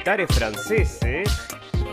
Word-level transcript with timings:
militares 0.00 0.34
franceses, 0.34 1.28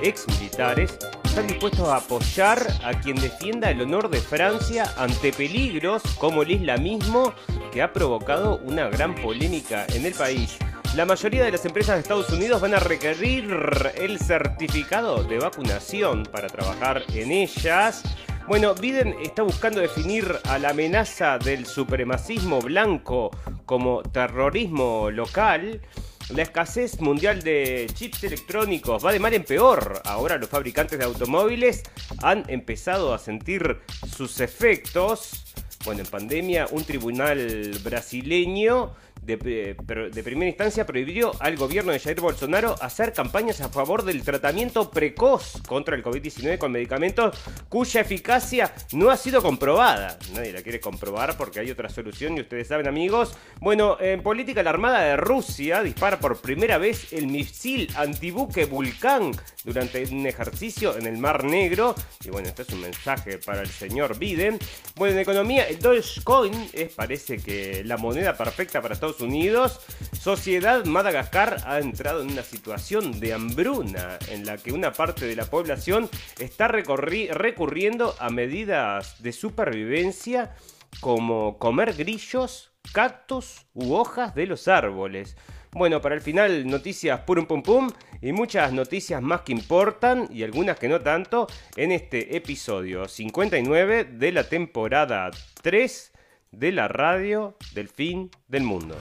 ex 0.02 0.26
militares, 0.30 0.98
están 1.26 1.46
dispuestos 1.46 1.89
a 1.89 1.98
apoyar 1.98 2.66
a 2.86 2.98
quien 3.02 3.18
defienda 3.18 3.70
el 3.70 3.82
honor 3.82 4.10
de 4.10 4.21
Francia 4.21 4.86
ante 4.96 5.34
peligros 5.34 6.02
como 6.18 6.43
el 6.43 6.52
islamismo 6.52 7.34
que 7.70 7.82
ha 7.82 7.92
provocado 7.92 8.62
una 8.64 8.88
gran 8.88 9.14
polémica 9.14 9.86
en 9.89 10.06
el 10.06 10.14
país. 10.14 10.57
La 10.96 11.06
mayoría 11.06 11.43
de 11.43 11.51
las 11.51 11.65
empresas 11.65 11.96
de 11.96 12.01
Estados 12.04 12.29
Unidos 12.29 12.62
van 12.62 12.75
a 12.75 12.79
requerir 12.79 13.54
el 13.96 14.20
certificado 14.20 15.26
de 15.26 15.39
vacunación 15.39 16.24
para 16.32 16.48
trabajar 16.48 17.04
en 17.14 17.34
ellas. 17.34 18.04
Bueno, 18.48 18.74
Biden 18.74 19.18
está 19.21 19.43
buscando 19.43 19.82
definir 19.82 20.34
a 20.46 20.57
la 20.60 20.70
amenaza 20.70 21.37
del 21.39 21.65
supremacismo 21.65 22.62
blanco 22.62 23.32
como 23.65 24.01
terrorismo 24.01 25.12
local. 25.12 25.82
La 26.29 26.43
escasez 26.43 26.99
mundial 26.99 27.41
de 27.41 27.89
chips 27.93 28.25
electrónicos 28.25 29.05
va 29.05 29.13
de 29.13 29.19
mal 29.19 29.33
en 29.33 29.45
peor. 29.45 30.01
Ahora 30.04 30.37
los 30.37 30.50
fabricantes 30.50 31.00
de 31.00 31.05
automóviles 31.05 31.83
han 32.22 32.44
empezado 32.50 33.13
a 33.13 33.19
sentir 33.19 33.80
sus 34.13 34.41
efectos. 34.41 35.45
Bueno, 35.86 36.02
en 36.02 36.08
pandemia, 36.08 36.67
un 36.72 36.83
tribunal 36.83 37.80
brasileño 37.81 38.94
de, 39.27 39.75
de, 40.13 40.23
primera 40.23 40.47
instancia 40.47 40.86
prohibió 40.86 41.33
al 41.41 41.58
gobierno 41.58 41.91
de 41.91 41.99
Jair 41.99 42.22
Bolsonaro 42.22 42.75
hacer 42.81 43.11
campañas 43.11 43.59
a 43.59 43.67
favor 43.67 44.03
del 44.03 44.23
tratamiento 44.23 44.89
precoz 44.89 45.61
contra 45.67 45.95
el 45.95 46.03
COVID-19 46.03 46.58
con 46.58 46.72
medicamentos 46.72 47.38
cuya 47.67 48.02
eficacia 48.02 48.73
no 48.94 49.09
ha 49.09 49.17
sido 49.17 49.42
comprobada. 49.42 50.17
Nadie 50.34 50.53
la 50.53 50.61
quiere 50.61 50.80
comprobar 50.80 51.36
porque 51.38 51.59
hay 51.59 51.69
otra 51.69 51.89
solución 51.89 52.38
y 52.38 52.42
ustedes 52.42 52.69
saben 52.69 52.88
amigos. 52.88 53.38
Bueno, 53.59 53.97
en 54.00 54.23
política 54.23 54.64
la 54.64 54.69
Armada 54.69 55.02
de 55.02 55.17
Rusia 55.17 55.84
dispara 55.84 56.19
por 56.19 56.39
primera 56.39 56.78
vez 56.78 57.12
el 57.12 57.28
misil 57.28 57.89
antibuque 57.97 58.66
Vulcán 58.66 59.31
durante 59.66 60.03
un 60.06 60.25
ejercicio 60.25 60.97
en 60.97 61.06
el 61.06 61.17
Mar 61.17 61.44
Negro. 61.44 61.95
Y 62.23 62.30
bueno, 62.30 62.47
este 62.47 62.62
es 62.62 62.69
un 62.69 62.81
mensaje 62.81 63.39
para 63.39 63.62
el 63.62 63.69
señor 63.69 64.17
Biden. 64.17 64.58
Bueno, 64.95 65.16
en 65.16 65.19
economía 65.19 65.67
el 65.67 65.80
Dogecoin 65.80 66.69
es 66.72 66.94
parece 66.94 67.38
que 67.38 67.84
la 67.84 67.97
moneda 67.97 68.36
perfecta 68.38 68.81
para 68.81 68.94
Estados 68.94 69.17
Unidos, 69.22 69.80
Sociedad 70.20 70.86
Madagascar 70.86 71.58
ha 71.66 71.80
entrado 71.80 72.22
en 72.22 72.32
una 72.32 72.44
situación 72.44 73.20
de 73.20 73.34
hambruna 73.34 74.20
en 74.30 74.46
la 74.46 74.58
que 74.58 74.72
una 74.72 74.92
parte 74.92 75.26
de 75.26 75.36
la 75.36 75.46
población 75.46 76.09
está 76.40 76.68
recurriendo 76.68 78.16
a 78.20 78.30
medidas 78.30 79.22
de 79.22 79.32
supervivencia 79.32 80.56
como 81.00 81.58
comer 81.58 81.94
grillos, 81.94 82.72
cactus 82.94 83.66
u 83.74 83.94
hojas 83.94 84.36
de 84.36 84.48
los 84.48 84.68
árboles. 84.68 85.38
Bueno, 85.72 86.02
para 86.02 86.16
el 86.16 86.22
final, 86.22 86.66
noticias 86.68 87.20
purum 87.22 87.46
pum 87.46 87.62
pum 87.62 87.90
y 88.22 88.31
muchas 88.31 88.74
noticias 88.74 89.22
más 89.22 89.42
que 89.42 89.52
importan 89.52 90.28
y 90.31 90.44
algunas 90.44 90.80
que 90.80 90.88
no 90.88 91.02
tanto 91.02 91.48
en 91.76 91.92
este 91.92 92.36
episodio 92.36 93.08
59 93.08 94.06
de 94.06 94.31
la 94.31 94.44
temporada 94.50 95.30
3 95.62 96.14
de 96.52 96.72
la 96.72 96.88
radio 96.88 97.56
del 97.73 97.90
fin 97.90 98.31
del 98.48 98.64
mundo. 98.64 98.95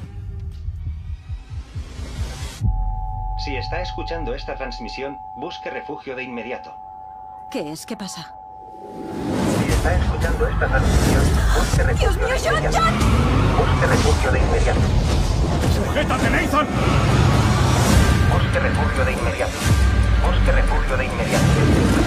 Si 3.45 3.55
está 3.55 3.81
escuchando 3.81 4.35
esta 4.35 4.57
transmisión, 4.57 5.17
busque 5.37 5.71
refugio 5.71 6.17
de 6.17 6.25
inmediato. 6.25 6.75
¿Qué 7.51 7.71
es? 7.71 7.87
¿Qué 7.87 7.97
pasa? 7.97 8.35
Si 9.59 9.73
está 9.73 9.95
escuchando 9.95 10.49
esta 10.49 10.67
transmisión, 10.67 11.23
busque 11.57 11.83
refugio 11.85 12.27
de 12.27 12.37
inmediato. 12.37 12.81
Busque 13.57 13.87
refugio 13.87 14.33
de 14.33 14.39
inmediato. 14.41 14.81
¡Sujétate, 15.75 16.31
Nathan! 16.31 16.67
Busque 18.33 18.59
refugio 18.59 19.05
de 19.05 19.13
inmediato. 19.13 19.53
Busque 20.27 20.53
refugio 20.53 20.97
de 20.97 21.05
inmediato. 21.05 22.06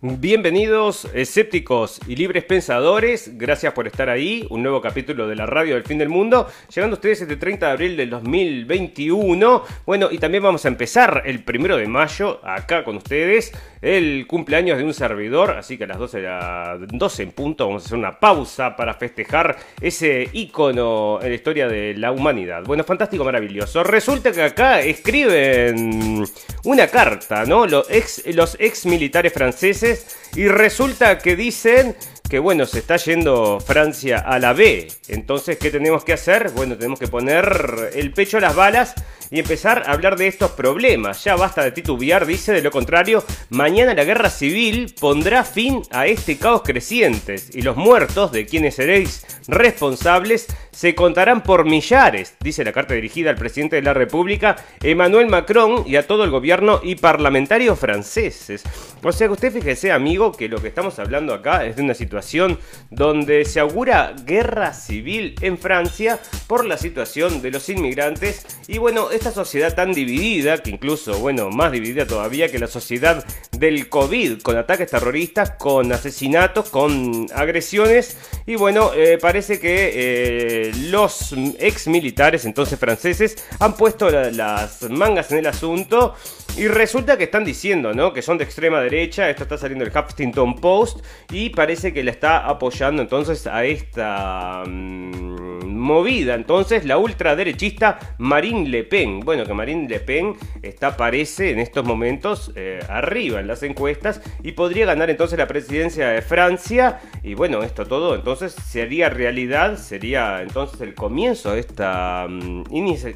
Bienvenidos 0.00 1.08
escépticos 1.12 1.98
y 2.06 2.14
libres 2.14 2.44
pensadores, 2.44 3.36
gracias 3.36 3.72
por 3.72 3.88
estar 3.88 4.08
ahí, 4.08 4.46
un 4.48 4.62
nuevo 4.62 4.80
capítulo 4.80 5.26
de 5.26 5.34
la 5.34 5.44
radio 5.44 5.74
del 5.74 5.82
fin 5.82 5.98
del 5.98 6.08
mundo, 6.08 6.46
llegando 6.72 6.94
a 6.94 6.98
ustedes 6.98 7.22
este 7.22 7.34
30 7.34 7.66
de 7.66 7.72
abril 7.72 7.96
del 7.96 8.10
2021, 8.10 9.64
bueno 9.84 10.08
y 10.12 10.18
también 10.18 10.44
vamos 10.44 10.64
a 10.64 10.68
empezar 10.68 11.24
el 11.26 11.42
primero 11.42 11.76
de 11.76 11.88
mayo 11.88 12.38
acá 12.44 12.84
con 12.84 12.98
ustedes, 12.98 13.50
el 13.82 14.28
cumpleaños 14.28 14.78
de 14.78 14.84
un 14.84 14.94
servidor, 14.94 15.50
así 15.50 15.76
que 15.76 15.82
a 15.82 15.88
las 15.88 15.98
12, 15.98 16.28
a 16.28 16.78
12 16.78 17.22
en 17.24 17.32
punto 17.32 17.66
vamos 17.66 17.82
a 17.82 17.86
hacer 17.86 17.98
una 17.98 18.20
pausa 18.20 18.76
para 18.76 18.94
festejar 18.94 19.56
ese 19.80 20.28
icono 20.32 21.18
en 21.20 21.28
la 21.28 21.34
historia 21.34 21.66
de 21.66 21.94
la 21.94 22.12
humanidad. 22.12 22.62
Bueno, 22.62 22.84
fantástico, 22.84 23.24
maravilloso. 23.24 23.82
Resulta 23.82 24.30
que 24.30 24.42
acá 24.42 24.80
escriben 24.80 26.24
una 26.64 26.86
carta, 26.86 27.44
¿no? 27.44 27.66
Los 27.66 27.88
ex 27.90 28.86
militares 28.86 29.32
franceses 29.32 29.87
y 30.34 30.48
resulta 30.48 31.18
que 31.18 31.36
dicen 31.36 31.96
que 32.28 32.38
bueno, 32.38 32.66
se 32.66 32.80
está 32.80 32.96
yendo 32.96 33.58
Francia 33.60 34.18
a 34.18 34.38
la 34.38 34.52
B. 34.52 34.88
Entonces, 35.08 35.56
¿qué 35.56 35.70
tenemos 35.70 36.04
que 36.04 36.12
hacer? 36.12 36.50
Bueno, 36.50 36.76
tenemos 36.76 36.98
que 36.98 37.08
poner 37.08 37.90
el 37.94 38.12
pecho 38.12 38.36
a 38.36 38.40
las 38.40 38.54
balas 38.54 38.94
y 39.30 39.40
empezar 39.40 39.84
a 39.86 39.92
hablar 39.92 40.16
de 40.16 40.26
estos 40.26 40.52
problemas. 40.52 41.24
Ya 41.24 41.36
basta 41.36 41.62
de 41.62 41.72
titubear, 41.72 42.26
dice, 42.26 42.52
de 42.52 42.62
lo 42.62 42.70
contrario, 42.70 43.24
mañana 43.50 43.94
la 43.94 44.04
guerra 44.04 44.30
civil 44.30 44.94
pondrá 44.98 45.44
fin 45.44 45.82
a 45.90 46.06
este 46.06 46.38
caos 46.38 46.62
creciente 46.64 47.36
y 47.52 47.62
los 47.62 47.76
muertos 47.76 48.32
de 48.32 48.46
quienes 48.46 48.76
seréis 48.76 49.24
responsables 49.48 50.46
se 50.70 50.94
contarán 50.94 51.42
por 51.42 51.64
millares, 51.64 52.36
dice 52.38 52.64
la 52.64 52.72
carta 52.72 52.94
dirigida 52.94 53.30
al 53.30 53.36
presidente 53.36 53.76
de 53.76 53.82
la 53.82 53.94
República, 53.94 54.54
Emmanuel 54.80 55.26
Macron, 55.26 55.82
y 55.86 55.96
a 55.96 56.06
todo 56.06 56.22
el 56.22 56.30
gobierno 56.30 56.80
y 56.84 56.94
parlamentarios 56.94 57.78
franceses. 57.80 58.62
O 59.02 59.10
sea 59.10 59.26
que 59.26 59.32
usted 59.32 59.52
fíjese, 59.52 59.90
amigo, 59.90 60.30
que 60.30 60.48
lo 60.48 60.62
que 60.62 60.68
estamos 60.68 60.98
hablando 61.00 61.34
acá 61.34 61.64
es 61.64 61.76
de 61.76 61.82
una 61.82 61.94
situación 61.94 62.58
donde 62.90 63.44
se 63.44 63.58
augura 63.58 64.14
guerra 64.24 64.72
civil 64.72 65.34
en 65.40 65.58
Francia 65.58 66.20
por 66.46 66.64
la 66.64 66.76
situación 66.76 67.42
de 67.42 67.50
los 67.50 67.68
inmigrantes 67.68 68.46
y 68.68 68.78
bueno, 68.78 69.10
esta 69.18 69.32
sociedad 69.32 69.74
tan 69.74 69.92
dividida, 69.92 70.62
que 70.62 70.70
incluso, 70.70 71.18
bueno, 71.18 71.50
más 71.50 71.72
dividida 71.72 72.06
todavía 72.06 72.50
que 72.50 72.58
la 72.58 72.66
sociedad 72.66 73.24
del 73.52 73.88
COVID, 73.88 74.42
con 74.42 74.56
ataques 74.56 74.90
terroristas, 74.90 75.52
con 75.58 75.92
asesinatos, 75.92 76.70
con 76.70 77.26
agresiones 77.34 78.16
y 78.46 78.56
bueno, 78.56 78.92
eh, 78.94 79.18
parece 79.20 79.60
que... 79.60 79.92
Eh, 79.94 80.72
los 80.90 81.34
ex 81.58 81.88
militares, 81.88 82.44
entonces 82.44 82.78
franceses, 82.78 83.36
han 83.58 83.76
puesto 83.76 84.10
las 84.10 84.82
mangas 84.90 85.30
en 85.32 85.38
el 85.38 85.46
asunto 85.46 86.14
y 86.58 86.66
resulta 86.66 87.16
que 87.16 87.24
están 87.24 87.44
diciendo, 87.44 87.94
¿no? 87.94 88.12
Que 88.12 88.20
son 88.20 88.36
de 88.36 88.44
extrema 88.44 88.80
derecha, 88.80 89.30
esto 89.30 89.44
está 89.44 89.56
saliendo 89.56 89.84
del 89.84 89.94
Huffington 89.96 90.56
Post 90.56 91.04
y 91.30 91.50
parece 91.50 91.92
que 91.92 92.02
le 92.02 92.10
está 92.10 92.46
apoyando 92.46 93.00
entonces 93.02 93.46
a 93.46 93.64
esta... 93.64 94.64
Mm, 94.66 95.58
movida 95.78 96.34
entonces 96.34 96.84
la 96.84 96.98
ultraderechista 96.98 97.98
Marine 98.18 98.68
Le 98.68 98.84
Pen. 98.84 99.20
Bueno, 99.20 99.44
que 99.44 99.54
Marine 99.54 99.88
Le 99.88 100.00
Pen 100.00 100.34
está, 100.62 100.96
parece 100.96 101.50
en 101.50 101.60
estos 101.60 101.84
momentos 101.84 102.52
eh, 102.56 102.80
arriba 102.88 103.40
en 103.40 103.46
las 103.46 103.62
encuestas 103.62 104.20
y 104.42 104.52
podría 104.52 104.86
ganar 104.86 105.10
entonces 105.10 105.38
la 105.38 105.46
presidencia 105.46 106.08
de 106.08 106.22
Francia. 106.22 107.00
Y 107.22 107.34
bueno, 107.34 107.62
esto 107.62 107.86
todo 107.86 108.14
entonces 108.14 108.52
sería 108.52 109.08
realidad, 109.08 109.78
sería 109.78 110.42
entonces 110.42 110.80
el 110.80 110.94
comienzo 110.94 111.52
de 111.52 111.60
esta 111.60 112.26
mm, 112.28 112.64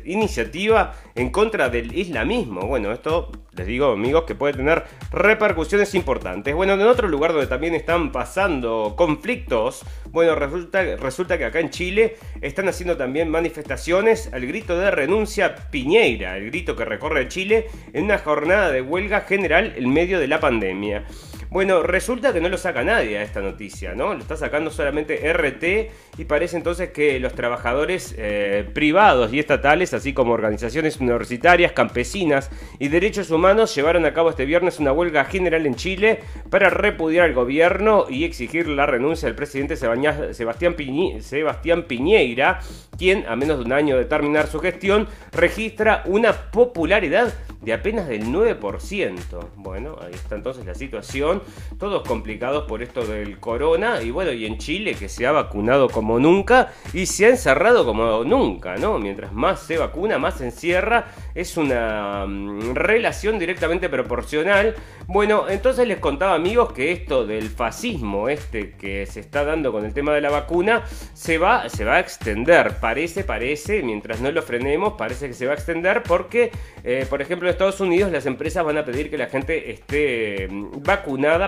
iniciativa 0.04 0.94
en 1.14 1.30
contra 1.30 1.68
del 1.68 1.96
islamismo. 1.96 2.62
Bueno, 2.62 2.92
esto 2.92 3.31
les 3.54 3.66
digo 3.66 3.92
amigos 3.92 4.24
que 4.24 4.34
puede 4.34 4.54
tener 4.54 4.84
repercusiones 5.12 5.94
importantes. 5.94 6.54
Bueno, 6.54 6.74
en 6.74 6.82
otro 6.82 7.08
lugar 7.08 7.32
donde 7.32 7.46
también 7.46 7.74
están 7.74 8.12
pasando 8.12 8.94
conflictos, 8.96 9.82
bueno, 10.10 10.34
resulta, 10.34 10.82
resulta 10.96 11.38
que 11.38 11.44
acá 11.44 11.60
en 11.60 11.70
Chile 11.70 12.16
están 12.40 12.68
haciendo 12.68 12.96
también 12.96 13.28
manifestaciones 13.30 14.32
al 14.32 14.46
grito 14.46 14.78
de 14.78 14.90
renuncia 14.90 15.54
Piñeira, 15.70 16.36
el 16.36 16.46
grito 16.46 16.76
que 16.76 16.84
recorre 16.84 17.28
Chile 17.28 17.66
en 17.92 18.04
una 18.04 18.18
jornada 18.18 18.70
de 18.70 18.80
huelga 18.80 19.22
general 19.22 19.74
en 19.76 19.92
medio 19.92 20.18
de 20.18 20.28
la 20.28 20.40
pandemia. 20.40 21.04
Bueno, 21.52 21.82
resulta 21.82 22.32
que 22.32 22.40
no 22.40 22.48
lo 22.48 22.56
saca 22.56 22.82
nadie 22.82 23.18
a 23.18 23.22
esta 23.22 23.42
noticia, 23.42 23.94
¿no? 23.94 24.14
Lo 24.14 24.20
está 24.20 24.38
sacando 24.38 24.70
solamente 24.70 25.30
RT 25.34 26.18
y 26.18 26.24
parece 26.24 26.56
entonces 26.56 26.92
que 26.92 27.20
los 27.20 27.34
trabajadores 27.34 28.14
eh, 28.16 28.66
privados 28.72 29.34
y 29.34 29.38
estatales, 29.38 29.92
así 29.92 30.14
como 30.14 30.32
organizaciones 30.32 30.98
universitarias, 30.98 31.72
campesinas 31.72 32.50
y 32.78 32.88
derechos 32.88 33.30
humanos, 33.30 33.74
llevaron 33.74 34.06
a 34.06 34.14
cabo 34.14 34.30
este 34.30 34.46
viernes 34.46 34.80
una 34.80 34.92
huelga 34.92 35.26
general 35.26 35.66
en 35.66 35.74
Chile 35.74 36.20
para 36.48 36.70
repudiar 36.70 37.26
al 37.26 37.34
gobierno 37.34 38.06
y 38.08 38.24
exigir 38.24 38.66
la 38.66 38.86
renuncia 38.86 39.28
del 39.28 39.36
presidente 39.36 39.76
Sebastián, 39.76 40.32
Sebastián 40.32 41.82
Piñeira, 41.82 42.60
quien, 42.96 43.26
a 43.26 43.36
menos 43.36 43.58
de 43.58 43.64
un 43.66 43.74
año 43.74 43.98
de 43.98 44.06
terminar 44.06 44.46
su 44.46 44.58
gestión, 44.58 45.06
registra 45.32 46.02
una 46.06 46.32
popularidad 46.32 47.34
de 47.60 47.72
apenas 47.72 48.08
del 48.08 48.24
9%. 48.26 49.20
Bueno, 49.56 49.96
ahí 50.02 50.14
está 50.14 50.34
entonces 50.34 50.66
la 50.66 50.74
situación. 50.74 51.41
Todos 51.78 52.06
complicados 52.06 52.64
por 52.64 52.82
esto 52.82 53.06
del 53.06 53.38
corona. 53.38 54.02
Y 54.02 54.10
bueno, 54.10 54.32
y 54.32 54.46
en 54.46 54.58
Chile 54.58 54.94
que 54.94 55.08
se 55.08 55.26
ha 55.26 55.32
vacunado 55.32 55.88
como 55.88 56.18
nunca 56.18 56.72
y 56.92 57.06
se 57.06 57.26
ha 57.26 57.28
encerrado 57.28 57.84
como 57.84 58.24
nunca, 58.24 58.76
¿no? 58.76 58.98
Mientras 58.98 59.32
más 59.32 59.60
se 59.60 59.78
vacuna, 59.78 60.18
más 60.18 60.38
se 60.38 60.44
encierra. 60.46 61.06
Es 61.34 61.56
una 61.56 62.26
mm, 62.26 62.74
relación 62.74 63.38
directamente 63.38 63.88
proporcional. 63.88 64.74
Bueno, 65.06 65.48
entonces 65.48 65.86
les 65.86 65.98
contaba 65.98 66.34
amigos 66.34 66.72
que 66.72 66.92
esto 66.92 67.26
del 67.26 67.48
fascismo, 67.48 68.28
este 68.28 68.72
que 68.72 69.06
se 69.06 69.20
está 69.20 69.44
dando 69.44 69.72
con 69.72 69.84
el 69.84 69.92
tema 69.92 70.12
de 70.14 70.20
la 70.20 70.30
vacuna, 70.30 70.84
se 71.14 71.38
va, 71.38 71.68
se 71.68 71.84
va 71.84 71.96
a 71.96 72.00
extender. 72.00 72.78
Parece, 72.80 73.24
parece, 73.24 73.82
mientras 73.82 74.20
no 74.20 74.30
lo 74.30 74.42
frenemos, 74.42 74.94
parece 74.94 75.28
que 75.28 75.34
se 75.34 75.46
va 75.46 75.52
a 75.52 75.54
extender 75.54 76.02
porque, 76.02 76.50
eh, 76.84 77.06
por 77.08 77.22
ejemplo, 77.22 77.48
Estados 77.48 77.80
Unidos 77.80 78.12
las 78.12 78.26
empresas 78.26 78.64
van 78.64 78.78
a 78.78 78.84
pedir 78.84 79.10
que 79.10 79.18
la 79.18 79.26
gente 79.26 79.70
esté 79.70 80.48
mm, 80.50 80.82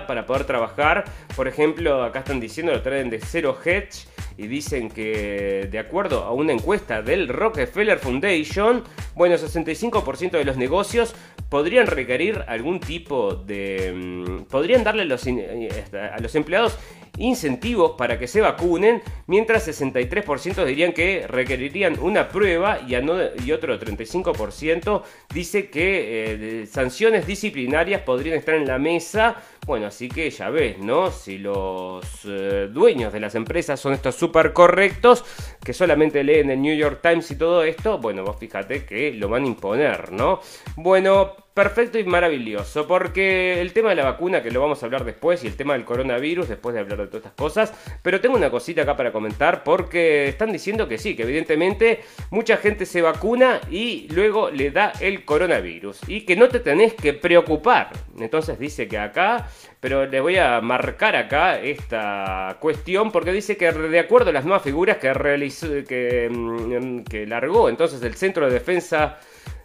para 0.07 0.25
poder 0.25 0.45
trabajar. 0.45 1.05
Por 1.35 1.47
ejemplo, 1.47 2.03
acá 2.03 2.19
están 2.19 2.39
diciendo, 2.39 2.71
lo 2.71 2.81
traen 2.81 3.09
de 3.09 3.19
Zero 3.19 3.57
Hedge 3.63 4.07
y 4.37 4.47
dicen 4.47 4.89
que 4.89 5.67
de 5.71 5.79
acuerdo 5.79 6.23
a 6.23 6.31
una 6.31 6.51
encuesta 6.51 7.01
del 7.01 7.27
Rockefeller 7.27 7.99
Foundation, 7.99 8.83
bueno, 9.15 9.35
65% 9.35 10.31
de 10.31 10.43
los 10.43 10.57
negocios 10.57 11.15
podrían 11.49 11.87
requerir 11.87 12.43
algún 12.47 12.79
tipo 12.79 13.35
de... 13.35 13.93
Mm, 13.95 14.43
podrían 14.45 14.83
darle 14.83 15.03
a 15.03 15.05
los, 15.05 15.25
eh, 15.27 15.69
a 16.13 16.19
los 16.19 16.35
empleados 16.35 16.77
incentivos 17.17 17.91
para 17.97 18.19
que 18.19 18.27
se 18.27 18.41
vacunen, 18.41 19.01
mientras 19.27 19.67
63% 19.67 20.65
dirían 20.65 20.93
que 20.93 21.25
requerirían 21.27 21.97
una 21.99 22.29
prueba 22.29 22.79
y, 22.87 22.93
y 22.93 23.51
otro 23.51 23.79
35% 23.79 25.03
dice 25.33 25.69
que 25.69 26.61
eh, 26.61 26.65
sanciones 26.67 27.25
disciplinarias 27.25 28.01
podrían 28.01 28.37
estar 28.37 28.55
en 28.55 28.67
la 28.67 28.79
mesa. 28.79 29.37
Bueno, 29.65 29.87
así 29.87 30.09
que 30.09 30.29
ya 30.29 30.51
ves, 30.51 30.77
¿no? 30.77 31.09
Si 31.09 31.39
los 31.39 32.05
eh, 32.25 32.69
dueños 32.71 33.11
de 33.11 33.19
las 33.19 33.33
empresas 33.33 33.79
son 33.79 33.93
estos 33.93 34.13
súper 34.13 34.53
correctos, 34.53 35.25
que 35.63 35.73
solamente 35.73 36.23
leen 36.23 36.51
el 36.51 36.61
New 36.61 36.77
York 36.77 36.99
Times 37.01 37.31
y 37.31 37.35
todo 37.35 37.63
esto, 37.63 37.97
bueno, 37.97 38.23
vos 38.23 38.37
fíjate 38.39 38.85
que 38.85 39.11
lo 39.13 39.27
van 39.27 39.43
a 39.43 39.47
imponer, 39.47 40.11
¿no? 40.11 40.39
Bueno, 40.75 41.35
perfecto 41.55 41.97
y 41.97 42.03
maravilloso, 42.03 42.85
porque 42.85 43.61
el 43.61 43.71
tema 43.71 43.89
de 43.89 43.95
la 43.95 44.03
vacuna, 44.03 44.43
que 44.43 44.51
lo 44.51 44.59
vamos 44.59 44.83
a 44.83 44.87
hablar 44.87 45.05
después, 45.05 45.41
y 45.41 45.47
el 45.47 45.55
tema 45.55 45.71
del 45.71 45.85
coronavirus, 45.85 46.49
después 46.49 46.75
de 46.75 46.81
hablar 46.81 46.99
de 46.99 47.07
todas 47.07 47.23
estas 47.23 47.33
cosas, 47.33 47.73
pero 48.03 48.19
tengo 48.19 48.35
una 48.35 48.51
cosita 48.51 48.81
acá 48.81 48.97
para 48.97 49.13
comentar, 49.13 49.63
porque 49.63 50.27
están 50.27 50.51
diciendo 50.51 50.89
que 50.89 50.97
sí, 50.97 51.15
que 51.15 51.23
evidentemente 51.23 52.01
mucha 52.29 52.57
gente 52.57 52.85
se 52.85 53.01
vacuna 53.01 53.61
y 53.71 54.09
luego 54.11 54.51
le 54.51 54.69
da 54.69 54.91
el 54.99 55.23
coronavirus, 55.23 56.01
y 56.09 56.25
que 56.25 56.35
no 56.35 56.49
te 56.49 56.59
tenés 56.59 56.93
que 56.93 57.13
preocupar. 57.13 57.91
Entonces 58.19 58.59
dice 58.59 58.89
que 58.89 58.97
acá, 58.97 59.47
pero 59.79 60.05
les 60.05 60.21
voy 60.21 60.37
a 60.37 60.61
marcar 60.61 61.15
acá 61.15 61.59
esta 61.59 62.57
cuestión, 62.59 63.11
porque 63.11 63.31
dice 63.31 63.57
que 63.57 63.71
de 63.71 63.99
acuerdo 63.99 64.29
a 64.29 64.33
las 64.33 64.45
nuevas 64.45 64.63
figuras 64.63 64.97
que 64.97 65.13
realizó, 65.13 65.67
que, 65.87 66.29
mm, 66.31 67.03
que 67.03 67.25
largó 67.27 67.69
entonces 67.69 68.01
el 68.03 68.15
Centro 68.15 68.47
de 68.47 68.53
Defensa 68.53 69.17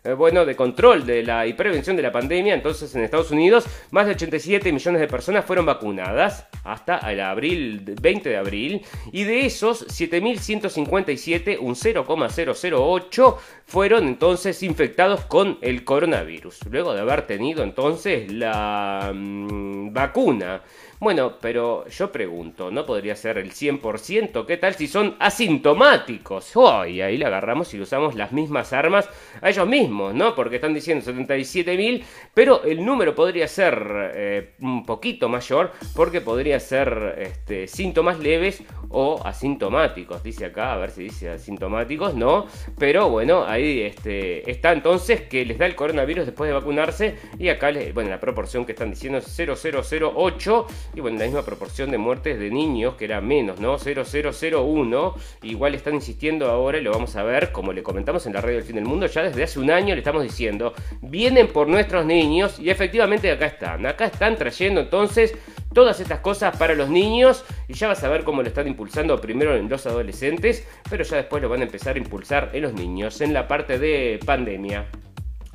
eh, 0.03 0.13
bueno, 0.15 0.47
de 0.47 0.57
control 0.57 1.05
de 1.05 1.23
la 1.23 1.47
y 1.47 1.53
prevención 1.53 1.97
de 1.97 2.03
la 2.03 2.13
pandemia. 2.13 2.55
Entonces, 2.55 2.95
en 2.95 3.03
Estados 3.03 3.31
Unidos, 3.31 3.67
más 3.91 4.07
de 4.07 4.13
87 4.13 4.73
millones 4.73 5.01
de 5.01 5.07
personas 5.07 5.45
fueron 5.45 5.67
vacunadas 5.67 6.47
hasta 6.65 6.99
el 7.11 7.21
abril 7.21 7.83
20 8.01 8.29
de 8.31 8.37
abril. 8.37 8.83
Y 9.13 9.25
de 9.25 9.47
esos, 9.47 9.87
7.157, 9.89 11.59
un 11.61 11.75
0,008, 11.77 13.39
fueron 13.67 14.09
entonces 14.09 14.63
infectados 14.63 15.25
con 15.27 15.59
el 15.61 15.85
coronavirus. 15.85 16.61
Luego 16.71 16.95
de 16.95 17.01
haber 17.01 17.27
tenido 17.27 17.63
entonces 17.63 18.33
la 18.33 19.13
mm, 19.15 19.93
vacuna. 19.93 20.63
Bueno, 21.01 21.39
pero 21.41 21.89
yo 21.89 22.13
pregunto, 22.13 22.71
¿no 22.71 22.85
podría 22.85 23.17
ser 23.17 23.39
el 23.39 23.53
100%? 23.53 24.45
¿Qué 24.45 24.59
tal 24.59 24.75
si 24.75 24.87
son 24.87 25.17
asintomáticos? 25.19 26.55
Oh, 26.55 26.85
y 26.85 27.01
ahí 27.01 27.17
le 27.17 27.25
agarramos 27.25 27.73
y 27.73 27.81
usamos 27.81 28.15
las 28.17 28.33
mismas 28.33 28.75
armas 28.75 29.09
a 29.41 29.49
ellos 29.49 29.67
mismos, 29.67 30.13
¿no? 30.13 30.35
Porque 30.35 30.57
están 30.57 30.75
diciendo 30.75 31.03
77.000, 31.11 32.05
pero 32.35 32.65
el 32.65 32.85
número 32.85 33.15
podría 33.15 33.49
ser 33.49 34.13
eh, 34.15 34.51
un 34.61 34.85
poquito 34.85 35.31
mayor 35.31 35.73
porque 35.97 36.21
podría 36.21 36.61
ser 36.61 37.15
este, 37.17 37.67
síntomas 37.67 38.19
leves 38.19 38.63
o 38.91 39.23
asintomáticos. 39.25 40.23
Dice 40.23 40.45
acá, 40.45 40.75
a 40.75 40.77
ver 40.77 40.91
si 40.91 41.05
dice 41.05 41.31
asintomáticos, 41.31 42.15
no. 42.15 42.47
Pero 42.79 43.09
bueno, 43.09 43.47
ahí 43.47 43.81
este, 43.81 44.51
está 44.51 44.73
entonces 44.73 45.23
que 45.23 45.47
les 45.47 45.57
da 45.57 45.65
el 45.65 45.77
coronavirus 45.77 46.27
después 46.27 46.49
de 46.49 46.53
vacunarse 46.53 47.17
y 47.39 47.49
acá, 47.49 47.73
bueno, 47.95 48.11
la 48.11 48.21
proporción 48.21 48.67
que 48.67 48.73
están 48.73 48.91
diciendo 48.91 49.17
es 49.17 49.35
0008 49.35 50.67
y 50.95 51.01
bueno, 51.01 51.19
la 51.19 51.25
misma 51.25 51.43
proporción 51.43 51.91
de 51.91 51.99
muertes 51.99 52.39
de 52.39 52.51
niños, 52.51 52.95
que 52.95 53.05
era 53.05 53.21
menos, 53.21 53.61
¿no? 53.61 53.77
0001. 53.79 55.15
Igual 55.43 55.75
están 55.75 55.95
insistiendo 55.95 56.51
ahora, 56.51 56.79
y 56.79 56.83
lo 56.83 56.91
vamos 56.91 57.17
a 57.17 57.23
ver, 57.23 57.53
como 57.53 57.73
le 57.73 57.83
comentamos 57.83 58.27
en 58.27 58.33
la 58.33 58.41
radio 58.41 58.57
del 58.57 58.65
fin 58.65 58.77
del 58.77 58.85
mundo, 58.85 59.07
ya 59.07 59.23
desde 59.23 59.43
hace 59.43 59.61
un 59.61 59.71
año 59.71 59.95
le 59.95 60.01
estamos 60.01 60.23
diciendo, 60.23 60.75
vienen 61.01 61.49
por 61.49 61.69
nuestros 61.69 62.05
niños 62.05 62.59
y 62.59 62.71
efectivamente 62.71 63.31
acá 63.31 63.47
están. 63.47 63.87
Acá 63.87 64.07
están 64.07 64.37
trayendo 64.37 64.81
entonces 64.81 65.35
todas 65.73 66.01
estas 66.01 66.21
cosas 66.21 66.57
para 66.57 66.75
los 66.75 66.89
niños 66.89 67.45
y 67.69 67.75
ya 67.75 67.89
vas 67.89 68.03
a 68.03 68.09
ver 68.09 68.25
cómo 68.25 68.43
lo 68.43 68.49
están 68.49 68.67
impulsando 68.67 69.21
primero 69.21 69.55
en 69.57 69.69
los 69.69 69.87
adolescentes, 69.87 70.67
pero 70.89 71.05
ya 71.05 71.17
después 71.17 71.43
lo 71.43 71.49
van 71.49 71.61
a 71.61 71.65
empezar 71.65 71.97
a 71.97 71.99
impulsar 71.99 72.51
en 72.53 72.63
los 72.63 72.75
niños 72.75 73.21
en 73.21 73.33
la 73.33 73.47
parte 73.47 73.79
de 73.79 74.19
pandemia. 74.25 74.87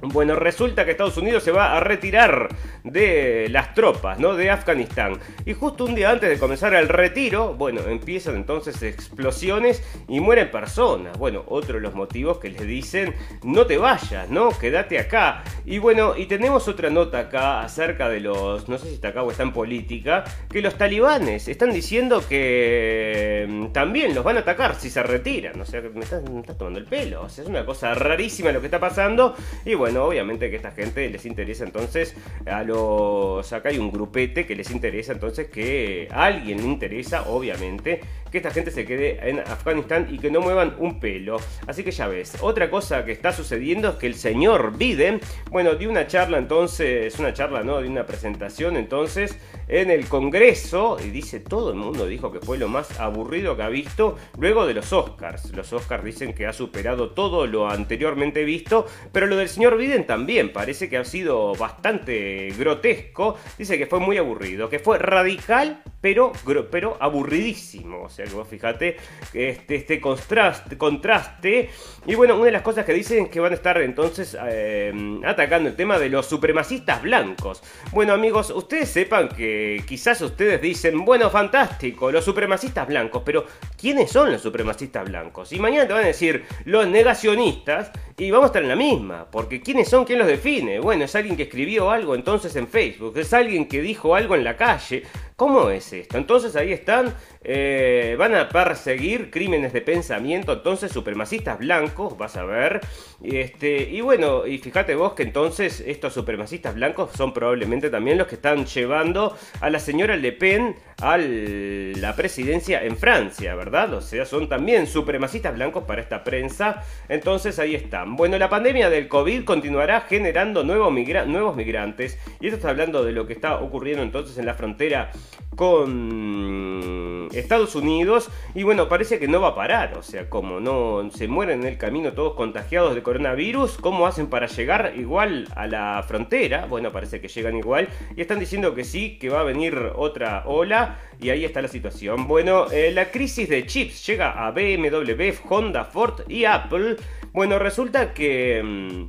Bueno, 0.07 0.35
resulta 0.35 0.85
que 0.85 0.91
Estados 0.91 1.17
Unidos 1.17 1.43
se 1.43 1.51
va 1.51 1.75
a 1.75 1.79
retirar 1.79 2.49
de 2.83 3.47
las 3.49 3.73
tropas, 3.73 4.19
¿no? 4.19 4.35
De 4.35 4.49
Afganistán. 4.49 5.19
Y 5.45 5.53
justo 5.53 5.85
un 5.85 5.95
día 5.95 6.11
antes 6.11 6.29
de 6.29 6.37
comenzar 6.37 6.73
el 6.75 6.87
retiro, 6.87 7.53
bueno, 7.55 7.81
empiezan 7.81 8.35
entonces 8.35 8.81
explosiones 8.83 9.83
y 10.07 10.19
mueren 10.19 10.51
personas. 10.51 11.17
Bueno, 11.17 11.43
otro 11.47 11.75
de 11.75 11.81
los 11.81 11.95
motivos 11.95 12.37
que 12.37 12.49
les 12.49 12.65
dicen, 12.65 13.13
no 13.43 13.65
te 13.65 13.77
vayas, 13.77 14.29
¿no? 14.29 14.49
Quédate 14.49 14.99
acá. 14.99 15.43
Y 15.65 15.79
bueno, 15.79 16.15
y 16.15 16.25
tenemos 16.25 16.67
otra 16.67 16.89
nota 16.89 17.19
acá 17.19 17.61
acerca 17.61 18.09
de 18.09 18.19
los, 18.19 18.69
no 18.69 18.77
sé 18.77 18.87
si 18.87 18.93
está 18.95 19.09
acá 19.09 19.23
o 19.23 19.31
está 19.31 19.43
en 19.43 19.53
política, 19.53 20.23
que 20.49 20.61
los 20.61 20.77
talibanes 20.77 21.47
están 21.47 21.71
diciendo 21.71 22.23
que 22.27 23.45
mm, 23.47 23.67
también 23.67 24.13
los 24.13 24.23
van 24.23 24.37
a 24.37 24.41
atacar 24.41 24.75
si 24.75 24.89
se 24.89 25.01
retiran. 25.01 25.59
O 25.59 25.65
sea, 25.65 25.81
me 25.81 26.01
estás, 26.01 26.23
tomando 26.57 26.79
el 26.79 26.85
pelo. 26.85 27.23
O 27.23 27.29
sea, 27.29 27.43
es 27.43 27.49
una 27.49 27.65
cosa 27.65 27.93
rarísima 27.93 28.51
lo 28.51 28.59
que 28.59 28.67
está 28.67 28.79
pasando. 28.79 29.35
Y 29.65 29.73
bueno, 29.73 29.94
obviamente 29.97 30.49
que 30.49 30.55
esta 30.57 30.71
gente 30.71 31.09
les 31.09 31.25
interesa 31.25 31.63
entonces 31.63 32.15
a 32.45 32.63
los... 32.63 33.51
Acá 33.53 33.69
hay 33.69 33.77
un 33.77 33.91
grupete 33.91 34.45
que 34.45 34.55
les 34.55 34.71
interesa 34.71 35.13
entonces 35.13 35.47
que 35.47 36.07
a 36.11 36.25
alguien 36.25 36.57
le 36.57 36.63
interesa, 36.65 37.29
obviamente, 37.29 38.01
que 38.31 38.39
esta 38.39 38.51
gente 38.51 38.71
se 38.71 38.85
quede 38.85 39.29
en 39.29 39.39
Afganistán 39.39 40.07
y 40.09 40.19
que 40.19 40.29
no 40.29 40.41
muevan 40.41 40.75
un 40.79 40.99
pelo. 40.99 41.37
Así 41.67 41.83
que 41.83 41.91
ya 41.91 42.07
ves, 42.07 42.37
otra 42.41 42.69
cosa 42.69 43.05
que 43.05 43.11
está 43.11 43.31
sucediendo 43.31 43.89
es 43.89 43.95
que 43.95 44.07
el 44.07 44.15
señor 44.15 44.77
Biden, 44.77 45.21
bueno, 45.51 45.75
dio 45.75 45.89
una 45.89 46.07
charla 46.07 46.37
entonces, 46.37 47.17
una 47.19 47.33
charla, 47.33 47.63
¿no? 47.63 47.81
De 47.81 47.87
una 47.87 48.05
presentación 48.05 48.75
entonces 48.75 49.37
en 49.67 49.89
el 49.89 50.07
Congreso 50.07 50.97
y 51.03 51.09
dice, 51.09 51.39
todo 51.39 51.69
el 51.69 51.77
mundo 51.77 52.07
dijo 52.07 52.31
que 52.31 52.39
fue 52.39 52.57
lo 52.57 52.67
más 52.67 52.99
aburrido 52.99 53.55
que 53.55 53.63
ha 53.63 53.69
visto 53.69 54.17
luego 54.37 54.67
de 54.67 54.73
los 54.73 54.91
Oscars. 54.91 55.51
Los 55.53 55.71
Oscars 55.73 56.03
dicen 56.03 56.33
que 56.33 56.45
ha 56.45 56.53
superado 56.53 57.11
todo 57.11 57.47
lo 57.47 57.69
anteriormente 57.69 58.43
visto, 58.43 58.85
pero 59.11 59.27
lo 59.27 59.37
del 59.37 59.49
señor 59.49 59.74
Biden 59.77 60.05
también 60.05 60.51
parece 60.51 60.89
que 60.89 60.97
ha 60.97 61.05
sido 61.05 61.53
bastante 61.55 62.53
grotesco. 62.57 63.37
Dice 63.57 63.77
que 63.77 63.87
fue 63.87 63.99
muy 63.99 64.17
aburrido, 64.17 64.69
que 64.69 64.79
fue 64.79 64.97
radical 64.97 65.81
pero, 66.05 66.33
pero 66.69 66.97
aburridísimo. 66.99 68.03
O 68.03 68.09
sea 68.09 68.25
que 68.25 68.35
vos 68.35 68.47
fíjate 68.47 68.95
este, 69.33 69.75
este 69.75 69.99
contraste, 69.99 70.77
contraste. 70.77 71.71
Y 72.05 72.13
bueno, 72.13 72.35
una 72.35 72.45
de 72.45 72.51
las 72.51 72.61
cosas 72.61 72.85
que 72.85 72.93
dicen 72.93 73.23
es 73.23 73.29
que 73.31 73.39
van 73.39 73.53
a 73.53 73.55
estar 73.55 73.81
entonces 73.81 74.37
eh, 74.47 74.93
atacando 75.25 75.67
el 75.67 75.75
tema 75.75 75.97
de 75.97 76.09
los 76.09 76.27
supremacistas 76.27 77.01
blancos. 77.01 77.63
Bueno 77.91 78.13
amigos, 78.13 78.51
ustedes 78.51 78.89
sepan 78.89 79.29
que 79.29 79.81
quizás 79.87 80.21
ustedes 80.21 80.61
dicen, 80.61 81.03
bueno, 81.03 81.31
fantástico, 81.31 82.11
los 82.11 82.23
supremacistas 82.23 82.87
blancos, 82.87 83.23
pero 83.25 83.45
¿quiénes 83.75 84.11
son 84.11 84.31
los 84.31 84.43
supremacistas 84.43 85.05
blancos? 85.05 85.53
Y 85.53 85.59
mañana 85.59 85.87
te 85.87 85.93
van 85.93 86.03
a 86.03 86.07
decir 86.07 86.45
los 86.65 86.87
negacionistas 86.87 87.89
y 88.17 88.29
vamos 88.29 88.45
a 88.45 88.47
estar 88.47 88.61
en 88.61 88.69
la 88.69 88.75
misma, 88.75 89.25
porque 89.31 89.61
¿quiénes 89.65 89.89
son? 89.89 90.05
¿Quién 90.05 90.19
los 90.19 90.27
define? 90.27 90.79
Bueno, 90.79 91.05
es 91.05 91.15
alguien 91.15 91.35
que 91.35 91.43
escribió 91.43 91.89
algo 91.89 92.13
entonces 92.13 92.55
en 92.55 92.67
Facebook, 92.67 93.17
es 93.17 93.33
alguien 93.33 93.67
que 93.67 93.81
dijo 93.81 94.15
algo 94.15 94.35
en 94.35 94.43
la 94.43 94.55
calle. 94.55 95.03
¿Cómo 95.35 95.69
es 95.69 95.91
esto? 95.91 96.17
Entonces 96.17 96.55
ahí 96.55 96.71
están, 96.71 97.13
eh, 97.43 98.15
van 98.17 98.35
a 98.35 98.47
perseguir 98.47 99.29
crímenes 99.29 99.73
de 99.73 99.81
pensamiento, 99.81 100.53
entonces 100.53 100.93
supremacistas 100.93 101.59
blancos, 101.59 102.17
vas 102.17 102.37
a 102.37 102.45
ver. 102.45 102.79
Este, 103.21 103.81
y 103.81 103.99
bueno, 103.99 104.47
y 104.47 104.59
fíjate 104.59 104.95
vos 104.95 105.11
que 105.11 105.23
entonces 105.23 105.83
estos 105.85 106.13
supremacistas 106.13 106.75
blancos 106.75 107.11
son 107.17 107.33
probablemente 107.33 107.89
también 107.89 108.17
los 108.17 108.27
que 108.27 108.35
están 108.35 108.65
llevando 108.65 109.35
a 109.59 109.69
la 109.69 109.79
señora 109.79 110.15
Le 110.15 110.31
Pen 110.31 110.77
a 111.01 111.17
la 111.17 112.15
presidencia 112.15 112.81
en 112.83 112.95
Francia, 112.95 113.55
¿verdad? 113.55 113.93
O 113.95 114.01
sea, 114.01 114.25
son 114.25 114.47
también 114.47 114.87
supremacistas 114.87 115.53
blancos 115.53 115.83
para 115.83 116.01
esta 116.01 116.23
prensa. 116.23 116.81
Entonces 117.09 117.59
ahí 117.59 117.75
están. 117.75 118.15
Bueno, 118.15 118.37
la 118.37 118.49
pandemia 118.49 118.89
del 118.89 119.09
COVID 119.09 119.43
continuará 119.55 120.01
generando 120.01 120.65
nuevos, 120.65 120.93
nuevos 121.27 121.55
migrantes. 121.55 122.19
Y 122.41 122.47
esto 122.47 122.57
está 122.57 122.71
hablando 122.71 123.05
de 123.05 123.13
lo 123.13 123.25
que 123.25 123.31
está 123.31 123.61
ocurriendo 123.61 124.03
entonces 124.03 124.37
en 124.37 124.45
la 124.45 124.53
frontera 124.53 125.11
con 125.55 127.29
Estados 127.33 127.73
Unidos 127.75 128.29
y 128.53 128.63
bueno, 128.63 128.89
parece 128.89 129.17
que 129.17 129.29
no 129.29 129.39
va 129.39 129.49
a 129.49 129.55
parar, 129.55 129.97
o 129.97 130.03
sea, 130.03 130.29
como 130.29 130.59
no 130.59 131.09
se 131.09 131.29
mueren 131.29 131.61
en 131.61 131.67
el 131.67 131.77
camino 131.77 132.11
todos 132.11 132.33
contagiados 132.33 132.95
de 132.95 133.01
coronavirus, 133.01 133.77
¿cómo 133.77 134.07
hacen 134.07 134.27
para 134.27 134.47
llegar 134.47 134.93
igual 134.97 135.47
a 135.55 135.67
la 135.67 136.03
frontera? 136.05 136.65
Bueno, 136.65 136.91
parece 136.91 137.21
que 137.21 137.29
llegan 137.29 137.55
igual 137.55 137.87
y 138.17 138.19
están 138.19 138.39
diciendo 138.39 138.75
que 138.75 138.83
sí, 138.83 139.17
que 139.17 139.29
va 139.29 139.39
a 139.39 139.43
venir 139.43 139.93
otra 139.95 140.43
ola 140.45 140.99
y 141.21 141.29
ahí 141.29 141.45
está 141.45 141.61
la 141.61 141.69
situación. 141.69 142.27
Bueno, 142.27 142.69
eh, 142.71 142.91
la 142.91 143.09
crisis 143.09 143.47
de 143.47 143.65
chips 143.65 144.05
llega 144.05 144.45
a 144.45 144.51
BMW, 144.51 145.31
Honda, 145.47 145.85
Ford 145.85 146.23
y 146.27 146.43
Apple. 146.43 146.97
Bueno, 147.31 147.57
resulta 147.57 148.13
que... 148.13 149.07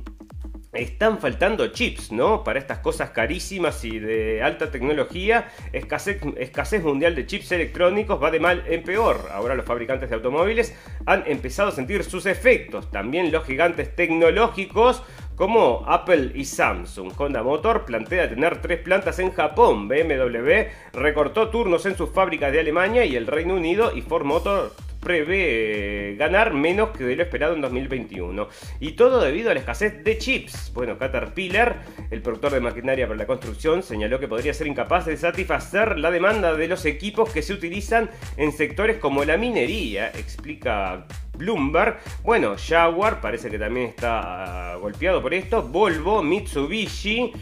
Están 0.77 1.17
faltando 1.17 1.65
chips, 1.69 2.11
¿no? 2.11 2.43
Para 2.43 2.59
estas 2.59 2.77
cosas 2.77 3.09
carísimas 3.09 3.83
y 3.83 3.97
de 3.97 4.43
alta 4.43 4.69
tecnología, 4.69 5.47
escasez, 5.73 6.83
mundial 6.83 7.15
de 7.15 7.25
chips 7.25 7.51
electrónicos 7.51 8.21
va 8.21 8.29
de 8.29 8.39
mal 8.39 8.63
en 8.67 8.83
peor. 8.83 9.27
Ahora 9.31 9.55
los 9.55 9.65
fabricantes 9.65 10.07
de 10.07 10.15
automóviles 10.15 10.77
han 11.07 11.23
empezado 11.25 11.69
a 11.69 11.71
sentir 11.71 12.03
sus 12.03 12.27
efectos. 12.27 12.91
También 12.91 13.31
los 13.31 13.43
gigantes 13.43 13.95
tecnológicos 13.95 15.01
como 15.35 15.83
Apple 15.87 16.33
y 16.35 16.45
Samsung. 16.45 17.11
Honda 17.17 17.41
Motor 17.41 17.83
plantea 17.85 18.29
tener 18.29 18.61
tres 18.61 18.79
plantas 18.79 19.17
en 19.17 19.31
Japón. 19.31 19.87
BMW 19.87 20.67
recortó 20.93 21.49
turnos 21.49 21.87
en 21.87 21.97
sus 21.97 22.11
fábricas 22.11 22.51
de 22.51 22.59
Alemania 22.59 23.03
y 23.03 23.15
el 23.15 23.25
Reino 23.25 23.55
Unido 23.55 23.95
y 23.95 24.03
Ford 24.03 24.25
Motor 24.25 24.73
prevé 24.99 26.15
ganar 26.17 26.53
menos 26.53 26.89
que 26.89 27.03
de 27.03 27.15
lo 27.15 27.23
esperado 27.23 27.55
en 27.55 27.61
2021. 27.61 28.47
Y 28.79 28.91
todo 28.91 29.21
debido 29.21 29.51
a 29.51 29.53
la 29.53 29.59
escasez 29.59 30.03
de 30.03 30.17
chips. 30.17 30.71
Bueno, 30.73 30.97
Caterpillar, 30.97 31.83
el 32.11 32.21
productor 32.21 32.53
de 32.53 32.59
maquinaria 32.59 33.07
para 33.07 33.17
la 33.17 33.27
construcción, 33.27 33.83
señaló 33.83 34.19
que 34.19 34.27
podría 34.27 34.53
ser 34.53 34.67
incapaz 34.67 35.05
de 35.05 35.17
satisfacer 35.17 35.97
la 35.97 36.11
demanda 36.11 36.55
de 36.55 36.67
los 36.67 36.85
equipos 36.85 37.31
que 37.31 37.41
se 37.41 37.53
utilizan 37.53 38.09
en 38.37 38.51
sectores 38.51 38.97
como 38.97 39.23
la 39.23 39.37
minería, 39.37 40.09
explica 40.09 41.05
Bloomberg. 41.37 41.97
Bueno, 42.23 42.55
Jaguar 42.57 43.21
parece 43.21 43.49
que 43.49 43.59
también 43.59 43.87
está 43.87 44.73
ah, 44.73 44.75
golpeado 44.77 45.21
por 45.21 45.33
esto. 45.33 45.63
Volvo, 45.63 46.23
Mitsubishi. 46.23 47.33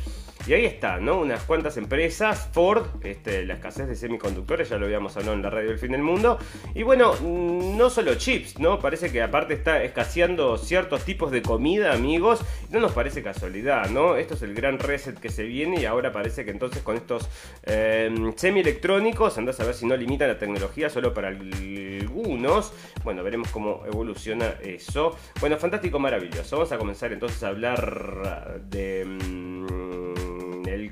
Y 0.48 0.54
ahí 0.54 0.66
está, 0.66 1.00
¿no? 1.00 1.20
Unas 1.22 1.44
cuantas 1.44 1.76
empresas, 1.78 2.50
Ford, 2.54 2.86
este, 3.04 3.44
la 3.46 3.56
escasez 3.56 3.88
de 3.88 3.96
semiconductores, 3.96 4.70
ya 4.70 4.78
lo 4.78 4.86
habíamos 4.86 5.18
hablado 5.18 5.34
en 5.34 5.42
la 5.42 5.50
radio 5.50 5.70
del 5.70 5.80
fin 5.80 5.92
del 5.92 6.04
mundo. 6.04 6.38
Y 6.76 6.84
bueno, 6.84 7.14
mm, 7.14 7.76
no 7.76 7.90
solo 7.90 8.14
chips, 8.14 8.60
¿no? 8.60 8.80
Parece 8.80 9.12
que 9.12 9.24
aparte 9.24 9.56
está 9.56 9.82
escaseando 9.84 10.58
ciertos 10.60 11.04
tipos 11.04 11.32
de 11.32 11.42
comida, 11.42 11.94
amigos. 11.94 12.42
No 12.70 12.80
nos 12.80 12.92
parece 12.92 13.24
casualidad, 13.24 13.90
¿no? 13.90 14.18
Esto 14.18 14.36
es 14.36 14.44
el 14.44 14.54
gran 14.54 14.78
reset 14.78 15.20
que 15.20 15.30
se 15.30 15.44
viene 15.44 15.82
y 15.82 15.86
ahora 15.86 16.12
parece 16.12 16.46
que 16.46 16.52
entonces 16.52 16.84
con 16.84 16.96
estos 16.96 17.28
eh, 17.64 18.14
semielectrónicos, 18.36 19.40
andás 19.40 19.60
a 19.62 19.66
ver 19.66 19.74
si 19.74 19.88
no 19.88 19.98
limitan 19.98 20.28
la 20.28 20.38
tecnología 20.38 20.92
solo 20.92 21.12
para 21.12 21.30
algunos. 21.30 22.72
Bueno, 23.04 23.24
veremos 23.24 23.50
cómo 23.50 23.84
evoluciona 23.88 24.56
eso. 24.62 25.18
Bueno, 25.40 25.58
fantástico, 25.58 25.98
maravilloso. 25.98 26.58
Vamos 26.58 26.72
a 26.72 26.78
comenzar 26.78 27.12
entonces 27.14 27.42
a 27.42 27.48
hablar 27.48 28.62
de... 28.70 29.06
Mm, 29.06 30.35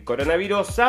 el 0.04 0.06
coronavirus. 0.06 0.80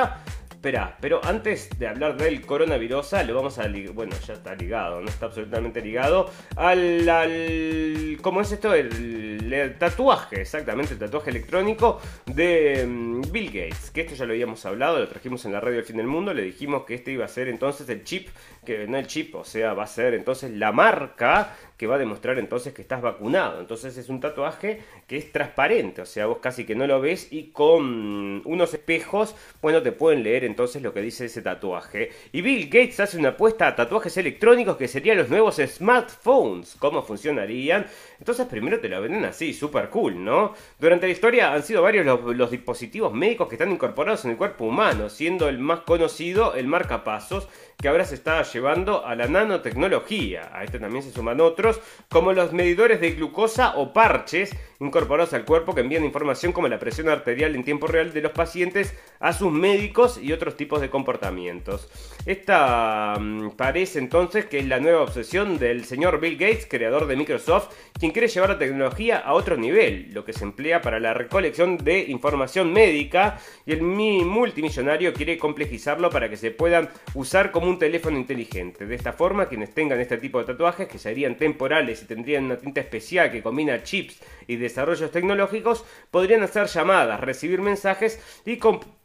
Espera, 0.50 0.96
pero 0.98 1.20
antes 1.22 1.68
de 1.78 1.86
hablar 1.86 2.16
del 2.16 2.40
coronavirus, 2.40 3.12
lo 3.26 3.34
vamos 3.34 3.58
a. 3.58 3.68
Bueno, 3.92 4.16
ya 4.26 4.32
está 4.32 4.54
ligado, 4.54 5.00
no 5.00 5.08
está 5.08 5.26
absolutamente 5.26 5.80
ligado 5.80 6.30
al. 6.56 7.08
al 7.08 8.18
¿Cómo 8.22 8.40
es 8.40 8.50
esto? 8.50 8.74
El, 8.74 9.76
tatuaje, 9.78 10.40
exactamente, 10.40 10.94
el 10.94 10.98
tatuaje 10.98 11.30
electrónico 11.30 12.00
de 12.26 12.84
mm, 12.86 13.30
Bill 13.30 13.46
Gates. 13.46 13.90
Que 13.90 14.00
esto 14.00 14.14
ya 14.14 14.24
lo 14.24 14.32
habíamos 14.32 14.64
hablado, 14.66 14.98
lo 14.98 15.08
trajimos 15.08 15.44
en 15.44 15.52
la 15.52 15.60
radio 15.60 15.76
del 15.76 15.84
fin 15.84 15.98
del 15.98 16.06
mundo. 16.06 16.34
Le 16.34 16.42
dijimos 16.42 16.84
que 16.84 16.94
este 16.94 17.12
iba 17.12 17.24
a 17.24 17.28
ser 17.28 17.48
entonces 17.48 17.88
el 17.88 18.02
chip, 18.02 18.28
que 18.64 18.86
no 18.88 18.96
el 18.96 19.06
chip, 19.06 19.34
o 19.36 19.44
sea, 19.44 19.74
va 19.74 19.84
a 19.84 19.86
ser 19.86 20.14
entonces 20.14 20.50
la 20.50 20.72
marca 20.72 21.54
que 21.76 21.86
va 21.86 21.96
a 21.96 21.98
demostrar 21.98 22.38
entonces 22.38 22.72
que 22.72 22.82
estás 22.82 23.02
vacunado. 23.02 23.60
Entonces 23.60 23.96
es 23.96 24.08
un 24.08 24.20
tatuaje 24.20 24.80
que 25.06 25.16
es 25.16 25.32
transparente, 25.32 26.02
o 26.02 26.06
sea, 26.06 26.26
vos 26.26 26.38
casi 26.38 26.64
que 26.64 26.74
no 26.74 26.86
lo 26.86 27.00
ves 27.00 27.28
y 27.32 27.50
con 27.50 28.42
unos 28.44 28.74
espejos, 28.74 29.34
bueno, 29.60 29.82
te 29.82 29.92
pueden 29.92 30.22
leer 30.22 30.44
entonces 30.44 30.82
lo 30.82 30.92
que 30.92 31.00
dice 31.00 31.26
ese 31.26 31.42
tatuaje. 31.42 32.10
Y 32.32 32.42
Bill 32.42 32.66
Gates 32.66 33.00
hace 33.00 33.18
una 33.18 33.30
apuesta 33.30 33.66
a 33.66 33.76
tatuajes 33.76 34.16
electrónicos 34.16 34.76
que 34.76 34.88
serían 34.88 35.18
los 35.18 35.28
nuevos 35.28 35.56
smartphones. 35.56 36.76
¿Cómo 36.78 37.02
funcionarían? 37.02 37.86
Entonces 38.24 38.46
primero 38.46 38.80
te 38.80 38.88
lo 38.88 39.02
venden 39.02 39.26
así, 39.26 39.52
súper 39.52 39.90
cool, 39.90 40.24
¿no? 40.24 40.54
Durante 40.78 41.06
la 41.06 41.12
historia 41.12 41.52
han 41.52 41.62
sido 41.62 41.82
varios 41.82 42.06
los, 42.06 42.50
dispositivos 42.50 43.12
médicos 43.12 43.48
que 43.48 43.56
están 43.56 43.70
incorporados 43.70 44.24
en 44.24 44.30
el 44.30 44.38
cuerpo 44.38 44.64
humano, 44.64 45.10
siendo 45.10 45.46
el 45.46 45.58
más 45.58 45.80
conocido 45.80 46.54
el 46.54 46.66
marcapasos, 46.66 47.48
que 47.76 47.88
ahora 47.88 48.06
se 48.06 48.14
está 48.14 48.42
llevando 48.42 49.04
a 49.04 49.14
la 49.14 49.26
nanotecnología. 49.26 50.48
A 50.54 50.64
este 50.64 50.78
también 50.78 51.02
se 51.02 51.12
suman 51.12 51.42
otros, 51.42 51.80
como 52.08 52.32
los 52.32 52.54
medidores 52.54 52.98
de 52.98 53.10
glucosa 53.10 53.76
o 53.76 53.92
parches 53.92 54.56
incorporados 54.80 55.34
al 55.34 55.44
cuerpo 55.44 55.74
que 55.74 55.82
envían 55.82 56.04
información 56.04 56.52
como 56.52 56.68
la 56.68 56.78
presión 56.78 57.08
arterial 57.08 57.54
en 57.54 57.64
tiempo 57.64 57.86
real 57.86 58.12
de 58.12 58.22
los 58.22 58.32
pacientes 58.32 58.94
a 59.20 59.32
sus 59.32 59.52
médicos 59.52 60.18
y 60.18 60.32
otros 60.32 60.56
tipos 60.56 60.80
de 60.80 60.90
comportamientos. 60.90 61.88
Esta 62.26 63.18
mm, 63.20 63.50
parece 63.50 63.98
entonces 63.98 64.46
que 64.46 64.58
es 64.58 64.66
la 64.66 64.80
nueva 64.80 65.02
obsesión 65.02 65.58
del 65.58 65.84
señor 65.84 66.20
Bill 66.20 66.38
Gates, 66.38 66.66
creador 66.68 67.06
de 67.06 67.16
Microsoft, 67.16 67.68
quien 67.98 68.12
quiere 68.14 68.28
llevar 68.28 68.50
la 68.50 68.58
tecnología 68.58 69.18
a 69.18 69.34
otro 69.34 69.56
nivel, 69.56 70.08
lo 70.14 70.24
que 70.24 70.32
se 70.32 70.44
emplea 70.44 70.80
para 70.80 71.00
la 71.00 71.12
recolección 71.12 71.76
de 71.76 71.98
información 72.04 72.72
médica 72.72 73.38
y 73.66 73.72
el 73.72 73.82
multimillonario 73.82 75.12
quiere 75.12 75.36
complejizarlo 75.36 76.08
para 76.08 76.30
que 76.30 76.36
se 76.36 76.52
puedan 76.52 76.88
usar 77.14 77.50
como 77.50 77.68
un 77.68 77.78
teléfono 77.78 78.16
inteligente. 78.16 78.86
De 78.86 78.94
esta 78.94 79.12
forma, 79.12 79.48
quienes 79.48 79.74
tengan 79.74 80.00
este 80.00 80.16
tipo 80.16 80.38
de 80.38 80.44
tatuajes, 80.44 80.86
que 80.86 80.98
serían 80.98 81.36
temporales 81.36 82.02
y 82.02 82.06
tendrían 82.06 82.44
una 82.44 82.56
tinta 82.56 82.80
especial 82.80 83.32
que 83.32 83.42
combina 83.42 83.82
chips 83.82 84.20
y 84.46 84.56
desarrollos 84.56 85.10
tecnológicos, 85.10 85.84
podrían 86.12 86.44
hacer 86.44 86.68
llamadas, 86.68 87.20
recibir 87.20 87.60
mensajes 87.60 88.20
y 88.46 88.56
compartir 88.58 89.03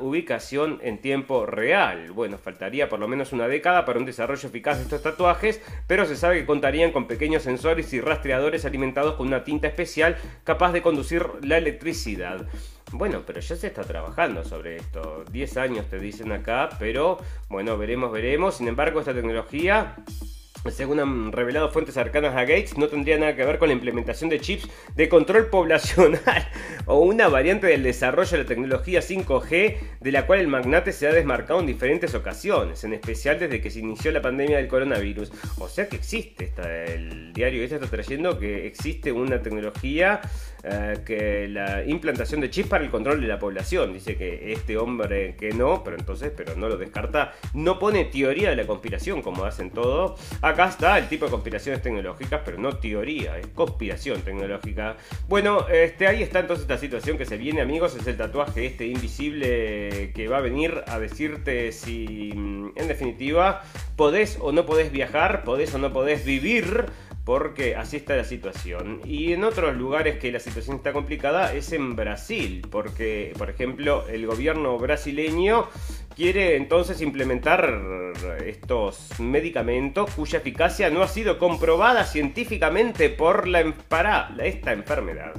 ubicación 0.00 0.80
en 0.82 0.98
tiempo 0.98 1.46
real. 1.46 2.10
Bueno, 2.10 2.38
faltaría 2.38 2.88
por 2.88 2.98
lo 2.98 3.06
menos 3.06 3.32
una 3.32 3.46
década 3.46 3.84
para 3.84 3.98
un 3.98 4.04
desarrollo 4.04 4.48
eficaz 4.48 4.78
de 4.78 4.84
estos 4.84 5.02
tatuajes, 5.02 5.60
pero 5.86 6.06
se 6.06 6.16
sabe 6.16 6.40
que 6.40 6.46
contarían 6.46 6.90
con 6.90 7.06
pequeños 7.06 7.44
sensores 7.44 7.92
y 7.92 8.00
rastreadores 8.00 8.64
alimentados 8.64 9.14
con 9.14 9.28
una 9.28 9.44
tinta 9.44 9.68
especial 9.68 10.16
capaz 10.44 10.72
de 10.72 10.82
conducir 10.82 11.24
la 11.42 11.58
electricidad. 11.58 12.46
Bueno, 12.90 13.22
pero 13.24 13.40
ya 13.40 13.54
se 13.54 13.68
está 13.68 13.84
trabajando 13.84 14.44
sobre 14.44 14.76
esto. 14.76 15.24
10 15.30 15.56
años 15.56 15.86
te 15.88 15.98
dicen 15.98 16.32
acá, 16.32 16.70
pero 16.78 17.18
bueno, 17.48 17.78
veremos, 17.78 18.10
veremos. 18.12 18.56
Sin 18.56 18.66
embargo, 18.66 19.00
esta 19.00 19.14
tecnología 19.14 19.96
según 20.70 21.00
han 21.00 21.32
revelado 21.32 21.70
fuentes 21.70 21.94
cercanas 21.94 22.34
a 22.36 22.42
Gates, 22.42 22.78
no 22.78 22.88
tendría 22.88 23.18
nada 23.18 23.34
que 23.34 23.44
ver 23.44 23.58
con 23.58 23.68
la 23.68 23.74
implementación 23.74 24.30
de 24.30 24.40
chips 24.40 24.68
de 24.94 25.08
control 25.08 25.46
poblacional 25.50 26.46
o 26.86 27.00
una 27.00 27.28
variante 27.28 27.66
del 27.66 27.82
desarrollo 27.82 28.30
de 28.30 28.38
la 28.38 28.48
tecnología 28.48 29.00
5G 29.00 29.76
de 30.00 30.12
la 30.12 30.26
cual 30.26 30.40
el 30.40 30.48
magnate 30.48 30.92
se 30.92 31.06
ha 31.06 31.12
desmarcado 31.12 31.60
en 31.60 31.66
diferentes 31.66 32.14
ocasiones, 32.14 32.84
en 32.84 32.92
especial 32.94 33.38
desde 33.38 33.60
que 33.60 33.70
se 33.70 33.80
inició 33.80 34.12
la 34.12 34.22
pandemia 34.22 34.58
del 34.58 34.68
coronavirus. 34.68 35.32
O 35.58 35.68
sea 35.68 35.88
que 35.88 35.96
existe, 35.96 36.44
está, 36.44 36.84
el 36.84 37.32
diario 37.32 37.62
este 37.62 37.76
está 37.76 37.88
trayendo 37.88 38.38
que 38.38 38.66
existe 38.66 39.12
una 39.12 39.42
tecnología 39.42 40.20
eh, 40.64 40.98
que 41.04 41.48
la 41.48 41.84
implantación 41.84 42.40
de 42.40 42.48
chips 42.48 42.68
para 42.68 42.84
el 42.84 42.90
control 42.90 43.20
de 43.20 43.26
la 43.26 43.38
población. 43.38 43.92
Dice 43.92 44.16
que 44.16 44.52
este 44.52 44.76
hombre 44.76 45.34
que 45.36 45.52
no, 45.52 45.82
pero 45.82 45.96
entonces, 45.96 46.32
pero 46.36 46.54
no 46.54 46.68
lo 46.68 46.76
descarta, 46.76 47.34
no 47.52 47.80
pone 47.80 48.04
teoría 48.04 48.50
de 48.50 48.56
la 48.56 48.66
conspiración 48.66 49.22
como 49.22 49.44
hacen 49.44 49.70
todo. 49.70 50.14
Acá 50.40 50.68
está 50.68 50.98
el 50.98 51.08
tipo 51.08 51.24
de 51.24 51.32
conspiraciones 51.32 51.82
tecnológicas, 51.82 52.42
pero 52.44 52.58
no 52.58 52.76
teoría, 52.76 53.38
es 53.38 53.48
conspiración 53.48 54.22
tecnológica. 54.22 54.96
Bueno, 55.28 55.66
este, 55.68 56.06
ahí 56.06 56.22
está 56.22 56.38
entonces 56.38 56.62
esta 56.62 56.78
situación 56.78 57.18
que 57.18 57.24
se 57.24 57.36
viene, 57.36 57.60
amigos, 57.60 57.96
es 57.96 58.06
el 58.06 58.16
tatuaje 58.16 58.66
este 58.66 58.86
invisible 58.86 60.12
que 60.14 60.28
va 60.28 60.38
a 60.38 60.40
venir 60.42 60.84
a 60.86 61.00
decirte 61.00 61.72
si, 61.72 62.32
mm, 62.34 62.72
en 62.76 62.88
definitiva, 62.88 63.62
podés 63.96 64.38
o 64.40 64.52
no 64.52 64.64
podés 64.64 64.92
viajar, 64.92 65.42
podés 65.42 65.74
o 65.74 65.78
no 65.78 65.92
podés 65.92 66.24
vivir 66.24 66.86
porque 67.24 67.76
así 67.76 67.96
está 67.96 68.16
la 68.16 68.24
situación. 68.24 69.00
Y 69.04 69.32
en 69.32 69.44
otros 69.44 69.76
lugares 69.76 70.18
que 70.18 70.32
la 70.32 70.40
situación 70.40 70.76
está 70.76 70.92
complicada 70.92 71.52
es 71.54 71.72
en 71.72 71.94
Brasil, 71.94 72.66
porque, 72.70 73.32
por 73.38 73.48
ejemplo, 73.50 74.06
el 74.08 74.26
gobierno 74.26 74.76
brasileño 74.78 75.68
quiere 76.16 76.56
entonces 76.56 77.00
implementar 77.00 77.72
estos 78.44 79.18
medicamentos 79.18 80.10
cuya 80.14 80.38
eficacia 80.38 80.90
no 80.90 81.02
ha 81.02 81.08
sido 81.08 81.38
comprobada 81.38 82.04
científicamente 82.04 83.08
por 83.08 83.46
la, 83.46 83.60
esta 84.42 84.72
enfermedad. 84.72 85.32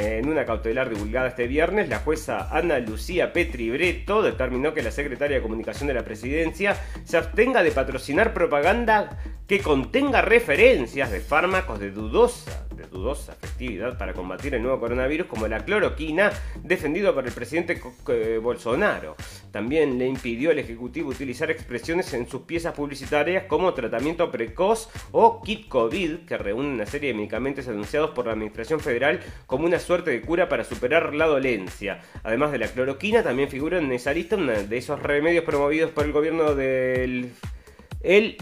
En 0.00 0.28
una 0.28 0.44
cautelar 0.44 0.88
divulgada 0.88 1.26
este 1.26 1.48
viernes, 1.48 1.88
la 1.88 1.98
jueza 1.98 2.56
Ana 2.56 2.78
Lucía 2.78 3.32
Petri 3.32 3.68
Breto 3.68 4.22
determinó 4.22 4.72
que 4.72 4.80
la 4.80 4.92
secretaria 4.92 5.38
de 5.38 5.42
Comunicación 5.42 5.88
de 5.88 5.94
la 5.94 6.04
Presidencia 6.04 6.76
se 7.02 7.16
abstenga 7.16 7.64
de 7.64 7.72
patrocinar 7.72 8.32
propaganda 8.32 9.18
que 9.48 9.60
contenga 9.60 10.20
referencias 10.20 11.10
de 11.10 11.20
fármacos 11.20 11.80
de 11.80 11.90
dudosa, 11.90 12.66
de 12.76 12.84
dudosa 12.84 13.32
efectividad 13.32 13.96
para 13.96 14.12
combatir 14.12 14.54
el 14.54 14.62
nuevo 14.62 14.78
coronavirus 14.78 15.26
como 15.26 15.48
la 15.48 15.64
cloroquina 15.64 16.30
defendido 16.62 17.14
por 17.14 17.26
el 17.26 17.32
presidente 17.32 17.80
eh, 18.08 18.38
Bolsonaro. 18.42 19.16
También 19.50 19.98
le 19.98 20.06
impidió 20.06 20.50
al 20.50 20.58
Ejecutivo 20.58 21.08
utilizar 21.08 21.50
expresiones 21.50 22.12
en 22.12 22.28
sus 22.28 22.42
piezas 22.42 22.74
publicitarias 22.74 23.44
como 23.44 23.72
tratamiento 23.72 24.30
precoz 24.30 24.90
o 25.12 25.42
kit 25.42 25.66
COVID, 25.66 26.26
que 26.26 26.36
reúnen 26.36 26.72
una 26.72 26.86
serie 26.86 27.08
de 27.08 27.14
medicamentos 27.14 27.66
anunciados 27.68 28.10
por 28.10 28.26
la 28.26 28.32
Administración 28.32 28.80
Federal 28.80 29.20
como 29.46 29.64
una 29.64 29.78
suerte 29.88 30.10
de 30.10 30.20
cura 30.20 30.50
para 30.50 30.64
superar 30.64 31.14
la 31.14 31.24
dolencia. 31.24 32.02
Además 32.22 32.52
de 32.52 32.58
la 32.58 32.68
cloroquina, 32.68 33.22
también 33.22 33.48
figura 33.48 33.78
en 33.78 33.90
esa 33.90 34.12
lista 34.12 34.36
de 34.36 34.76
esos 34.76 35.02
remedios 35.02 35.44
promovidos 35.44 35.92
por 35.92 36.04
el 36.04 36.12
gobierno 36.12 36.54
del 36.54 37.30
el 38.00 38.36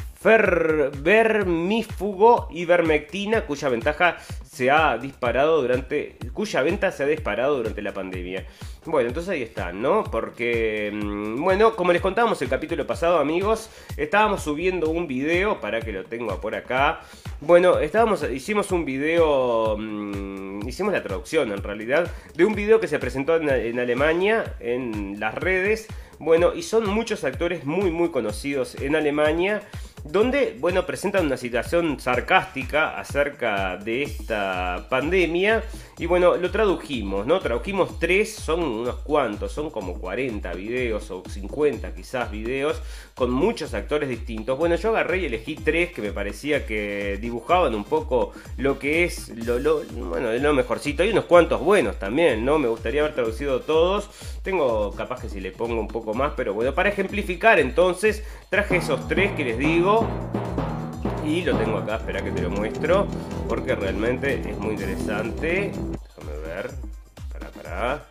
vermífugo 1.02 2.48
ivermectina, 2.50 3.42
cuya 3.42 3.68
ventaja 3.68 4.16
se 4.44 4.70
ha 4.70 4.98
disparado 4.98 5.60
durante, 5.60 6.16
cuya 6.32 6.62
venta 6.62 6.90
se 6.90 7.04
ha 7.04 7.06
disparado 7.06 7.58
durante 7.58 7.82
la 7.82 7.92
pandemia. 7.92 8.46
Bueno, 8.86 9.08
entonces 9.08 9.30
ahí 9.30 9.42
está, 9.42 9.72
¿no? 9.72 10.04
Porque, 10.04 10.90
mm, 10.92 11.42
bueno, 11.42 11.76
como 11.76 11.92
les 11.92 12.00
contábamos 12.02 12.40
el 12.42 12.48
capítulo 12.48 12.86
pasado, 12.86 13.18
amigos, 13.18 13.70
estábamos 13.96 14.42
subiendo 14.42 14.90
un 14.90 15.06
video, 15.06 15.60
para 15.60 15.80
que 15.80 15.92
lo 15.92 16.04
tengo 16.04 16.40
por 16.40 16.54
acá. 16.54 17.00
Bueno, 17.40 17.78
estábamos, 17.78 18.24
hicimos 18.30 18.72
un 18.72 18.84
video, 18.84 19.76
mmm, 19.78 20.66
hicimos 20.66 20.92
la 20.92 21.02
traducción 21.02 21.52
en 21.52 21.62
realidad, 21.62 22.10
de 22.34 22.44
un 22.44 22.54
video 22.54 22.80
que 22.80 22.88
se 22.88 22.98
presentó 22.98 23.36
en, 23.36 23.48
en 23.48 23.78
Alemania, 23.78 24.56
en 24.60 25.20
las 25.20 25.34
redes. 25.34 25.88
Bueno, 26.18 26.54
y 26.54 26.62
son 26.62 26.88
muchos 26.88 27.24
actores 27.24 27.64
muy, 27.64 27.90
muy 27.90 28.10
conocidos 28.10 28.74
en 28.76 28.96
Alemania 28.96 29.62
donde, 30.04 30.56
bueno, 30.60 30.86
presentan 30.86 31.26
una 31.26 31.36
situación 31.36 31.98
sarcástica 32.00 32.98
acerca 32.98 33.76
de 33.76 34.04
esta 34.04 34.86
pandemia. 34.88 35.64
Y 35.98 36.04
bueno, 36.04 36.36
lo 36.36 36.50
tradujimos, 36.50 37.26
¿no? 37.26 37.40
Tradujimos 37.40 37.98
tres, 37.98 38.34
son 38.34 38.62
unos 38.62 38.96
cuantos, 38.96 39.50
son 39.52 39.70
como 39.70 39.98
40 39.98 40.52
videos 40.52 41.10
o 41.10 41.22
50 41.26 41.94
quizás 41.94 42.30
videos 42.30 42.82
con 43.14 43.30
muchos 43.30 43.72
actores 43.72 44.10
distintos. 44.10 44.58
Bueno, 44.58 44.76
yo 44.76 44.90
agarré 44.90 45.20
y 45.20 45.24
elegí 45.24 45.54
tres 45.54 45.92
que 45.92 46.02
me 46.02 46.12
parecía 46.12 46.66
que 46.66 47.16
dibujaban 47.18 47.74
un 47.74 47.84
poco 47.84 48.32
lo 48.58 48.78
que 48.78 49.04
es 49.04 49.30
lo, 49.30 49.58
lo, 49.58 49.84
bueno, 49.84 50.30
lo 50.32 50.52
mejorcito. 50.52 51.02
Hay 51.02 51.10
unos 51.12 51.24
cuantos 51.24 51.62
buenos 51.62 51.98
también, 51.98 52.44
¿no? 52.44 52.58
Me 52.58 52.68
gustaría 52.68 53.00
haber 53.00 53.14
traducido 53.14 53.60
todos. 53.60 54.10
Tengo 54.42 54.92
capaz 54.92 55.22
que 55.22 55.30
si 55.30 55.40
le 55.40 55.50
pongo 55.50 55.80
un 55.80 55.88
poco 55.88 56.12
más, 56.12 56.34
pero 56.36 56.52
bueno, 56.52 56.74
para 56.74 56.90
ejemplificar 56.90 57.58
entonces 57.58 58.22
traje 58.50 58.76
esos 58.76 59.08
tres 59.08 59.32
que 59.32 59.46
les 59.46 59.58
digo 59.58 60.06
y 61.26 61.42
lo 61.42 61.56
tengo 61.56 61.78
acá, 61.78 61.96
espera 61.96 62.22
que 62.22 62.30
te 62.30 62.40
lo 62.40 62.50
muestro, 62.50 63.06
porque 63.48 63.74
realmente 63.74 64.48
es 64.48 64.56
muy 64.58 64.74
interesante. 64.74 65.72
Déjame 65.72 66.38
ver, 66.46 66.70
para, 67.32 67.48
para. 67.50 68.04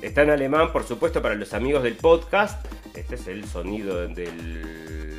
Está 0.00 0.22
en 0.22 0.30
alemán, 0.30 0.72
por 0.72 0.84
supuesto, 0.84 1.20
para 1.20 1.34
los 1.34 1.52
amigos 1.52 1.82
del 1.82 1.96
podcast. 1.96 2.64
Este 2.94 3.16
es 3.16 3.26
el 3.28 3.44
sonido 3.44 3.96
del 3.96 5.11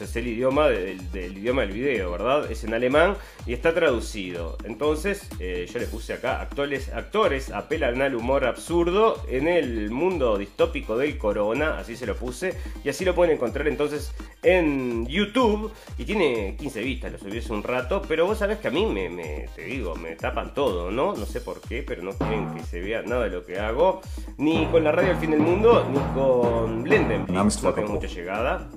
es 0.00 0.16
el 0.16 0.28
idioma 0.28 0.68
del, 0.68 1.00
idioma 1.14 1.62
del 1.62 1.72
video, 1.72 2.10
¿verdad? 2.12 2.50
Es 2.50 2.64
en 2.64 2.74
alemán 2.74 3.16
y 3.46 3.52
está 3.52 3.74
traducido. 3.74 4.56
Entonces, 4.64 5.28
eh, 5.38 5.68
yo 5.72 5.78
le 5.78 5.86
puse 5.86 6.14
acá, 6.14 6.40
actores, 6.40 6.88
actores 6.90 7.50
apelan 7.50 8.00
al 8.02 8.14
humor 8.14 8.44
absurdo 8.44 9.22
en 9.28 9.48
el 9.48 9.90
mundo 9.90 10.38
distópico 10.38 10.96
del 10.96 11.18
corona, 11.18 11.78
así 11.78 11.96
se 11.96 12.06
lo 12.06 12.16
puse, 12.16 12.54
y 12.84 12.88
así 12.88 13.04
lo 13.04 13.14
pueden 13.14 13.34
encontrar 13.34 13.68
entonces 13.68 14.12
en 14.42 15.06
YouTube, 15.06 15.72
y 15.98 16.04
tiene 16.04 16.56
15 16.58 16.80
vistas, 16.80 17.12
lo 17.12 17.18
subí 17.18 17.38
hace 17.38 17.52
un 17.52 17.62
rato, 17.62 18.02
pero 18.08 18.26
vos 18.26 18.38
sabés 18.38 18.58
que 18.58 18.68
a 18.68 18.70
mí 18.70 18.86
me, 18.86 19.48
te 19.54 19.62
digo, 19.64 19.94
me 19.94 20.16
tapan 20.16 20.54
todo, 20.54 20.90
¿no? 20.90 21.14
No 21.14 21.26
sé 21.26 21.40
por 21.40 21.60
qué, 21.60 21.82
pero 21.82 22.02
no 22.02 22.12
quieren 22.12 22.54
que 22.54 22.62
se 22.62 22.80
vea 22.80 23.02
nada 23.02 23.24
de 23.24 23.30
lo 23.30 23.44
que 23.44 23.58
hago, 23.58 24.00
ni 24.38 24.66
con 24.66 24.84
la 24.84 24.92
radio 24.92 25.12
El 25.12 25.18
Fin 25.18 25.30
del 25.32 25.40
Mundo, 25.40 25.86
ni 25.90 25.98
con 26.14 26.82
Blenden, 26.82 27.26
no 27.28 27.74
tengo 27.74 27.92
mucha 27.92 28.06
llegada. 28.06 28.68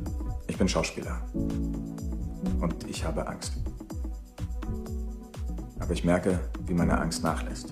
Ich 0.48 0.58
bin 0.58 0.68
Schauspieler. 0.68 1.22
Und 1.34 2.88
ich 2.88 3.04
habe 3.04 3.28
Angst. 3.28 3.58
Aber 5.80 5.94
ich 5.94 6.04
merke, 6.04 6.40
wie 6.66 6.74
meine 6.74 6.98
Angst 6.98 7.24
nachlässt. 7.24 7.72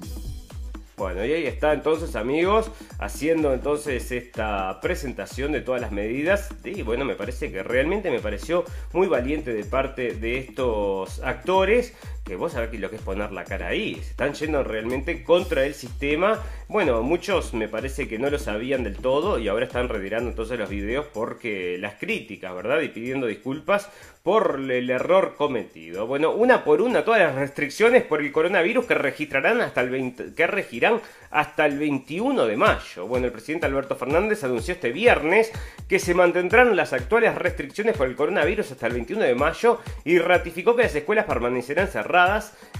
Bueno, 0.95 1.25
y 1.25 1.33
ahí 1.33 1.47
está 1.47 1.73
entonces 1.73 2.15
amigos, 2.15 2.69
haciendo 2.99 3.53
entonces 3.53 4.11
esta 4.11 4.79
presentación 4.79 5.51
de 5.51 5.61
todas 5.61 5.81
las 5.81 5.91
medidas. 5.91 6.49
Y 6.63 6.83
bueno, 6.83 7.03
me 7.03 7.15
parece 7.15 7.51
que 7.51 7.63
realmente 7.63 8.11
me 8.11 8.19
pareció 8.19 8.63
muy 8.93 9.07
valiente 9.07 9.53
de 9.53 9.63
parte 9.65 10.13
de 10.13 10.37
estos 10.37 11.19
actores 11.23 11.93
que 12.23 12.37
vos 12.37 12.53
sabés 12.53 12.79
lo 12.79 12.89
que 12.89 12.95
es 12.95 13.01
poner 13.01 13.31
la 13.33 13.43
cara 13.43 13.67
ahí. 13.67 13.95
Se 13.95 14.11
están 14.11 14.33
yendo 14.33 14.63
realmente 14.63 15.23
contra 15.23 15.65
el 15.65 15.73
sistema. 15.73 16.39
Bueno, 16.69 17.01
muchos 17.01 17.53
me 17.53 17.67
parece 17.67 18.07
que 18.07 18.17
no 18.17 18.29
lo 18.29 18.39
sabían 18.39 18.83
del 18.85 18.95
todo 18.95 19.39
y 19.39 19.49
ahora 19.49 19.65
están 19.65 19.89
retirando 19.89 20.29
entonces 20.29 20.57
los 20.57 20.69
videos 20.69 21.05
porque 21.13 21.77
las 21.79 21.95
críticas, 21.95 22.55
¿verdad? 22.55 22.79
Y 22.79 22.89
pidiendo 22.89 23.27
disculpas 23.27 23.89
por 24.23 24.57
el 24.71 24.89
error 24.89 25.35
cometido. 25.37 26.07
Bueno, 26.07 26.31
una 26.31 26.63
por 26.63 26.81
una 26.81 27.03
todas 27.03 27.19
las 27.19 27.35
restricciones 27.35 28.03
por 28.03 28.21
el 28.21 28.31
coronavirus 28.31 28.85
que 28.85 28.95
registrarán 28.95 29.59
hasta 29.59 29.81
el 29.81 29.89
20, 29.89 30.33
que 30.33 30.47
regirán 30.47 31.01
hasta 31.29 31.65
el 31.65 31.77
21 31.77 32.45
de 32.45 32.55
mayo. 32.55 33.05
Bueno, 33.05 33.25
el 33.25 33.33
presidente 33.33 33.65
Alberto 33.65 33.97
Fernández 33.97 34.43
anunció 34.45 34.75
este 34.75 34.91
viernes 34.91 35.51
que 35.89 35.99
se 35.99 36.13
mantendrán 36.13 36.75
las 36.77 36.93
actuales 36.93 37.35
restricciones 37.35 37.97
por 37.97 38.07
el 38.07 38.15
coronavirus 38.15 38.71
hasta 38.71 38.87
el 38.87 38.93
21 38.93 39.23
de 39.23 39.35
mayo 39.35 39.81
y 40.05 40.19
ratificó 40.19 40.75
que 40.75 40.83
las 40.83 40.95
escuelas 40.95 41.25
permanecerán 41.25 41.87
cerradas 41.89 42.12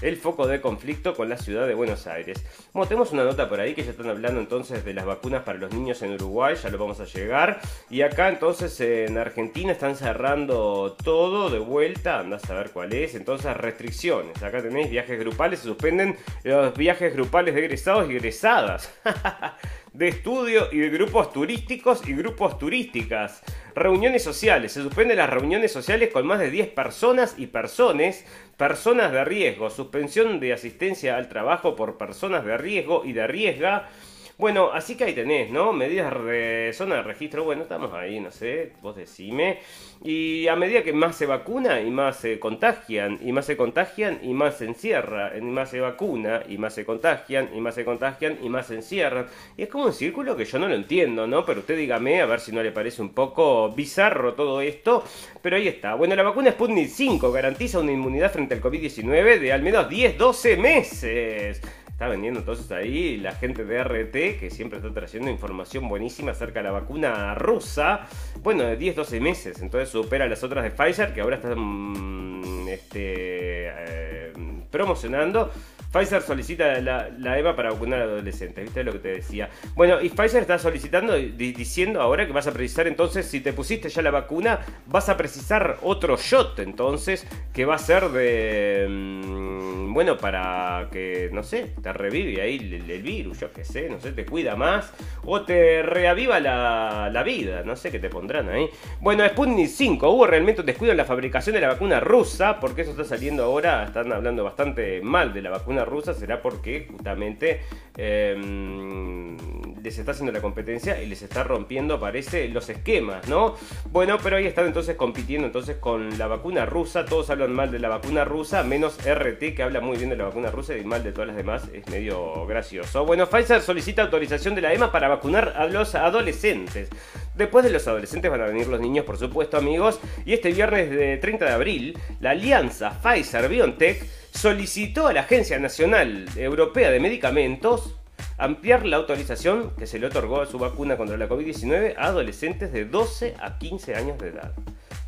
el 0.00 0.16
foco 0.16 0.46
de 0.46 0.60
conflicto 0.60 1.14
con 1.14 1.28
la 1.28 1.36
ciudad 1.36 1.66
de 1.66 1.74
Buenos 1.74 2.06
Aires. 2.06 2.44
Bueno, 2.72 2.86
tenemos 2.86 3.10
una 3.10 3.24
nota 3.24 3.48
por 3.48 3.58
ahí 3.58 3.74
que 3.74 3.82
ya 3.82 3.90
están 3.90 4.08
hablando 4.08 4.38
entonces 4.38 4.84
de 4.84 4.94
las 4.94 5.04
vacunas 5.04 5.42
para 5.42 5.58
los 5.58 5.72
niños 5.74 6.00
en 6.02 6.12
Uruguay, 6.12 6.54
ya 6.54 6.70
lo 6.70 6.78
vamos 6.78 7.00
a 7.00 7.04
llegar. 7.04 7.60
Y 7.90 8.02
acá 8.02 8.28
entonces 8.28 8.80
en 8.80 9.18
Argentina 9.18 9.72
están 9.72 9.96
cerrando 9.96 10.96
todo 11.02 11.50
de 11.50 11.58
vuelta, 11.58 12.20
andás 12.20 12.48
a 12.48 12.54
ver 12.54 12.70
cuál 12.70 12.92
es. 12.92 13.16
Entonces 13.16 13.56
restricciones, 13.56 14.40
acá 14.40 14.62
tenéis 14.62 14.88
viajes 14.88 15.18
grupales, 15.18 15.58
se 15.58 15.66
suspenden 15.66 16.16
los 16.44 16.76
viajes 16.76 17.12
grupales 17.12 17.54
de 17.54 17.64
egresados 17.64 18.08
y 18.08 18.14
egresadas. 18.14 18.92
de 19.94 20.08
estudio 20.08 20.68
y 20.72 20.78
de 20.78 20.90
grupos 20.90 21.32
turísticos 21.32 22.06
y 22.06 22.14
grupos 22.14 22.58
turísticas. 22.58 23.42
Reuniones 23.76 24.24
sociales. 24.24 24.72
Se 24.72 24.82
suspenden 24.82 25.18
las 25.18 25.30
reuniones 25.30 25.72
sociales 25.72 26.10
con 26.12 26.26
más 26.26 26.40
de 26.40 26.50
10 26.50 26.68
personas 26.70 27.36
y 27.38 27.46
personas. 27.46 28.24
Personas 28.56 29.12
de 29.12 29.24
riesgo. 29.24 29.70
Suspensión 29.70 30.40
de 30.40 30.52
asistencia 30.52 31.16
al 31.16 31.28
trabajo 31.28 31.76
por 31.76 31.96
personas 31.96 32.44
de 32.44 32.58
riesgo 32.58 33.04
y 33.04 33.12
de 33.12 33.26
riesga 33.28 33.88
Bueno, 34.36 34.70
así 34.72 34.96
que 34.96 35.04
ahí 35.04 35.14
tenés, 35.14 35.52
¿no? 35.52 35.72
Medidas 35.72 36.12
de 36.24 36.72
zona 36.74 36.96
de 36.96 37.02
registro, 37.04 37.44
bueno, 37.44 37.62
estamos 37.62 37.92
ahí, 37.94 38.18
no 38.18 38.32
sé, 38.32 38.72
vos 38.82 38.96
decime. 38.96 39.60
Y 40.02 40.48
a 40.48 40.56
medida 40.56 40.82
que 40.82 40.92
más 40.92 41.14
se 41.14 41.26
vacuna 41.26 41.80
y 41.80 41.90
más 41.90 42.16
se 42.16 42.40
contagian, 42.40 43.20
y 43.22 43.30
más 43.30 43.46
se 43.46 43.56
contagian 43.56 44.18
y 44.22 44.34
más 44.34 44.58
se 44.58 44.64
encierra, 44.64 45.38
y 45.38 45.40
más 45.40 45.70
se 45.70 45.80
vacuna 45.80 46.42
y 46.48 46.58
más 46.58 46.74
se 46.74 46.84
contagian, 46.84 47.50
y 47.54 47.60
más 47.60 47.76
se 47.76 47.84
contagian 47.84 48.38
y 48.42 48.48
más 48.48 48.66
se 48.66 48.74
encierran. 48.74 49.28
Y 49.56 49.62
es 49.62 49.68
como 49.68 49.84
un 49.84 49.92
círculo 49.92 50.36
que 50.36 50.44
yo 50.44 50.58
no 50.58 50.66
lo 50.66 50.74
entiendo, 50.74 51.28
¿no? 51.28 51.46
Pero 51.46 51.60
usted 51.60 51.76
dígame, 51.76 52.20
a 52.20 52.26
ver 52.26 52.40
si 52.40 52.50
no 52.50 52.60
le 52.60 52.72
parece 52.72 53.02
un 53.02 53.14
poco 53.14 53.70
bizarro 53.70 54.34
todo 54.34 54.60
esto. 54.60 55.04
Pero 55.42 55.54
ahí 55.54 55.68
está. 55.68 55.94
Bueno, 55.94 56.16
la 56.16 56.24
vacuna 56.24 56.50
Sputnik 56.50 56.88
5 56.88 57.30
garantiza 57.30 57.78
una 57.78 57.92
inmunidad 57.92 58.32
frente 58.32 58.54
al 58.54 58.60
COVID-19 58.60 59.38
de 59.38 59.52
al 59.52 59.62
menos 59.62 59.88
10-12 59.88 60.58
meses. 60.58 61.62
Está 61.94 62.08
vendiendo 62.08 62.40
entonces 62.40 62.72
ahí 62.72 63.18
la 63.18 63.36
gente 63.36 63.64
de 63.64 63.84
RT, 63.84 64.40
que 64.40 64.50
siempre 64.50 64.78
está 64.78 64.92
trayendo 64.92 65.30
información 65.30 65.88
buenísima 65.88 66.32
acerca 66.32 66.58
de 66.58 66.64
la 66.64 66.72
vacuna 66.72 67.36
rusa. 67.36 68.08
Bueno, 68.42 68.64
de 68.64 68.76
10-12 68.76 69.20
meses. 69.20 69.62
Entonces 69.62 69.90
supera 69.90 70.26
las 70.26 70.42
otras 70.42 70.64
de 70.64 70.72
Pfizer, 70.72 71.14
que 71.14 71.20
ahora 71.20 71.36
están 71.36 71.56
mm, 71.56 72.66
este, 72.66 73.68
eh, 73.68 74.32
promocionando. 74.72 75.52
Pfizer 75.94 76.22
solicita 76.22 76.80
la, 76.80 77.08
la, 77.20 77.38
EVA 77.38 77.54
para 77.54 77.70
vacunar 77.70 78.00
a 78.00 78.04
adolescentes, 78.04 78.64
¿viste 78.64 78.82
lo 78.82 78.90
que 78.90 78.98
te 78.98 79.08
decía? 79.08 79.48
Bueno, 79.76 80.00
y 80.00 80.08
Pfizer 80.08 80.42
está 80.42 80.58
solicitando, 80.58 81.14
diciendo 81.14 82.00
ahora 82.00 82.26
que 82.26 82.32
vas 82.32 82.48
a 82.48 82.52
precisar 82.52 82.88
entonces, 82.88 83.26
si 83.26 83.40
te 83.40 83.52
pusiste 83.52 83.88
ya 83.88 84.02
la 84.02 84.10
vacuna, 84.10 84.58
vas 84.86 85.08
a 85.08 85.16
precisar 85.16 85.78
otro 85.82 86.16
shot 86.16 86.58
entonces, 86.58 87.24
que 87.52 87.64
va 87.64 87.76
a 87.76 87.78
ser 87.78 88.08
de... 88.08 88.86
Mm, 88.90 89.94
bueno, 89.94 90.18
para 90.18 90.88
que, 90.90 91.30
no 91.32 91.44
sé, 91.44 91.70
te 91.80 91.92
revive 91.92 92.42
ahí 92.42 92.56
el, 92.56 93.02
virus, 93.02 93.38
yo 93.38 93.52
qué 93.52 93.64
sé, 93.64 93.88
no 93.88 94.00
sé, 94.00 94.10
te 94.10 94.26
cuida 94.26 94.56
más, 94.56 94.92
o 95.24 95.42
te 95.42 95.82
reaviva 95.82 96.40
la, 96.40 97.08
la 97.12 97.22
vida, 97.22 97.62
no 97.64 97.76
sé 97.76 97.92
qué 97.92 98.00
te 98.00 98.10
pondrán 98.10 98.48
ahí. 98.48 98.68
Bueno, 99.00 99.24
Sputnik 99.28 99.68
5, 99.68 100.10
hubo 100.10 100.26
realmente 100.26 100.62
un 100.62 100.66
descuido 100.66 100.90
en 100.90 100.96
la 100.96 101.04
fabricación 101.04 101.54
de 101.54 101.60
la 101.60 101.68
vacuna 101.68 102.00
rusa, 102.00 102.58
porque 102.58 102.82
eso 102.82 102.90
está 102.90 103.04
saliendo 103.04 103.44
ahora, 103.44 103.84
están 103.84 104.12
hablando 104.12 104.42
bastante 104.42 105.00
mal 105.00 105.32
de 105.32 105.42
la 105.42 105.50
vacuna 105.50 105.83
rusa 105.84 106.14
será 106.14 106.42
porque 106.42 106.88
justamente 106.90 107.62
em, 107.96 109.36
les 109.82 109.98
está 109.98 110.12
haciendo 110.12 110.32
la 110.32 110.40
competencia 110.40 111.00
y 111.02 111.06
les 111.06 111.22
está 111.22 111.44
rompiendo, 111.44 112.00
parece, 112.00 112.48
los 112.48 112.68
esquemas, 112.68 113.28
¿no? 113.28 113.54
Bueno, 113.90 114.18
pero 114.22 114.36
ahí 114.36 114.46
están 114.46 114.66
entonces 114.66 114.96
compitiendo 114.96 115.46
entonces 115.46 115.76
con 115.76 116.18
la 116.18 116.26
vacuna 116.26 116.64
rusa. 116.66 117.04
Todos 117.04 117.30
hablan 117.30 117.52
mal 117.52 117.70
de 117.70 117.78
la 117.78 117.88
vacuna 117.88 118.24
rusa, 118.24 118.62
menos 118.62 118.98
RT 119.04 119.54
que 119.54 119.62
habla 119.62 119.80
muy 119.80 119.96
bien 119.96 120.10
de 120.10 120.16
la 120.16 120.24
vacuna 120.24 120.50
rusa 120.50 120.76
y 120.76 120.84
mal 120.84 121.04
de 121.04 121.12
todas 121.12 121.28
las 121.28 121.36
demás. 121.36 121.68
Es 121.72 121.86
medio 121.88 122.46
gracioso. 122.46 123.04
Bueno, 123.04 123.26
Pfizer 123.26 123.60
solicita 123.60 124.02
autorización 124.02 124.54
de 124.54 124.62
la 124.62 124.72
EMA 124.72 124.90
para 124.90 125.08
vacunar 125.08 125.54
a 125.56 125.66
los 125.66 125.94
adolescentes. 125.94 126.88
Después 127.34 127.64
de 127.64 127.70
los 127.70 127.86
adolescentes 127.88 128.30
van 128.30 128.40
a 128.40 128.46
venir 128.46 128.68
los 128.68 128.80
niños, 128.80 129.04
por 129.04 129.18
supuesto, 129.18 129.56
amigos. 129.56 130.00
Y 130.24 130.32
este 130.32 130.52
viernes 130.52 130.90
de 130.90 131.16
30 131.18 131.44
de 131.44 131.50
abril, 131.52 131.98
la 132.20 132.30
alianza 132.30 132.98
Pfizer-BioNTech 133.02 134.23
solicitó 134.34 135.06
a 135.06 135.12
la 135.12 135.20
Agencia 135.20 135.58
Nacional 135.58 136.26
Europea 136.36 136.90
de 136.90 137.00
Medicamentos 137.00 137.94
ampliar 138.36 138.84
la 138.84 138.96
autorización 138.96 139.70
que 139.78 139.86
se 139.86 139.98
le 139.98 140.08
otorgó 140.08 140.40
a 140.40 140.46
su 140.46 140.58
vacuna 140.58 140.96
contra 140.96 141.16
la 141.16 141.28
COVID-19 141.28 141.94
a 141.96 142.06
adolescentes 142.06 142.72
de 142.72 142.84
12 142.84 143.36
a 143.40 143.58
15 143.58 143.94
años 143.94 144.18
de 144.18 144.28
edad. 144.28 144.52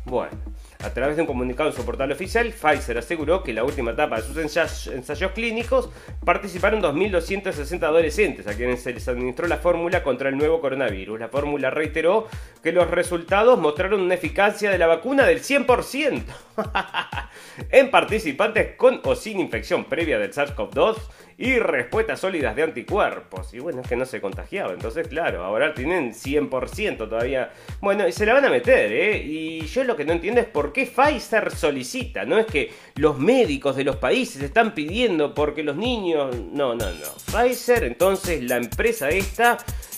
Bueno, 0.05 0.37
a 0.83 0.89
través 0.91 1.15
de 1.15 1.23
un 1.23 1.27
comunicado 1.27 1.69
en 1.69 1.75
su 1.75 1.83
portal 1.85 2.11
oficial, 2.11 2.51
Pfizer 2.51 2.97
aseguró 2.97 3.43
que 3.43 3.53
la 3.53 3.63
última 3.63 3.91
etapa 3.91 4.17
de 4.17 4.21
sus 4.23 4.37
ensayos, 4.37 5.31
clínicos 5.33 5.89
participaron 6.23 6.81
2.260 6.81 7.83
adolescentes 7.83 8.47
a 8.47 8.55
quienes 8.55 8.81
se 8.81 8.93
les 8.93 9.07
administró 9.07 9.47
la 9.47 9.57
fórmula 9.57 10.03
contra 10.03 10.29
el 10.29 10.37
nuevo 10.37 10.61
coronavirus. 10.61 11.19
La 11.19 11.29
fórmula 11.29 11.69
reiteró 11.69 12.27
que 12.61 12.71
los 12.71 12.89
resultados 12.89 13.59
mostraron 13.59 14.01
una 14.01 14.15
eficacia 14.15 14.69
de 14.69 14.77
la 14.77 14.87
vacuna 14.87 15.25
del 15.25 15.41
100% 15.41 16.23
en 17.71 17.91
participantes 17.91 18.75
con 18.75 19.01
o 19.03 19.15
sin 19.15 19.39
infección 19.39 19.85
previa 19.85 20.19
del 20.19 20.33
SARS-CoV-2 20.33 20.95
y 21.39 21.59
respuestas 21.59 22.19
sólidas 22.19 22.55
de 22.55 22.63
anticuerpos. 22.63 23.53
Y 23.53 23.59
bueno, 23.59 23.81
es 23.81 23.87
que 23.87 23.95
no 23.95 24.05
se 24.05 24.19
contagiaba. 24.19 24.73
Entonces, 24.73 25.07
claro, 25.07 25.43
ahora 25.43 25.73
tienen 25.73 26.13
100% 26.13 26.97
todavía. 26.97 27.51
Bueno, 27.79 28.07
y 28.07 28.11
se 28.11 28.25
la 28.25 28.33
van 28.33 28.45
a 28.45 28.49
meter, 28.49 28.91
¿eh? 28.91 29.17
Y 29.17 29.61
yo 29.67 29.83
lo 29.83 29.95
que 29.95 30.03
no 30.03 30.13
entiendo 30.13 30.41
es 30.41 30.47
por 30.47 30.73
qué 30.73 30.87
Pfizer 30.87 31.55
solicita. 31.55 32.25
No 32.25 32.39
es 32.39 32.47
que 32.47 32.71
los 32.95 33.19
médicos 33.19 33.75
de 33.75 33.83
los 33.83 33.97
países 33.97 34.41
están 34.41 34.73
pidiendo 34.73 35.35
porque 35.35 35.61
los 35.61 35.75
niños... 35.75 36.35
No, 36.51 36.73
no, 36.73 36.91
no. 36.91 37.07
Pfizer, 37.31 37.83
entonces 37.83 38.43
la 38.43 38.57
empresa 38.57 39.09
esta 39.09 39.57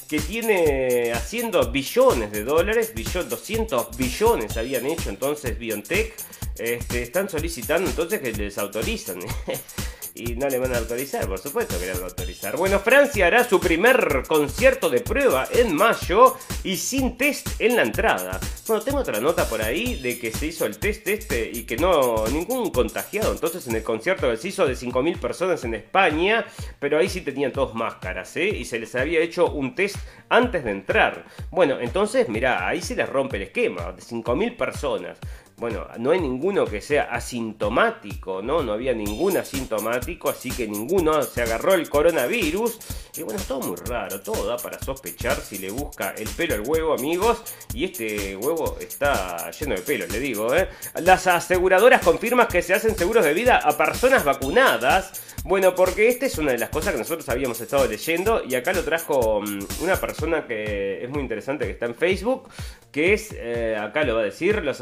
que 0.10 0.20
tiene 0.20 1.12
haciendo 1.14 1.72
billones 1.72 2.32
de 2.32 2.44
dólares, 2.44 2.94
200 2.96 3.96
billones 3.96 4.58
habían 4.58 4.88
hecho 4.88 5.12
entonces 5.12 5.58
BioNTech, 5.58 6.16
este, 6.58 7.04
están 7.04 7.30
solicitando 7.30 7.90
entonces 7.90 8.20
que 8.20 8.34
les 8.34 8.58
autorizan. 8.58 9.20
y 10.20 10.36
no 10.36 10.50
le 10.50 10.60
van 10.60 10.74
a 10.74 10.78
autorizar, 10.78 11.28
por 11.28 11.40
supuesto 11.40 11.80
que 11.80 11.86
le 11.86 11.94
van 11.94 12.04
a 12.04 12.06
autorizar. 12.06 12.58
Bueno, 12.58 12.80
Francia 12.80 13.28
hará 13.28 13.44
su 13.44 13.60
primer 13.60 14.24
concierto 14.28 14.90
de 14.90 15.02
prueba 15.02 15.48
en 15.54 15.74
mayo 15.74 16.38
y 16.64 16.76
sin 16.78 17.18
test 17.18 17.48
en 17.60 17.76
la 17.76 17.84
entrada. 17.84 18.40
Bueno, 18.68 18.84
tengo 18.84 19.00
otra 19.00 19.20
nota 19.20 19.48
por 19.48 19.62
ahí 19.62 19.96
de 19.96 20.20
que 20.20 20.32
se 20.32 20.48
hizo 20.48 20.66
el 20.66 20.78
test 20.78 21.08
este 21.08 21.50
y 21.52 21.64
que 21.64 21.78
no, 21.78 22.28
ningún 22.28 22.70
contagiado. 22.72 23.32
Entonces 23.32 23.66
en 23.68 23.76
el 23.76 23.84
concierto 23.84 24.36
se 24.36 24.48
hizo 24.50 24.68
de 24.68 24.74
5.000 24.74 25.20
personas 25.20 25.64
en 25.64 25.74
España, 25.76 26.46
pero 26.80 26.98
ahí 26.98 27.10
sí 27.10 27.22
tenían 27.22 27.52
todos 27.52 27.74
máscaras, 27.74 28.36
¿eh? 28.38 28.50
Y 28.50 28.66
se 28.66 28.80
les 28.80 28.94
había 28.96 29.22
hecho 29.22 29.52
un 29.52 29.76
test 29.76 29.96
antes 30.30 30.64
de 30.64 30.72
entrar. 30.72 31.26
Bueno, 31.50 31.80
entonces, 31.80 32.30
mirá, 32.30 32.68
ahí 32.68 32.82
se 32.82 32.96
les 32.96 33.08
rompe 33.08 33.38
el 33.38 33.44
esquema, 33.44 33.92
de 33.92 34.02
5.000 34.02 34.58
personas 34.58 35.18
bueno, 35.60 35.86
no 35.98 36.12
hay 36.12 36.22
ninguno 36.22 36.66
que 36.66 36.80
sea 36.80 37.04
asintomático, 37.04 38.42
¿no? 38.42 38.64
No 38.64 38.74
había 38.74 38.94
ningún 38.94 39.36
asintomático, 39.38 40.30
así 40.30 40.52
que 40.52 40.68
ninguno 40.68 41.22
se 41.24 41.42
agarró 41.42 41.74
el 41.74 41.90
coronavirus. 41.90 42.80
Y 43.18 43.24
bueno, 43.24 43.40
es 43.40 43.46
todo 43.46 43.60
muy 43.60 43.76
raro, 43.76 44.22
todo 44.22 44.48
da 44.48 44.58
para 44.58 44.80
sospechar 44.80 45.36
si 45.36 45.58
le 45.58 45.70
busca 45.70 46.12
el 46.18 46.30
pelo 46.30 46.56
al 46.56 46.62
huevo, 46.62 46.94
amigos. 46.94 47.44
Y 47.74 47.86
este 47.86 48.38
huevo 48.38 48.78
está 48.80 49.52
lleno 49.52 49.76
de 49.76 49.82
pelo, 49.82 50.08
le 50.08 50.20
digo, 50.20 50.56
¿eh? 50.56 50.70
Las 51.02 51.28
aseguradoras 51.28 52.02
confirman 52.02 52.48
que 52.48 52.62
se 52.62 52.74
hacen 52.74 52.96
seguros 52.96 53.26
de 53.26 53.34
vida 53.34 53.58
a 53.58 53.78
personas 53.78 54.24
vacunadas. 54.24 55.26
Bueno, 55.44 55.74
porque 55.74 56.10
esta 56.10 56.26
es 56.26 56.38
una 56.38 56.52
de 56.52 56.58
las 56.58 56.70
cosas 56.70 56.94
que 56.94 57.00
nosotros 57.00 57.28
habíamos 57.30 57.60
estado 57.62 57.88
leyendo 57.88 58.44
y 58.48 58.56
acá 58.56 58.74
lo 58.74 58.84
trajo 58.84 59.42
mm, 59.42 59.84
una 59.84 59.96
persona 59.96 60.46
que 60.46 61.04
es 61.04 61.10
muy 61.10 61.22
interesante 61.22 61.66
que 61.66 61.72
está 61.72 61.86
en 61.86 61.96
Facebook, 61.96 62.50
que 62.92 63.14
es, 63.14 63.34
eh, 63.34 63.78
acá 63.80 64.04
lo 64.04 64.16
va 64.16 64.22
a 64.22 64.26
decir, 64.26 64.64
los 64.64 64.82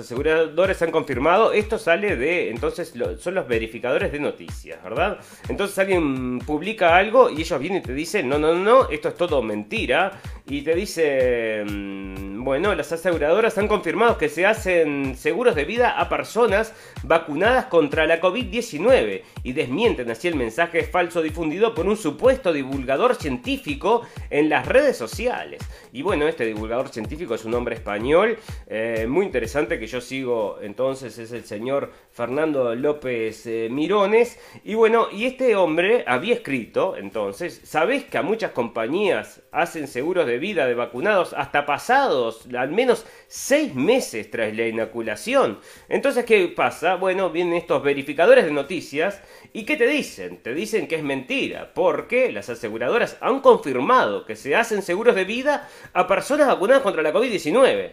aseguradores 0.67 0.81
han 0.81 0.91
confirmado, 0.91 1.53
esto 1.53 1.77
sale 1.77 2.15
de, 2.15 2.49
entonces 2.49 2.93
son 3.19 3.35
los 3.35 3.47
verificadores 3.47 4.11
de 4.11 4.19
noticias, 4.19 4.83
¿verdad? 4.83 5.19
Entonces 5.49 5.77
alguien 5.79 6.39
publica 6.39 6.95
algo 6.97 7.29
y 7.29 7.41
ellos 7.41 7.59
vienen 7.59 7.79
y 7.79 7.85
te 7.85 7.93
dicen, 7.93 8.27
no, 8.27 8.37
no, 8.37 8.53
no, 8.53 8.89
esto 8.89 9.09
es 9.09 9.15
todo 9.15 9.41
mentira, 9.41 10.19
y 10.49 10.61
te 10.61 10.75
dice, 10.75 11.63
mm, 11.65 12.43
bueno, 12.43 12.73
las 12.73 12.91
aseguradoras 12.91 13.57
han 13.57 13.67
confirmado 13.67 14.17
que 14.17 14.29
se 14.29 14.45
hacen 14.45 15.15
seguros 15.17 15.55
de 15.55 15.65
vida 15.65 15.99
a 15.99 16.07
personas 16.07 16.73
vacunadas 17.03 17.65
contra 17.65 18.07
la 18.07 18.21
COVID-19 18.21 19.23
y 19.43 19.53
desmienten 19.53 20.09
así 20.09 20.27
el 20.27 20.35
mensaje 20.35 20.83
falso 20.83 21.21
difundido 21.21 21.73
por 21.73 21.85
un 21.87 21.97
supuesto 21.97 22.53
divulgador 22.53 23.15
científico 23.15 24.03
en 24.29 24.49
las 24.49 24.65
redes 24.65 24.97
sociales. 24.97 25.61
Y 25.97 26.03
bueno, 26.03 26.27
este 26.27 26.45
divulgador 26.45 26.89
científico 26.89 27.33
es 27.33 27.43
un 27.43 27.55
hombre 27.55 27.73
español, 27.73 28.37
eh, 28.67 29.07
muy 29.09 29.25
interesante 29.25 29.79
que 29.79 29.87
yo 29.87 29.99
sigo 29.99 30.59
entonces, 30.61 31.17
es 31.17 31.31
el 31.31 31.43
señor 31.43 31.91
Fernando 32.11 32.75
López 32.75 33.47
eh, 33.47 33.67
Mirones. 33.71 34.37
Y 34.63 34.75
bueno, 34.75 35.07
y 35.11 35.25
este 35.25 35.55
hombre 35.55 36.03
había 36.05 36.35
escrito 36.35 36.95
entonces, 36.95 37.61
¿sabés 37.63 38.03
que 38.03 38.19
a 38.19 38.21
muchas 38.21 38.51
compañías 38.51 39.41
hacen 39.57 39.87
seguros 39.87 40.27
de 40.27 40.37
vida 40.37 40.67
de 40.67 40.75
vacunados 40.75 41.33
hasta 41.33 41.65
pasados 41.65 42.47
al 42.55 42.69
menos 42.71 43.05
seis 43.27 43.73
meses 43.73 44.29
tras 44.29 44.55
la 44.55 44.67
inoculación. 44.67 45.59
Entonces, 45.89 46.25
¿qué 46.25 46.47
pasa? 46.47 46.95
Bueno, 46.95 47.31
vienen 47.31 47.55
estos 47.55 47.81
verificadores 47.81 48.45
de 48.45 48.51
noticias 48.51 49.21
y 49.53 49.65
¿qué 49.65 49.75
te 49.75 49.87
dicen? 49.87 50.37
Te 50.43 50.53
dicen 50.53 50.87
que 50.87 50.95
es 50.95 51.03
mentira, 51.03 51.71
porque 51.73 52.31
las 52.31 52.49
aseguradoras 52.49 53.17
han 53.19 53.39
confirmado 53.39 54.25
que 54.25 54.35
se 54.35 54.55
hacen 54.55 54.83
seguros 54.83 55.15
de 55.15 55.25
vida 55.25 55.67
a 55.93 56.05
personas 56.05 56.47
vacunadas 56.47 56.83
contra 56.83 57.01
la 57.01 57.11
COVID-19. 57.11 57.91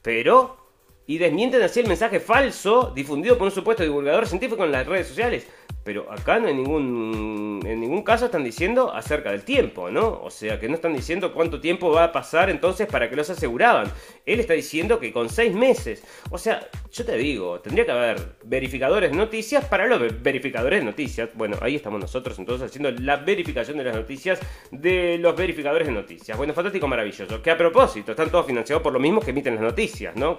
Pero, 0.00 0.58
y 1.06 1.18
desmienten 1.18 1.62
así 1.62 1.80
el 1.80 1.88
mensaje 1.88 2.20
falso 2.20 2.92
difundido 2.94 3.36
por 3.36 3.46
un 3.46 3.52
supuesto 3.52 3.82
divulgador 3.82 4.28
científico 4.28 4.64
en 4.64 4.72
las 4.72 4.86
redes 4.86 5.08
sociales. 5.08 5.46
Pero 5.88 6.12
acá 6.12 6.38
no 6.38 6.48
hay 6.48 6.54
ningún, 6.54 7.60
en 7.64 7.80
ningún 7.80 8.02
caso 8.02 8.26
están 8.26 8.44
diciendo 8.44 8.92
acerca 8.92 9.30
del 9.30 9.42
tiempo, 9.42 9.90
¿no? 9.90 10.20
O 10.22 10.30
sea, 10.30 10.60
que 10.60 10.68
no 10.68 10.74
están 10.74 10.94
diciendo 10.94 11.32
cuánto 11.32 11.60
tiempo 11.60 11.90
va 11.90 12.04
a 12.04 12.12
pasar 12.12 12.50
entonces 12.50 12.86
para 12.86 13.08
que 13.08 13.16
los 13.16 13.30
aseguraban. 13.30 13.90
Él 14.26 14.38
está 14.38 14.52
diciendo 14.52 15.00
que 15.00 15.14
con 15.14 15.30
seis 15.30 15.54
meses. 15.54 16.04
O 16.30 16.36
sea, 16.36 16.68
yo 16.92 17.04
te 17.06 17.16
digo, 17.16 17.60
tendría 17.60 17.86
que 17.86 17.92
haber 17.92 18.36
verificadores 18.44 19.10
de 19.10 19.16
noticias 19.16 19.64
para 19.64 19.86
los 19.86 20.22
verificadores 20.22 20.80
de 20.80 20.84
noticias. 20.84 21.30
Bueno, 21.34 21.56
ahí 21.62 21.76
estamos 21.76 21.98
nosotros 22.00 22.38
entonces 22.38 22.68
haciendo 22.68 22.90
la 22.90 23.16
verificación 23.16 23.78
de 23.78 23.84
las 23.84 23.96
noticias 23.96 24.40
de 24.70 25.16
los 25.18 25.34
verificadores 25.34 25.86
de 25.86 25.94
noticias. 25.94 26.36
Bueno, 26.36 26.52
fantástico, 26.52 26.86
maravilloso. 26.86 27.40
Que 27.42 27.50
a 27.50 27.56
propósito, 27.56 28.12
están 28.12 28.30
todos 28.30 28.44
financiados 28.44 28.82
por 28.82 28.92
lo 28.92 29.00
mismo 29.00 29.20
que 29.20 29.30
emiten 29.30 29.54
las 29.54 29.64
noticias, 29.64 30.14
¿no? 30.16 30.36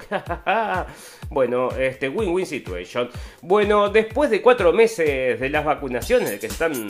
bueno, 1.30 1.70
este 1.72 2.08
win-win 2.08 2.46
situation. 2.46 3.10
Bueno, 3.42 3.90
después 3.90 4.30
de 4.30 4.44
cuatro 4.44 4.72
meses 4.74 5.00
de 5.40 5.50
las 5.50 5.66
vacunaciones, 5.66 6.30
de 6.30 6.40
que 6.40 6.48
están 6.48 6.88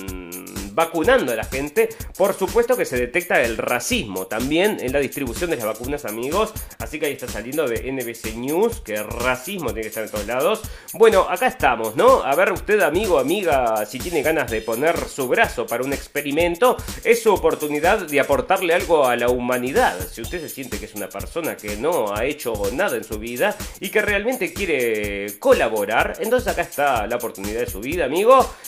vacunando 0.73 1.33
a 1.33 1.35
la 1.35 1.43
gente, 1.43 1.89
por 2.17 2.33
supuesto 2.33 2.77
que 2.77 2.85
se 2.85 2.97
detecta 2.97 3.41
el 3.41 3.57
racismo 3.57 4.27
también 4.27 4.77
en 4.79 4.93
la 4.93 4.99
distribución 4.99 5.49
de 5.49 5.57
las 5.57 5.65
vacunas, 5.65 6.05
amigos. 6.05 6.53
Así 6.77 6.99
que 6.99 7.07
ahí 7.07 7.13
está 7.13 7.27
saliendo 7.27 7.67
de 7.67 7.91
NBC 7.91 8.35
News, 8.35 8.79
que 8.79 9.03
racismo 9.03 9.73
tiene 9.73 9.81
que 9.81 9.87
estar 9.89 10.05
en 10.05 10.11
todos 10.11 10.25
lados. 10.25 10.61
Bueno, 10.93 11.25
acá 11.29 11.47
estamos, 11.47 11.95
¿no? 11.95 12.23
A 12.23 12.33
ver, 12.35 12.53
usted, 12.53 12.79
amigo, 12.81 13.19
amiga, 13.19 13.85
si 13.85 13.99
tiene 13.99 14.21
ganas 14.21 14.49
de 14.49 14.61
poner 14.61 14.97
su 15.07 15.27
brazo 15.27 15.67
para 15.67 15.83
un 15.83 15.91
experimento, 15.91 16.77
es 17.03 17.21
su 17.23 17.33
oportunidad 17.33 18.07
de 18.07 18.19
aportarle 18.19 18.73
algo 18.73 19.05
a 19.05 19.15
la 19.15 19.29
humanidad. 19.29 19.97
Si 20.09 20.21
usted 20.21 20.39
se 20.39 20.49
siente 20.49 20.79
que 20.79 20.85
es 20.85 20.95
una 20.95 21.09
persona 21.09 21.57
que 21.57 21.75
no 21.75 22.15
ha 22.15 22.25
hecho 22.25 22.53
nada 22.73 22.95
en 22.95 23.03
su 23.03 23.19
vida 23.19 23.55
y 23.81 23.89
que 23.89 24.01
realmente 24.01 24.53
quiere 24.53 25.37
colaborar, 25.39 26.17
entonces 26.19 26.47
acá 26.47 26.61
está 26.61 27.07
la 27.07 27.17
oportunidad 27.17 27.59
de 27.59 27.69
su 27.69 27.81
vida, 27.81 28.05
amigo. 28.05 28.18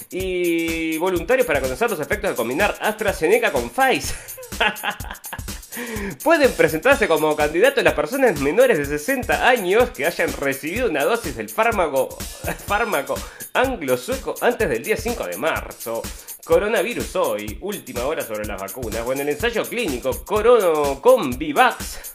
Y 0.10 0.98
voluntarios 0.98 1.48
para 1.48 1.62
conocer 1.62 1.90
los 1.90 2.00
efectos 2.00 2.32
de 2.32 2.36
combinar 2.36 2.78
AstraZeneca 2.82 3.52
con 3.52 3.70
Pfizer. 3.70 4.16
Pueden 6.24 6.52
presentarse 6.52 7.08
como 7.08 7.36
candidatos 7.36 7.84
las 7.84 7.94
personas 7.94 8.40
menores 8.42 8.78
de 8.78 8.86
60 8.86 9.48
años 9.48 9.92
que 9.92 10.06
hayan 10.06 10.32
recibido 10.34 10.90
una 10.90 11.06
dosis 11.06 11.36
del 11.38 11.50
fármaco, 11.50 12.10
fármaco 12.68 13.16
anglo-sueco 13.54 14.36
antes 14.42 14.70
del 14.70 14.84
día 14.84 14.98
5 14.98 15.28
de 15.28 15.38
marzo. 15.38 16.02
Coronavirus 16.44 17.16
hoy, 17.16 17.58
última 17.62 18.06
hora 18.06 18.26
sobre 18.26 18.46
las 18.46 18.60
vacunas. 18.60 19.06
Bueno, 19.06 19.22
el 19.22 19.30
ensayo 19.30 19.64
clínico 19.64 20.26
Corono 20.26 21.02
con 21.02 21.38
Vivax 21.38 22.12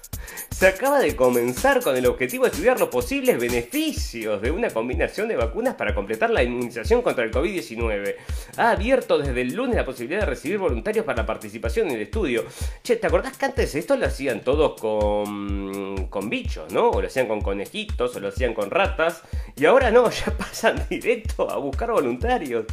se 0.57 0.66
acaba 0.66 1.01
de 1.01 1.14
comenzar 1.14 1.83
con 1.83 1.95
el 1.99 2.07
objetivo 2.07 2.45
de 2.45 2.51
estudiar 2.51 2.81
los 2.81 2.88
posibles 2.88 3.38
beneficios 3.38 4.40
de 4.40 4.51
una 4.51 4.71
combinación 4.71 5.29
de 5.29 5.37
vacunas 5.37 5.75
para 5.75 5.95
completar 5.95 6.31
la 6.31 6.42
inmunización 6.42 7.03
contra 7.03 7.25
el 7.25 7.31
COVID-19. 7.31 8.14
Ha 8.57 8.71
abierto 8.71 9.19
desde 9.19 9.42
el 9.42 9.55
lunes 9.55 9.77
la 9.77 9.85
posibilidad 9.85 10.21
de 10.21 10.27
recibir 10.27 10.57
voluntarios 10.57 11.05
para 11.05 11.19
la 11.19 11.27
participación 11.27 11.88
en 11.88 11.97
el 11.97 12.01
estudio. 12.01 12.47
Che, 12.83 12.97
¿te 12.97 13.07
acordás 13.07 13.37
que 13.37 13.45
antes 13.45 13.75
esto 13.75 13.99
lo 13.99 14.07
hacían 14.07 14.40
todos 14.40 14.81
con, 14.81 16.07
con 16.07 16.31
bichos, 16.31 16.73
¿no? 16.73 16.88
O 16.88 17.03
lo 17.03 17.07
hacían 17.07 17.29
con 17.29 17.42
conejitos, 17.42 18.16
o 18.16 18.21
lo 18.21 18.29
hacían 18.29 18.55
con 18.55 18.71
ratas. 18.71 19.25
Y 19.57 19.66
ahora 19.66 19.90
no, 19.90 20.09
ya 20.27 20.35
pasan 20.38 20.87
directo 20.88 21.51
a 21.51 21.59
buscar 21.59 21.90
voluntarios. 21.90 22.64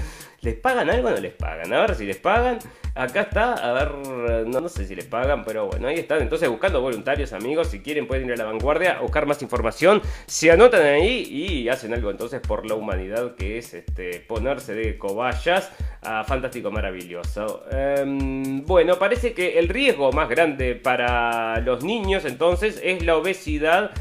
¿Les 0.43 0.55
pagan 0.55 0.89
algo 0.89 1.07
o 1.07 1.11
no 1.11 1.17
les 1.17 1.33
pagan? 1.33 1.71
A 1.71 1.79
ver 1.81 1.95
si 1.95 2.05
les 2.05 2.17
pagan. 2.17 2.59
Acá 2.95 3.21
está, 3.21 3.53
a 3.53 3.73
ver, 3.73 4.45
no, 4.45 4.59
no 4.59 4.69
sé 4.69 4.85
si 4.85 4.93
les 4.93 5.05
pagan, 5.05 5.45
pero 5.45 5.67
bueno, 5.67 5.87
ahí 5.87 5.95
están. 5.95 6.21
Entonces 6.21 6.49
buscando 6.49 6.81
voluntarios, 6.81 7.31
amigos. 7.31 7.69
Si 7.69 7.79
quieren 7.79 8.07
pueden 8.07 8.27
ir 8.27 8.33
a 8.33 8.35
la 8.35 8.43
vanguardia 8.43 8.99
buscar 8.99 9.25
más 9.25 9.41
información. 9.41 10.01
Se 10.25 10.51
anotan 10.51 10.81
ahí 10.81 11.23
y 11.23 11.69
hacen 11.69 11.93
algo 11.93 12.11
entonces 12.11 12.41
por 12.41 12.67
la 12.67 12.75
humanidad, 12.75 13.35
que 13.35 13.57
es 13.57 13.73
este, 13.73 14.19
ponerse 14.19 14.73
de 14.73 14.97
cobayas 14.97 15.71
a 16.01 16.25
fantástico, 16.25 16.71
maravilloso. 16.71 17.63
Em, 17.71 18.65
bueno, 18.65 18.99
parece 18.99 19.33
que 19.33 19.57
el 19.59 19.69
riesgo 19.69 20.11
más 20.11 20.27
grande 20.27 20.75
para 20.75 21.61
los 21.61 21.85
niños 21.85 22.25
entonces 22.25 22.81
es 22.83 23.03
la 23.05 23.15
obesidad 23.15 23.91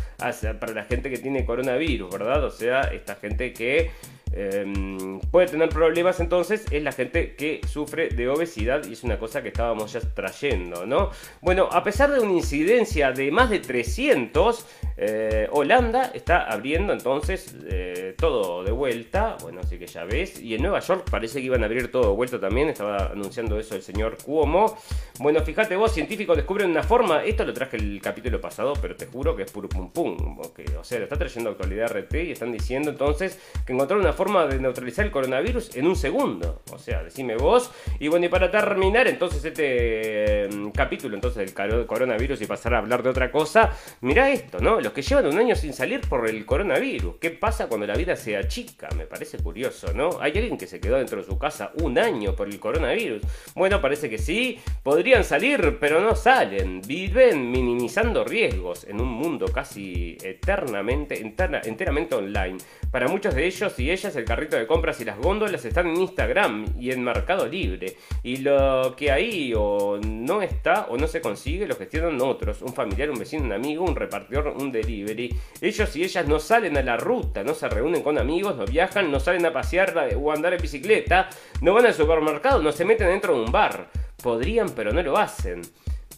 para 0.60 0.72
la 0.72 0.84
gente 0.84 1.10
que 1.10 1.18
tiene 1.18 1.44
coronavirus, 1.44 2.10
¿verdad? 2.12 2.44
O 2.44 2.50
sea, 2.50 2.82
esta 2.82 3.16
gente 3.16 3.52
que 3.52 3.90
Em, 4.34 5.20
puede 5.30 5.46
tener 5.46 5.68
problemas 5.68 6.18
entonces 6.20 6.64
es 6.70 6.82
la 6.82 6.92
gente 6.92 7.34
que 7.34 7.60
sufre 7.70 8.08
de 8.08 8.28
obesidad 8.28 8.82
y 8.88 8.94
es 8.94 9.04
una 9.04 9.18
cosa 9.18 9.42
que 9.42 9.48
estábamos 9.48 9.92
ya 9.92 10.00
trayendo, 10.00 10.86
¿no? 10.86 11.10
Bueno, 11.42 11.68
a 11.70 11.84
pesar 11.84 12.10
de 12.10 12.20
una 12.20 12.32
incidencia 12.32 13.12
de 13.12 13.30
más 13.30 13.50
de 13.50 13.58
300, 13.58 14.66
eh, 14.96 15.48
Holanda 15.50 16.10
está 16.14 16.50
abriendo 16.50 16.94
entonces 16.94 17.54
eh, 17.66 18.14
todo 18.16 18.64
de 18.64 18.72
vuelta, 18.72 19.36
bueno, 19.42 19.60
así 19.60 19.78
que 19.78 19.86
ya 19.86 20.04
ves, 20.04 20.40
y 20.40 20.54
en 20.54 20.62
Nueva 20.62 20.80
York 20.80 21.08
parece 21.10 21.40
que 21.40 21.46
iban 21.46 21.62
a 21.62 21.66
abrir 21.66 21.90
todo 21.90 22.10
de 22.10 22.16
vuelta 22.16 22.40
también, 22.40 22.68
estaba 22.70 23.08
anunciando 23.08 23.58
eso 23.58 23.74
el 23.74 23.82
señor 23.82 24.16
Cuomo. 24.24 24.78
Bueno, 25.18 25.40
fíjate 25.42 25.76
vos, 25.76 25.92
científicos 25.92 26.36
descubren 26.36 26.70
una 26.70 26.82
forma, 26.82 27.22
esto 27.22 27.44
lo 27.44 27.52
traje 27.52 27.76
el 27.76 28.00
capítulo 28.00 28.40
pasado, 28.40 28.72
pero 28.80 28.96
te 28.96 29.06
juro 29.06 29.36
que 29.36 29.42
es 29.42 29.50
puro 29.50 29.68
pum 29.68 29.90
pum, 29.90 30.38
o 30.38 30.84
sea, 30.84 30.98
lo 30.98 31.04
está 31.04 31.18
trayendo 31.18 31.50
actualidad 31.50 31.90
RT 31.90 32.14
y 32.14 32.32
están 32.32 32.50
diciendo 32.50 32.90
entonces 32.90 33.38
que 33.66 33.72
encontraron 33.72 34.04
una 34.04 34.12
forma 34.12 34.21
de 34.22 34.60
neutralizar 34.60 35.04
el 35.04 35.10
coronavirus 35.10 35.76
en 35.76 35.84
un 35.84 35.96
segundo. 35.96 36.62
O 36.70 36.78
sea, 36.78 37.02
decime 37.02 37.34
vos. 37.34 37.72
Y 37.98 38.06
bueno, 38.06 38.26
y 38.26 38.28
para 38.28 38.52
terminar 38.52 39.08
entonces 39.08 39.44
este 39.44 40.44
em, 40.44 40.70
capítulo 40.70 41.16
entonces 41.16 41.52
del 41.52 41.86
coronavirus 41.86 42.40
y 42.40 42.46
pasar 42.46 42.74
a 42.74 42.78
hablar 42.78 43.02
de 43.02 43.10
otra 43.10 43.32
cosa, 43.32 43.72
mira 44.00 44.30
esto, 44.30 44.60
¿no? 44.60 44.80
Los 44.80 44.92
que 44.92 45.02
llevan 45.02 45.26
un 45.26 45.38
año 45.38 45.56
sin 45.56 45.72
salir 45.72 46.02
por 46.02 46.28
el 46.28 46.46
coronavirus. 46.46 47.16
¿Qué 47.20 47.30
pasa 47.30 47.66
cuando 47.66 47.84
la 47.84 47.96
vida 47.96 48.14
sea 48.14 48.46
chica? 48.46 48.88
Me 48.96 49.06
parece 49.06 49.38
curioso, 49.38 49.92
¿no? 49.92 50.10
Hay 50.20 50.30
alguien 50.36 50.56
que 50.56 50.68
se 50.68 50.78
quedó 50.78 50.98
dentro 50.98 51.18
de 51.18 51.26
su 51.26 51.36
casa 51.36 51.72
un 51.82 51.98
año 51.98 52.36
por 52.36 52.46
el 52.46 52.60
coronavirus. 52.60 53.22
Bueno, 53.56 53.80
parece 53.80 54.08
que 54.08 54.18
sí. 54.18 54.60
Podrían 54.84 55.24
salir, 55.24 55.78
pero 55.80 56.00
no 56.00 56.14
salen. 56.14 56.80
Viven 56.82 57.50
minimizando 57.50 58.22
riesgos 58.22 58.84
en 58.84 59.00
un 59.00 59.08
mundo 59.08 59.46
casi 59.52 60.16
eternamente, 60.22 61.20
enteramente 61.20 62.14
online. 62.14 62.58
Para 62.92 63.08
muchos 63.08 63.34
de 63.34 63.46
ellos 63.46 63.78
y 63.78 63.90
ellas 63.90 64.11
el 64.16 64.24
carrito 64.24 64.56
de 64.56 64.66
compras 64.66 65.00
y 65.00 65.04
las 65.04 65.18
góndolas 65.18 65.64
están 65.64 65.88
en 65.88 66.00
Instagram 66.00 66.66
y 66.78 66.90
en 66.90 67.02
Mercado 67.02 67.46
Libre. 67.46 67.96
Y 68.22 68.38
lo 68.38 68.94
que 68.96 69.10
ahí 69.10 69.52
o 69.56 69.98
no 70.04 70.42
está 70.42 70.86
o 70.88 70.96
no 70.96 71.06
se 71.06 71.20
consigue 71.20 71.66
lo 71.66 71.76
gestionan 71.76 72.20
otros. 72.20 72.62
Un 72.62 72.74
familiar, 72.74 73.10
un 73.10 73.18
vecino, 73.18 73.44
un 73.44 73.52
amigo, 73.52 73.84
un 73.84 73.96
repartidor, 73.96 74.48
un 74.48 74.72
delivery. 74.72 75.34
Ellos 75.60 75.96
y 75.96 76.04
ellas 76.04 76.26
no 76.26 76.38
salen 76.38 76.76
a 76.76 76.82
la 76.82 76.96
ruta, 76.96 77.42
no 77.42 77.54
se 77.54 77.68
reúnen 77.68 78.02
con 78.02 78.18
amigos, 78.18 78.56
no 78.56 78.64
viajan, 78.64 79.10
no 79.10 79.20
salen 79.20 79.46
a 79.46 79.52
pasear 79.52 79.94
o 80.16 80.32
andar 80.32 80.54
en 80.54 80.62
bicicleta, 80.62 81.28
no 81.60 81.74
van 81.74 81.86
al 81.86 81.94
supermercado, 81.94 82.62
no 82.62 82.72
se 82.72 82.84
meten 82.84 83.08
dentro 83.08 83.34
de 83.34 83.44
un 83.44 83.52
bar. 83.52 83.88
Podrían, 84.22 84.70
pero 84.70 84.92
no 84.92 85.02
lo 85.02 85.18
hacen. 85.18 85.62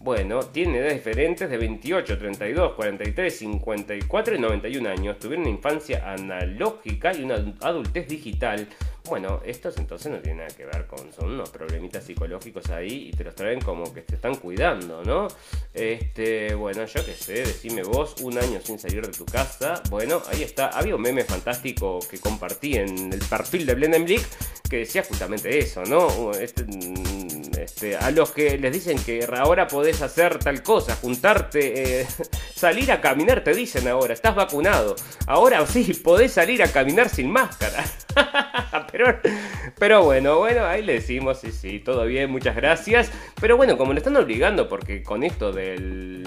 Bueno, 0.04 0.40
tiene 0.40 0.80
edades 0.80 0.96
diferentes 0.96 1.48
de 1.48 1.56
28, 1.56 2.18
32, 2.18 2.74
43, 2.74 3.38
54 3.38 4.34
y 4.34 4.38
91 4.38 4.90
años. 4.90 5.18
Tuvieron 5.18 5.46
una 5.46 5.56
infancia 5.56 6.12
analógica 6.12 7.14
y 7.14 7.22
una 7.22 7.36
adultez 7.62 8.06
digital. 8.06 8.68
Bueno, 9.08 9.40
estos 9.46 9.78
entonces 9.78 10.12
no 10.12 10.18
tienen 10.18 10.44
nada 10.44 10.54
que 10.54 10.66
ver 10.66 10.86
con, 10.86 11.10
son 11.10 11.32
unos 11.32 11.48
problemitas 11.48 12.04
psicológicos 12.04 12.68
ahí 12.68 13.08
y 13.08 13.16
te 13.16 13.24
los 13.24 13.34
traen 13.34 13.62
como 13.62 13.94
que 13.94 14.02
te 14.02 14.16
están 14.16 14.34
cuidando, 14.34 15.02
¿no? 15.04 15.28
Este, 15.72 16.54
bueno, 16.54 16.84
yo 16.84 17.02
qué 17.02 17.14
sé, 17.14 17.32
decime 17.32 17.82
vos, 17.82 18.16
un 18.20 18.36
año 18.36 18.60
sin 18.62 18.78
salir 18.78 19.06
de 19.06 19.12
tu 19.12 19.24
casa. 19.24 19.82
Bueno, 19.88 20.20
ahí 20.30 20.42
está. 20.42 20.68
Había 20.68 20.96
un 20.96 21.02
meme 21.02 21.24
fantástico 21.24 22.00
que 22.10 22.18
compartí 22.18 22.76
en 22.76 23.10
el 23.10 23.20
perfil 23.20 23.64
de 23.64 23.74
Blendenblick 23.74 24.26
que 24.68 24.78
decía 24.78 25.02
justamente 25.02 25.58
eso, 25.58 25.82
¿no? 25.84 26.32
Este, 26.32 26.64
este, 27.64 27.96
a 27.96 28.10
los 28.10 28.30
que 28.30 28.58
les 28.58 28.72
dicen 28.72 28.98
que 28.98 29.26
ahora 29.36 29.66
podés 29.66 30.02
hacer 30.02 30.38
tal 30.38 30.62
cosa, 30.62 30.96
juntarte, 30.96 32.00
eh, 32.00 32.06
salir 32.54 32.92
a 32.92 33.00
caminar, 33.00 33.42
te 33.42 33.54
dicen 33.54 33.88
ahora, 33.88 34.14
estás 34.14 34.34
vacunado. 34.34 34.96
Ahora 35.26 35.66
sí, 35.66 35.94
podés 35.94 36.32
salir 36.32 36.62
a 36.62 36.68
caminar 36.68 37.08
sin 37.08 37.30
máscara. 37.30 37.84
pero, 39.78 40.02
bueno, 40.02 40.38
bueno, 40.38 40.64
ahí 40.64 40.82
le 40.82 40.94
decimos, 40.94 41.40
sí, 41.40 41.52
sí, 41.52 41.80
todo 41.80 42.04
bien, 42.04 42.30
muchas 42.30 42.56
gracias. 42.56 43.10
Pero 43.40 43.56
bueno, 43.56 43.76
como 43.76 43.92
le 43.92 43.98
están 43.98 44.16
obligando, 44.16 44.68
porque 44.68 45.02
con 45.02 45.22
esto 45.22 45.52
de 45.52 46.22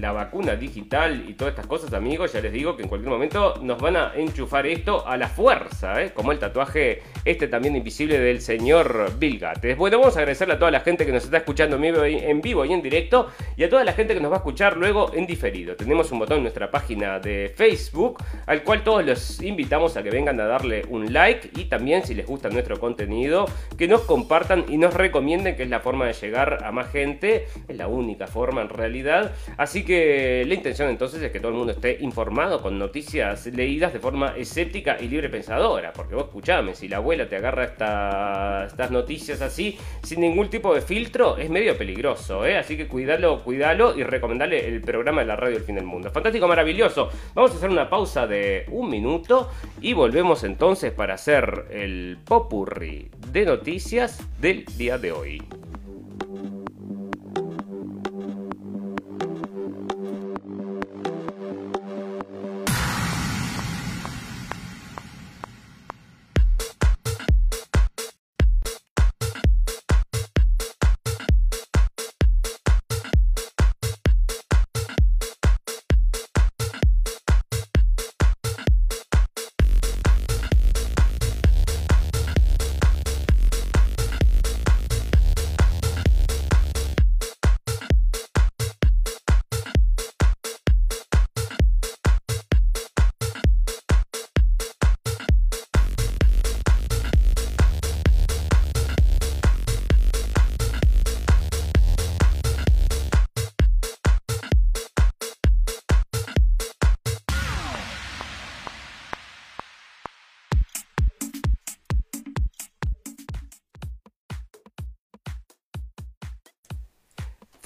la 0.00 0.12
vacuna 0.12 0.56
digital 0.56 1.24
y 1.28 1.34
todas 1.34 1.52
estas 1.52 1.66
cosas, 1.66 1.92
amigos, 1.92 2.32
ya 2.32 2.40
les 2.40 2.52
digo 2.52 2.76
que 2.76 2.82
en 2.82 2.88
cualquier 2.88 3.10
momento 3.10 3.54
nos 3.62 3.80
van 3.80 3.96
a 3.96 4.12
enchufar 4.14 4.66
esto 4.66 5.06
a 5.06 5.16
la 5.16 5.28
fuerza, 5.28 6.02
¿eh? 6.02 6.12
como 6.12 6.32
el 6.32 6.38
tatuaje 6.38 7.02
este 7.24 7.48
también 7.48 7.76
invisible 7.76 8.18
del 8.18 8.40
señor 8.40 9.12
Bill. 9.18 9.36
Bueno, 9.76 9.98
vamos 9.98 10.16
a 10.16 10.20
agradecerle 10.20 10.54
a 10.54 10.58
toda 10.58 10.70
la 10.70 10.75
gente 10.80 11.06
que 11.06 11.12
nos 11.12 11.24
está 11.24 11.38
escuchando 11.38 11.76
en 11.76 12.40
vivo 12.40 12.64
y 12.64 12.72
en 12.72 12.82
directo 12.82 13.28
y 13.56 13.64
a 13.64 13.70
toda 13.70 13.84
la 13.84 13.92
gente 13.92 14.14
que 14.14 14.20
nos 14.20 14.30
va 14.30 14.36
a 14.36 14.38
escuchar 14.38 14.76
luego 14.76 15.12
en 15.14 15.26
diferido. 15.26 15.76
Tenemos 15.76 16.10
un 16.12 16.18
botón 16.18 16.38
en 16.38 16.42
nuestra 16.44 16.70
página 16.70 17.18
de 17.18 17.52
Facebook 17.54 18.22
al 18.46 18.62
cual 18.62 18.84
todos 18.84 19.04
los 19.04 19.42
invitamos 19.42 19.96
a 19.96 20.02
que 20.02 20.10
vengan 20.10 20.40
a 20.40 20.46
darle 20.46 20.84
un 20.88 21.12
like 21.12 21.50
y 21.56 21.64
también 21.64 22.04
si 22.04 22.14
les 22.14 22.26
gusta 22.26 22.48
nuestro 22.48 22.78
contenido 22.78 23.46
que 23.76 23.88
nos 23.88 24.02
compartan 24.02 24.64
y 24.68 24.76
nos 24.78 24.94
recomienden 24.94 25.56
que 25.56 25.64
es 25.64 25.70
la 25.70 25.80
forma 25.80 26.06
de 26.06 26.12
llegar 26.12 26.64
a 26.64 26.72
más 26.72 26.90
gente. 26.90 27.46
Es 27.68 27.76
la 27.76 27.88
única 27.88 28.26
forma 28.26 28.62
en 28.62 28.68
realidad. 28.68 29.32
Así 29.56 29.84
que 29.84 30.44
la 30.46 30.54
intención 30.54 30.88
entonces 30.88 31.22
es 31.22 31.30
que 31.30 31.40
todo 31.40 31.50
el 31.50 31.58
mundo 31.58 31.72
esté 31.72 31.98
informado 32.00 32.62
con 32.62 32.78
noticias 32.78 33.46
leídas 33.46 33.92
de 33.92 33.98
forma 33.98 34.34
escéptica 34.36 34.96
y 35.00 35.08
libre 35.08 35.28
pensadora. 35.28 35.92
Porque 35.92 36.14
vos 36.14 36.24
escuchame, 36.24 36.74
si 36.74 36.88
la 36.88 36.98
abuela 36.98 37.28
te 37.28 37.36
agarra 37.36 37.64
estas 37.64 38.90
noticias 38.90 39.40
así 39.42 39.78
sin 40.02 40.20
ningún 40.20 40.50
tipo 40.50 40.65
de 40.74 40.80
filtro, 40.80 41.36
es 41.36 41.50
medio 41.50 41.76
peligroso. 41.76 42.44
¿eh? 42.46 42.58
Así 42.58 42.76
que 42.76 42.86
cuidalo, 42.86 43.42
cuidalo 43.42 43.96
y 43.96 44.02
recomendarle 44.02 44.66
el 44.66 44.80
programa 44.80 45.20
de 45.20 45.26
la 45.26 45.36
radio 45.36 45.54
del 45.54 45.64
fin 45.64 45.74
del 45.76 45.84
mundo. 45.84 46.10
Fantástico, 46.10 46.48
maravilloso. 46.48 47.10
Vamos 47.34 47.52
a 47.52 47.54
hacer 47.54 47.70
una 47.70 47.88
pausa 47.88 48.26
de 48.26 48.66
un 48.70 48.90
minuto 48.90 49.50
y 49.80 49.92
volvemos 49.92 50.44
entonces 50.44 50.92
para 50.92 51.14
hacer 51.14 51.66
el 51.70 52.18
popurri 52.24 53.10
de 53.32 53.44
noticias 53.44 54.20
del 54.40 54.64
día 54.76 54.98
de 54.98 55.12
hoy. 55.12 55.42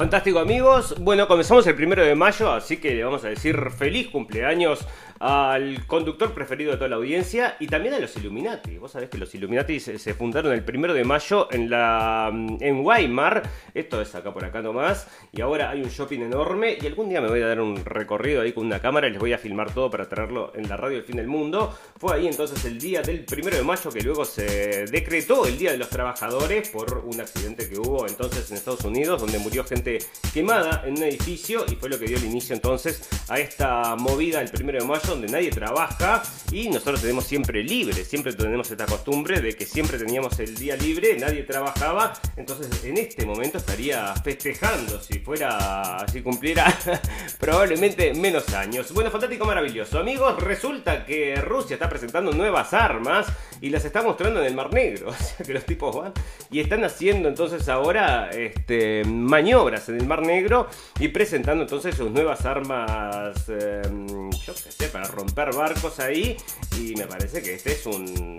Fantástico 0.01 0.39
amigos, 0.39 0.95
bueno 0.99 1.29
comenzamos 1.29 1.67
el 1.67 1.75
primero 1.75 2.03
de 2.03 2.15
mayo, 2.15 2.51
así 2.51 2.79
que 2.79 2.95
le 2.95 3.05
vamos 3.05 3.23
a 3.23 3.29
decir 3.29 3.71
feliz 3.71 4.09
cumpleaños 4.09 4.87
al 5.21 5.87
conductor 5.87 6.33
preferido 6.33 6.71
de 6.71 6.79
toda 6.79 6.89
la 6.89 6.97
audiencia 6.97 7.57
y 7.61 7.67
también 7.67 7.93
a 7.93 7.99
los 7.99 8.17
Illuminati. 8.17 8.79
Vos 8.79 8.93
sabés 8.93 9.11
que 9.11 9.19
los 9.19 9.35
Illuminati 9.35 9.79
se, 9.79 10.15
fundaron 10.15 10.55
el 10.55 10.65
primero 10.65 10.95
de 10.95 11.05
mayo 11.05 11.49
en, 11.53 11.69
la, 11.69 12.31
en 12.33 12.81
Weimar, 12.81 13.43
esto 13.75 14.01
es 14.01 14.15
acá 14.15 14.33
por 14.33 14.47
acá 14.47 14.63
nomás, 14.63 15.07
y 15.31 15.43
ahora 15.43 15.69
hay 15.69 15.83
un 15.83 15.91
shopping 15.91 16.21
enorme 16.21 16.79
y 16.81 16.87
algún 16.87 17.11
día 17.11 17.21
me 17.21 17.29
voy 17.29 17.43
a 17.43 17.49
dar 17.49 17.61
un 17.61 17.85
recorrido 17.85 18.41
ahí 18.41 18.55
con 18.55 18.65
una 18.65 18.81
cámara 18.81 19.09
y 19.09 19.11
les 19.11 19.21
voy 19.21 19.35
a 19.35 19.39
filmar 19.39 19.75
todo 19.75 19.91
para 19.91 20.09
traerlo 20.09 20.53
en 20.55 20.67
la 20.71 20.79
radio 20.79 20.97
del 20.97 21.05
fin 21.05 21.17
del 21.17 21.27
mundo. 21.27 21.77
Fue 21.99 22.15
ahí 22.15 22.27
entonces 22.27 22.65
el 22.65 22.79
día 22.79 23.03
del 23.03 23.27
primero 23.27 23.59
de 23.59 23.63
mayo 23.63 23.91
que 23.91 24.01
luego 24.01 24.25
se 24.25 24.87
decretó 24.87 25.45
el 25.45 25.59
Día 25.59 25.73
de 25.73 25.79
los 25.79 25.91
Trabajadores 25.91 26.71
por 26.71 27.05
un 27.05 27.21
accidente 27.21 27.69
que 27.69 27.79
hubo 27.79 28.07
entonces 28.09 28.51
en 28.51 28.57
Estados 28.57 28.87
Unidos 28.87 29.21
donde 29.21 29.39
murió 29.39 29.65
gente 29.65 29.90
quemada 30.33 30.83
en 30.87 30.97
un 30.97 31.03
edificio 31.03 31.65
y 31.71 31.77
fue 31.77 31.89
lo 31.89 31.99
que 31.99 32.07
dio 32.07 32.17
el 32.17 32.25
inicio 32.25 32.55
entonces 32.55 33.09
a 33.29 33.39
esta 33.39 33.97
movida 33.97 34.41
el 34.41 34.51
primero 34.51 34.79
de 34.79 34.85
mayo 34.85 35.03
donde 35.07 35.29
nadie 35.29 35.51
trabaja 35.51 36.23
y 36.53 36.69
nosotros 36.69 37.01
tenemos 37.01 37.25
siempre 37.25 37.63
libre, 37.63 38.05
siempre 38.05 38.33
tenemos 38.33 38.71
esta 38.71 38.87
costumbre 38.87 39.41
de 39.41 39.55
que 39.55 39.67
siempre 39.67 39.99
teníamos 39.99 40.39
el 40.41 40.57
día 40.57 40.77
libre, 40.77 41.17
nadie 41.19 41.43
trabajaba, 41.43 42.13
entonces 42.37 42.85
en 42.85 42.99
este 42.99 43.25
momento 43.25 43.59
estaría 43.59 44.15
festejando 44.17 45.01
si 45.01 45.21
fuera, 45.21 46.05
si 46.11 46.23
cumpliera 46.23 46.77
probablemente 47.39 48.15
menos 48.15 48.53
años. 48.55 48.93
Bueno, 48.93 49.11
fantástico, 49.11 49.45
maravilloso. 49.45 49.99
Amigos, 49.99 50.43
resulta 50.43 51.05
que 51.05 51.37
Rusia 51.37 51.75
está 51.75 51.89
presentando 51.89 52.33
nuevas 52.33 52.73
armas 52.75 53.27
y 53.61 53.71
las 53.71 53.85
está 53.85 54.03
mostrando 54.03 54.41
en 54.41 54.47
el 54.47 54.55
Mar 54.55 54.73
Negro, 54.73 55.11
o 55.11 55.15
sea 55.15 55.47
que 55.47 55.55
los 55.55 55.65
tipos 55.65 55.95
van 55.97 56.13
y 56.51 56.61
están 56.61 56.85
haciendo 56.85 57.29
entonces 57.29 57.69
ahora 57.69 58.31
este, 58.31 59.05
maniobras 59.05 59.80
en 59.89 59.97
el 59.97 60.07
Mar 60.07 60.23
Negro 60.23 60.69
y 60.99 61.09
presentando 61.09 61.63
entonces 61.63 61.95
sus 61.95 62.11
nuevas 62.11 62.45
armas, 62.45 63.49
em, 63.49 64.31
yo 64.31 64.55
qué 64.55 64.73
sé, 64.73 64.89
para 64.89 65.07
romper 65.09 65.55
barcos 65.55 66.01
ahí. 66.01 66.37
Y 66.79 66.95
me 66.97 67.07
parece 67.07 67.43
que 67.43 67.55
este 67.55 67.73
es 67.73 67.87
un, 67.87 68.39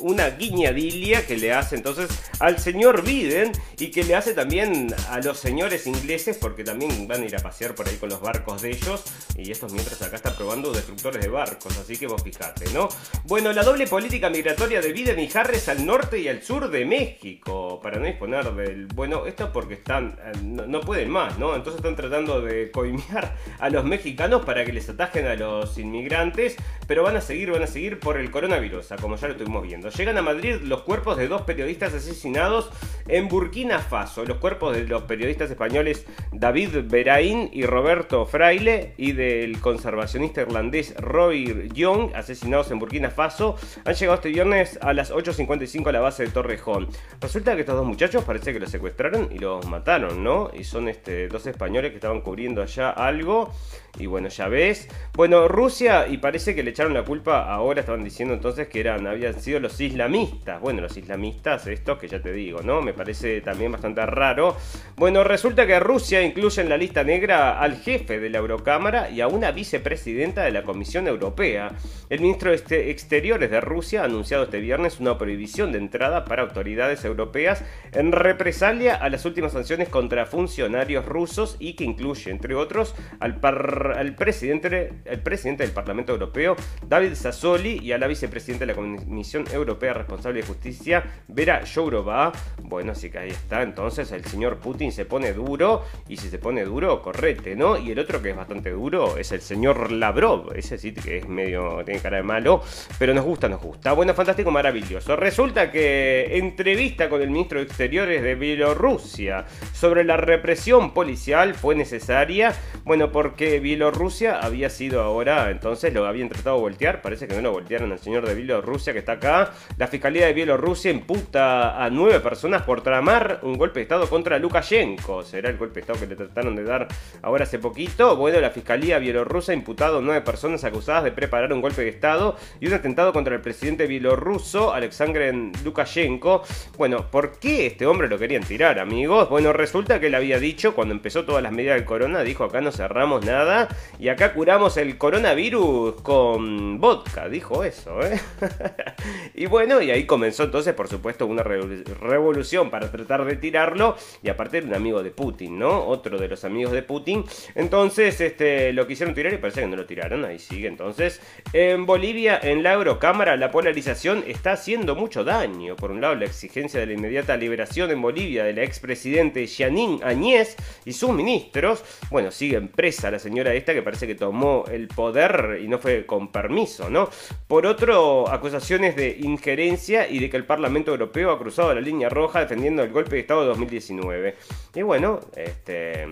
una 0.00 0.30
guiñadilla 0.30 1.26
que 1.26 1.36
le 1.36 1.52
hace 1.52 1.76
entonces 1.76 2.08
al 2.40 2.58
señor 2.58 3.02
Biden 3.02 3.52
y 3.78 3.90
que 3.90 4.04
le 4.04 4.14
hace 4.14 4.34
también 4.34 4.94
a 5.10 5.20
los 5.20 5.38
señores 5.38 5.86
ingleses, 5.86 6.36
porque 6.36 6.64
también 6.64 7.06
van 7.06 7.22
a 7.22 7.26
ir 7.26 7.36
a 7.36 7.40
pasear 7.40 7.74
por 7.74 7.88
ahí 7.88 7.96
con 7.96 8.08
los 8.08 8.20
barcos 8.20 8.62
de 8.62 8.70
ellos. 8.70 9.04
Y 9.36 9.50
estos 9.50 9.72
mientras 9.72 10.00
acá 10.02 10.16
están 10.16 10.34
probando 10.34 10.72
destructores 10.72 11.22
de 11.22 11.28
barcos, 11.28 11.76
así 11.78 11.96
que 11.96 12.06
vos 12.06 12.22
fijate, 12.22 12.66
¿no? 12.72 12.88
Bueno, 13.24 13.52
la 13.52 13.62
doble 13.62 13.86
política 13.86 14.30
migratoria 14.30 14.80
de 14.80 14.92
Biden 14.92 15.18
y 15.18 15.28
Harris 15.32 15.68
al 15.68 15.84
norte 15.84 16.18
y 16.18 16.28
al 16.28 16.42
sur 16.42 16.70
de 16.70 16.84
México, 16.84 17.80
para 17.82 17.98
no 17.98 18.06
disponer 18.06 18.52
del. 18.54 18.86
Bueno, 18.86 19.26
esto 19.26 19.52
porque 19.52 19.74
están. 19.74 20.18
Eh, 20.24 20.32
no, 20.42 20.80
pueden 20.80 21.10
más, 21.10 21.38
¿no? 21.38 21.54
Entonces 21.54 21.78
están 21.78 21.96
tratando 21.96 22.40
de 22.40 22.70
coimear 22.70 23.36
a 23.58 23.70
los 23.70 23.84
mexicanos 23.84 24.44
para 24.44 24.64
que 24.64 24.72
les 24.72 24.88
atajen 24.88 25.26
a 25.26 25.34
los 25.34 25.78
inmigrantes, 25.78 26.56
pero 26.86 27.02
van 27.02 27.16
a 27.16 27.20
seguir, 27.20 27.50
van 27.50 27.62
a 27.62 27.66
seguir 27.66 27.98
por 28.00 28.18
el 28.18 28.30
coronavirus, 28.30 28.88
como 29.00 29.16
ya 29.16 29.28
lo 29.28 29.32
estuvimos 29.32 29.62
viendo. 29.62 29.67
Llegan 29.68 30.16
a 30.16 30.22
Madrid 30.22 30.56
los 30.62 30.80
cuerpos 30.82 31.18
de 31.18 31.28
dos 31.28 31.42
periodistas 31.42 31.92
asesinados 31.92 32.70
en 33.06 33.28
Burkina 33.28 33.80
Faso, 33.80 34.24
los 34.24 34.38
cuerpos 34.38 34.74
de 34.74 34.84
los 34.84 35.02
periodistas 35.02 35.50
españoles 35.50 36.06
David 36.32 36.84
Berain 36.84 37.50
y 37.52 37.64
Roberto 37.64 38.24
Fraile 38.24 38.94
y 38.96 39.12
del 39.12 39.60
conservacionista 39.60 40.40
irlandés 40.40 40.94
Roy 40.96 41.68
Young, 41.74 42.14
asesinados 42.14 42.70
en 42.70 42.78
Burkina 42.78 43.10
Faso, 43.10 43.56
han 43.84 43.94
llegado 43.94 44.16
este 44.16 44.30
viernes 44.30 44.78
a 44.80 44.94
las 44.94 45.12
8.55 45.12 45.88
a 45.88 45.92
la 45.92 46.00
base 46.00 46.24
de 46.24 46.30
Torrejón. 46.30 46.88
Resulta 47.20 47.54
que 47.54 47.60
estos 47.60 47.76
dos 47.76 47.86
muchachos 47.86 48.24
parece 48.24 48.54
que 48.54 48.60
los 48.60 48.70
secuestraron 48.70 49.28
y 49.30 49.38
los 49.38 49.66
mataron, 49.66 50.24
¿no? 50.24 50.50
Y 50.58 50.64
son 50.64 50.88
este, 50.88 51.28
dos 51.28 51.46
españoles 51.46 51.90
que 51.90 51.96
estaban 51.96 52.22
cubriendo 52.22 52.62
allá 52.62 52.90
algo. 52.90 53.52
Y 53.98 54.06
bueno, 54.06 54.28
ya 54.28 54.48
ves. 54.48 54.88
Bueno, 55.14 55.48
Rusia, 55.48 56.06
y 56.08 56.18
parece 56.18 56.54
que 56.54 56.62
le 56.62 56.70
echaron 56.70 56.94
la 56.94 57.04
culpa, 57.04 57.52
ahora 57.52 57.80
estaban 57.80 58.04
diciendo 58.04 58.34
entonces 58.34 58.68
que 58.68 58.80
eran, 58.80 59.06
habían 59.06 59.40
sido 59.40 59.60
los 59.60 59.80
islamistas. 59.80 60.60
Bueno, 60.60 60.80
los 60.80 60.96
islamistas, 60.96 61.66
estos 61.66 61.98
que 61.98 62.08
ya 62.08 62.20
te 62.20 62.32
digo, 62.32 62.62
¿no? 62.62 62.80
Me 62.80 62.92
parece 62.92 63.40
también 63.40 63.72
bastante 63.72 64.04
raro. 64.06 64.56
Bueno, 64.96 65.24
resulta 65.24 65.66
que 65.66 65.80
Rusia 65.80 66.22
incluye 66.22 66.62
en 66.62 66.68
la 66.68 66.76
lista 66.76 67.02
negra 67.02 67.60
al 67.60 67.76
jefe 67.76 68.20
de 68.20 68.30
la 68.30 68.38
Eurocámara 68.38 69.10
y 69.10 69.20
a 69.20 69.28
una 69.28 69.50
vicepresidenta 69.50 70.42
de 70.42 70.52
la 70.52 70.62
Comisión 70.62 71.08
Europea. 71.08 71.72
El 72.08 72.20
ministro 72.20 72.50
de 72.50 72.90
Exteriores 72.90 73.50
de 73.50 73.60
Rusia 73.60 74.02
ha 74.02 74.04
anunciado 74.04 74.44
este 74.44 74.60
viernes 74.60 75.00
una 75.00 75.18
prohibición 75.18 75.72
de 75.72 75.78
entrada 75.78 76.24
para 76.24 76.42
autoridades 76.42 77.04
europeas 77.04 77.64
en 77.92 78.12
represalia 78.12 78.94
a 78.94 79.08
las 79.08 79.24
últimas 79.24 79.52
sanciones 79.52 79.88
contra 79.88 80.26
funcionarios 80.26 81.04
rusos 81.06 81.56
y 81.58 81.74
que 81.74 81.84
incluye, 81.84 82.30
entre 82.30 82.54
otros, 82.54 82.94
al 83.20 83.40
par 83.40 83.87
al 83.92 84.14
presidente, 84.14 84.92
el 85.04 85.20
presidente 85.20 85.62
del 85.62 85.72
Parlamento 85.72 86.12
Europeo, 86.12 86.56
David 86.86 87.14
Sassoli, 87.14 87.78
y 87.78 87.92
a 87.92 87.98
la 87.98 88.06
vicepresidenta 88.06 88.66
de 88.66 88.72
la 88.72 88.74
Comisión 88.74 89.44
Europea 89.52 89.94
responsable 89.94 90.40
de 90.40 90.46
justicia, 90.46 91.04
Vera 91.28 91.62
Jourova. 91.72 92.32
Bueno, 92.62 92.92
así 92.92 93.10
que 93.10 93.18
ahí 93.18 93.30
está. 93.30 93.62
Entonces 93.62 94.10
el 94.12 94.24
señor 94.24 94.58
Putin 94.58 94.92
se 94.92 95.04
pone 95.04 95.32
duro, 95.32 95.84
y 96.08 96.16
si 96.16 96.28
se 96.28 96.38
pone 96.38 96.64
duro, 96.64 97.02
correte, 97.02 97.56
¿no? 97.56 97.78
Y 97.78 97.90
el 97.92 97.98
otro 97.98 98.22
que 98.22 98.30
es 98.30 98.36
bastante 98.36 98.70
duro 98.70 99.16
es 99.16 99.32
el 99.32 99.40
señor 99.40 99.90
Lavrov. 99.92 100.52
Ese 100.54 100.78
sí 100.78 100.92
que 100.92 101.18
es 101.18 101.28
medio, 101.28 101.82
tiene 101.84 102.00
cara 102.00 102.18
de 102.18 102.22
malo, 102.22 102.62
pero 102.98 103.14
nos 103.14 103.24
gusta, 103.24 103.48
nos 103.48 103.60
gusta. 103.60 103.92
Bueno, 103.92 104.14
fantástico, 104.14 104.50
maravilloso. 104.50 105.16
Resulta 105.16 105.70
que 105.70 106.36
entrevista 106.38 107.08
con 107.08 107.22
el 107.22 107.30
ministro 107.30 107.58
de 107.58 107.66
Exteriores 107.66 108.22
de 108.22 108.34
Bielorrusia 108.34 109.44
sobre 109.72 110.04
la 110.04 110.16
represión 110.16 110.92
policial 110.92 111.54
fue 111.54 111.74
necesaria. 111.74 112.54
Bueno, 112.84 113.12
porque 113.12 113.60
Bielorrusia 113.68 114.40
había 114.40 114.70
sido 114.70 115.02
ahora, 115.02 115.50
entonces 115.50 115.92
lo 115.92 116.06
habían 116.06 116.30
tratado 116.30 116.56
de 116.56 116.62
voltear. 116.62 117.02
Parece 117.02 117.28
que 117.28 117.34
no 117.34 117.42
lo 117.42 117.52
voltearon 117.52 117.92
al 117.92 117.98
señor 117.98 118.26
de 118.26 118.34
Bielorrusia 118.34 118.94
que 118.94 119.00
está 119.00 119.12
acá. 119.12 119.50
La 119.76 119.88
Fiscalía 119.88 120.24
de 120.24 120.32
Bielorrusia 120.32 120.90
imputa 120.90 121.84
a 121.84 121.90
nueve 121.90 122.18
personas 122.20 122.62
por 122.62 122.80
tramar 122.80 123.40
un 123.42 123.58
golpe 123.58 123.80
de 123.80 123.82
Estado 123.82 124.08
contra 124.08 124.38
Lukashenko. 124.38 125.22
Será 125.22 125.50
el 125.50 125.58
golpe 125.58 125.74
de 125.74 125.80
Estado 125.80 126.00
que 126.00 126.06
le 126.06 126.16
trataron 126.16 126.56
de 126.56 126.64
dar 126.64 126.88
ahora 127.20 127.42
hace 127.42 127.58
poquito. 127.58 128.16
Bueno, 128.16 128.40
la 128.40 128.48
Fiscalía 128.48 128.98
Bielorrusia 128.98 129.52
ha 129.52 129.56
imputado 129.58 129.98
a 129.98 130.00
nueve 130.00 130.22
personas 130.22 130.64
acusadas 130.64 131.04
de 131.04 131.12
preparar 131.12 131.52
un 131.52 131.60
golpe 131.60 131.82
de 131.82 131.90
Estado 131.90 132.36
y 132.60 132.68
un 132.68 132.72
atentado 132.72 133.12
contra 133.12 133.34
el 133.34 133.42
presidente 133.42 133.86
bielorruso, 133.86 134.72
Alexander 134.72 135.34
Lukashenko. 135.62 136.42
Bueno, 136.78 137.10
¿por 137.10 137.38
qué 137.38 137.66
este 137.66 137.84
hombre 137.84 138.08
lo 138.08 138.18
querían 138.18 138.44
tirar, 138.44 138.78
amigos? 138.78 139.28
Bueno, 139.28 139.52
resulta 139.52 140.00
que 140.00 140.06
él 140.06 140.14
había 140.14 140.38
dicho 140.38 140.74
cuando 140.74 140.94
empezó 140.94 141.26
todas 141.26 141.42
las 141.42 141.52
medidas 141.52 141.76
del 141.76 141.84
corona, 141.84 142.22
dijo 142.22 142.44
acá 142.44 142.62
no 142.62 142.72
cerramos 142.72 143.26
nada 143.26 143.57
y 143.98 144.08
acá 144.08 144.34
curamos 144.34 144.76
el 144.76 144.98
coronavirus 144.98 146.02
con 146.02 146.78
vodka, 146.80 147.28
dijo 147.28 147.64
eso, 147.64 148.00
¿eh? 148.02 148.20
y 149.34 149.46
bueno, 149.46 149.80
y 149.80 149.90
ahí 149.90 150.04
comenzó 150.04 150.44
entonces, 150.44 150.74
por 150.74 150.88
supuesto, 150.88 151.26
una 151.26 151.42
revolución 151.42 152.70
para 152.70 152.90
tratar 152.90 153.24
de 153.24 153.36
tirarlo 153.36 153.96
y 154.22 154.28
aparte 154.28 154.58
era 154.58 154.66
un 154.66 154.74
amigo 154.74 155.02
de 155.02 155.10
Putin, 155.10 155.58
¿no? 155.58 155.86
Otro 155.86 156.18
de 156.18 156.28
los 156.28 156.44
amigos 156.44 156.72
de 156.72 156.82
Putin. 156.82 157.24
Entonces, 157.54 158.20
este, 158.20 158.72
lo 158.72 158.86
quisieron 158.86 159.14
tirar 159.14 159.32
y 159.32 159.38
parece 159.38 159.60
que 159.60 159.66
no 159.66 159.76
lo 159.76 159.86
tiraron, 159.86 160.24
ahí 160.24 160.38
sigue 160.38 160.68
entonces. 160.68 161.20
En 161.52 161.86
Bolivia, 161.86 162.38
en 162.42 162.62
la 162.62 162.74
Eurocámara, 162.74 163.36
la 163.36 163.50
polarización 163.50 164.24
está 164.26 164.52
haciendo 164.52 164.94
mucho 164.94 165.24
daño. 165.24 165.76
Por 165.76 165.90
un 165.90 166.00
lado, 166.00 166.14
la 166.14 166.26
exigencia 166.26 166.80
de 166.80 166.86
la 166.86 166.92
inmediata 166.92 167.36
liberación 167.36 167.90
en 167.90 168.02
Bolivia 168.02 168.44
de 168.44 168.52
la 168.52 168.62
expresidente 168.62 169.46
Janine 169.46 170.00
Añez 170.02 170.56
y 170.84 170.92
sus 170.92 171.10
ministros. 171.10 171.84
Bueno, 172.10 172.30
sigue 172.30 172.60
presa 172.60 173.10
la 173.10 173.18
señora 173.18 173.47
esta 173.54 173.74
que 173.74 173.82
parece 173.82 174.06
que 174.06 174.14
tomó 174.14 174.64
el 174.70 174.88
poder 174.88 175.60
y 175.62 175.68
no 175.68 175.78
fue 175.78 176.06
con 176.06 176.28
permiso, 176.32 176.90
¿no? 176.90 177.08
Por 177.46 177.66
otro, 177.66 178.28
acusaciones 178.28 178.96
de 178.96 179.16
injerencia 179.20 180.08
y 180.08 180.18
de 180.18 180.30
que 180.30 180.36
el 180.36 180.44
Parlamento 180.44 180.90
Europeo 180.90 181.30
ha 181.30 181.38
cruzado 181.38 181.74
la 181.74 181.80
línea 181.80 182.08
roja 182.08 182.40
defendiendo 182.40 182.82
el 182.82 182.90
golpe 182.90 183.16
de 183.16 183.20
Estado 183.20 183.42
de 183.42 183.48
2019. 183.48 184.36
Y 184.74 184.82
bueno, 184.82 185.20
este... 185.36 186.06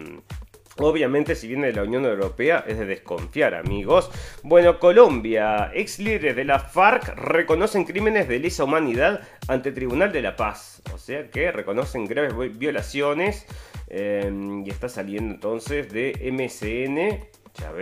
Obviamente, 0.79 1.35
si 1.35 1.49
viene 1.49 1.69
de 1.69 1.73
la 1.73 1.85
Unión 1.85 2.05
Europea, 2.05 2.65
es 2.67 2.79
de 2.79 2.85
desconfiar, 2.85 3.55
amigos. 3.55 4.11
Bueno, 4.43 4.79
Colombia, 4.79 5.71
ex 5.75 5.99
líderes 5.99 6.37
de 6.37 6.45
la 6.45 6.59
FARC 6.59 7.15
reconocen 7.17 7.85
crímenes 7.85 8.29
de 8.29 8.39
lesa 8.39 8.65
humanidad 8.65 9.27
ante 9.49 9.73
Tribunal 9.73 10.13
de 10.13 10.23
la 10.23 10.37
Paz. 10.37 10.83
O 10.93 10.99
sea 10.99 11.31
que 11.31 11.51
reconocen 11.51 12.07
graves 12.07 12.59
violaciones. 12.59 13.47
Eh, 13.89 14.31
y 14.65 14.69
está 14.69 14.89
saliendo 14.89 15.33
entonces 15.35 15.93
de 15.93 16.13
MSN, 16.33 17.27
ya. 17.55 17.73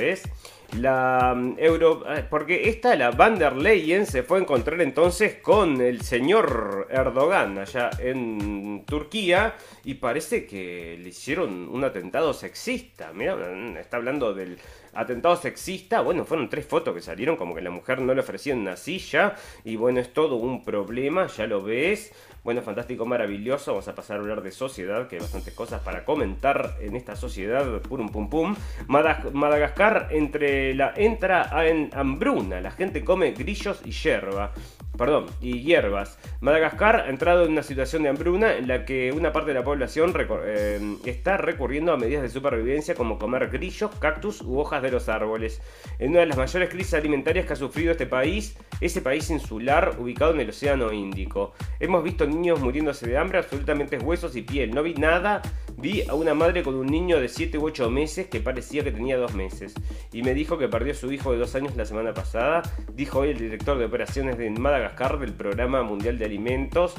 La 0.78 1.34
mm, 1.36 1.56
Euro. 1.58 2.02
Ah, 2.06 2.22
porque 2.28 2.68
esta, 2.68 2.96
la 2.96 3.10
Van 3.10 3.38
der 3.38 3.56
Leyen, 3.56 4.06
se 4.06 4.22
fue 4.22 4.38
a 4.38 4.42
encontrar 4.42 4.80
entonces 4.80 5.36
con 5.36 5.80
el 5.80 6.02
señor 6.02 6.88
Erdogan 6.90 7.58
allá 7.58 7.90
en 7.98 8.84
Turquía. 8.86 9.54
Y 9.84 9.94
parece 9.94 10.46
que 10.46 10.98
le 11.00 11.08
hicieron 11.10 11.68
un 11.68 11.84
atentado 11.84 12.32
sexista. 12.32 13.12
Mira, 13.12 13.36
mm, 13.36 13.76
está 13.76 13.98
hablando 13.98 14.34
del 14.34 14.58
atentado 14.94 15.36
sexista. 15.36 16.00
Bueno, 16.00 16.24
fueron 16.24 16.48
tres 16.48 16.66
fotos 16.66 16.94
que 16.94 17.00
salieron, 17.00 17.36
como 17.36 17.54
que 17.54 17.60
la 17.60 17.70
mujer 17.70 18.00
no 18.00 18.14
le 18.14 18.20
ofrecían 18.20 18.58
una 18.58 18.76
silla. 18.76 19.36
Y 19.64 19.76
bueno, 19.76 20.00
es 20.00 20.12
todo 20.12 20.36
un 20.36 20.64
problema, 20.64 21.26
ya 21.26 21.46
lo 21.46 21.62
ves. 21.62 22.12
Bueno, 22.44 22.60
fantástico, 22.60 23.06
maravilloso. 23.06 23.72
Vamos 23.72 23.88
a 23.88 23.94
pasar 23.94 24.18
a 24.18 24.20
hablar 24.20 24.42
de 24.42 24.52
sociedad, 24.52 25.08
que 25.08 25.16
hay 25.16 25.22
bastantes 25.22 25.54
cosas 25.54 25.80
para 25.80 26.04
comentar 26.04 26.76
en 26.78 26.94
esta 26.94 27.16
sociedad. 27.16 27.80
Pum, 27.80 28.10
pum, 28.10 28.28
pum. 28.28 28.54
Madagascar 28.86 30.08
entre 30.10 30.74
la, 30.74 30.92
entra 30.94 31.66
en 31.66 31.88
hambruna. 31.94 32.60
La 32.60 32.70
gente 32.70 33.02
come 33.02 33.32
grillos 33.32 33.80
y 33.86 33.92
hierba 33.92 34.52
perdón, 34.96 35.26
y 35.40 35.62
hierbas. 35.62 36.18
Madagascar 36.40 36.96
ha 37.06 37.10
entrado 37.10 37.44
en 37.44 37.52
una 37.52 37.62
situación 37.62 38.02
de 38.02 38.08
hambruna 38.08 38.56
en 38.56 38.68
la 38.68 38.84
que 38.84 39.12
una 39.12 39.32
parte 39.32 39.48
de 39.48 39.58
la 39.58 39.64
población 39.64 40.14
eh, 40.44 40.96
está 41.04 41.36
recurriendo 41.36 41.92
a 41.92 41.96
medidas 41.96 42.22
de 42.22 42.28
supervivencia 42.28 42.94
como 42.94 43.18
comer 43.18 43.50
grillos, 43.50 43.90
cactus 43.98 44.42
u 44.42 44.58
hojas 44.58 44.82
de 44.82 44.90
los 44.90 45.08
árboles. 45.08 45.60
En 45.98 46.10
una 46.10 46.20
de 46.20 46.26
las 46.26 46.36
mayores 46.36 46.68
crisis 46.68 46.94
alimentarias 46.94 47.46
que 47.46 47.54
ha 47.54 47.56
sufrido 47.56 47.92
este 47.92 48.06
país, 48.06 48.56
ese 48.80 49.02
país 49.02 49.30
insular 49.30 49.96
ubicado 49.98 50.32
en 50.32 50.40
el 50.40 50.50
Océano 50.50 50.92
Índico. 50.92 51.54
Hemos 51.80 52.04
visto 52.04 52.26
niños 52.26 52.60
muriéndose 52.60 53.06
de 53.06 53.18
hambre, 53.18 53.38
absolutamente 53.38 53.98
huesos 53.98 54.36
y 54.36 54.42
piel. 54.42 54.74
No 54.74 54.82
vi 54.82 54.94
nada 54.94 55.42
Vi 55.76 56.02
a 56.08 56.14
una 56.14 56.34
madre 56.34 56.62
con 56.62 56.74
un 56.74 56.86
niño 56.86 57.20
de 57.20 57.28
7 57.28 57.58
u 57.58 57.66
8 57.66 57.90
meses 57.90 58.26
que 58.28 58.40
parecía 58.40 58.84
que 58.84 58.92
tenía 58.92 59.16
2 59.16 59.34
meses 59.34 59.74
y 60.12 60.22
me 60.22 60.34
dijo 60.34 60.56
que 60.58 60.68
perdió 60.68 60.92
a 60.92 60.96
su 60.96 61.12
hijo 61.12 61.32
de 61.32 61.38
2 61.38 61.54
años 61.56 61.76
la 61.76 61.84
semana 61.84 62.14
pasada, 62.14 62.62
dijo 62.94 63.20
hoy 63.20 63.30
el 63.30 63.38
director 63.38 63.78
de 63.78 63.84
operaciones 63.84 64.38
de 64.38 64.50
Madagascar 64.50 65.18
del 65.18 65.32
Programa 65.32 65.82
Mundial 65.82 66.18
de 66.18 66.24
Alimentos. 66.24 66.94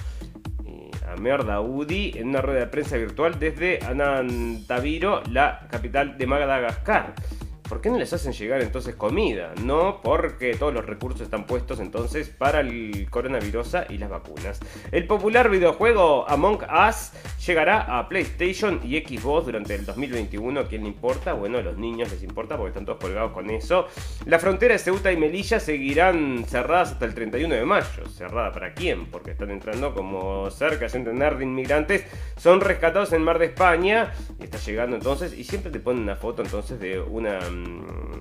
Eh, 0.66 0.92
Amer 1.08 1.46
Daoudi 1.46 2.14
en 2.16 2.30
una 2.30 2.42
rueda 2.42 2.62
de 2.62 2.68
prensa 2.68 2.98
virtual 2.98 3.40
desde 3.40 3.80
Anantaviro, 3.84 5.24
la 5.32 5.68
capital 5.72 6.18
de 6.18 6.28
Madagascar. 6.28 7.16
¿Por 7.68 7.82
qué 7.82 7.90
no 7.90 7.98
les 7.98 8.14
hacen 8.14 8.34
llegar 8.34 8.62
entonces 8.62 8.96
comida? 8.96 9.54
No, 9.64 10.02
porque 10.02 10.56
todos 10.56 10.74
los 10.74 10.86
recursos 10.86 11.22
están 11.22 11.46
puestos 11.46 11.80
entonces 11.80 12.30
para 12.30 12.60
el 12.60 13.08
coronavirus 13.10 13.76
y 13.90 13.98
las 13.98 14.10
vacunas. 14.10 14.60
El 14.92 15.08
popular 15.08 15.50
videojuego 15.50 16.30
Among 16.30 16.60
Us 16.64 17.12
llegará 17.46 18.00
a 18.00 18.08
PlayStation 18.10 18.80
y 18.84 19.00
Xbox 19.00 19.46
durante 19.46 19.76
el 19.76 19.86
2021. 19.86 20.60
¿A 20.60 20.68
quién 20.68 20.84
le 20.84 20.90
importa? 20.90 21.34
Bueno, 21.34 21.58
a 21.58 21.62
los 21.62 21.78
niños 21.78 22.12
les 22.12 22.24
importa 22.24 22.58
porque 22.58 22.70
están 22.70 22.86
todos 22.86 23.00
colgados 23.00 23.32
con 23.32 23.50
eso. 23.50 23.88
La 24.26 24.40
frontera 24.40 24.74
de 24.74 24.80
Ceuta 24.80 25.12
y 25.12 25.18
Melilla 25.18 25.60
seguirán 25.60 26.46
cerradas 26.48 26.94
hasta 26.94 27.06
el 27.06 27.14
31 27.14 27.56
de 27.56 27.66
mayo. 27.66 28.08
¿Cerrada 28.14 28.52
para 28.52 28.74
quién? 28.74 29.08
Porque 29.08 29.32
están 29.32 29.52
entrando 29.52 29.94
como 29.94 30.50
cerca 30.52 30.90
centenar 30.90 31.38
de 31.38 31.46
inmigrantes. 31.46 32.04
Son 32.38 32.62
rescatados 32.62 33.14
en 33.14 33.24
Mar 33.24 33.40
de 33.40 33.46
España. 33.46 34.14
Y 34.40 34.44
está 34.44 34.58
llegando 34.58 34.96
entonces. 34.96 35.34
Y 35.38 35.44
siempre 35.44 35.72
te 35.72 35.80
ponen 35.80 36.04
una 36.04 36.16
foto 36.16 36.42
entonces 36.42 36.80
de 36.80 37.00
una 37.00 37.40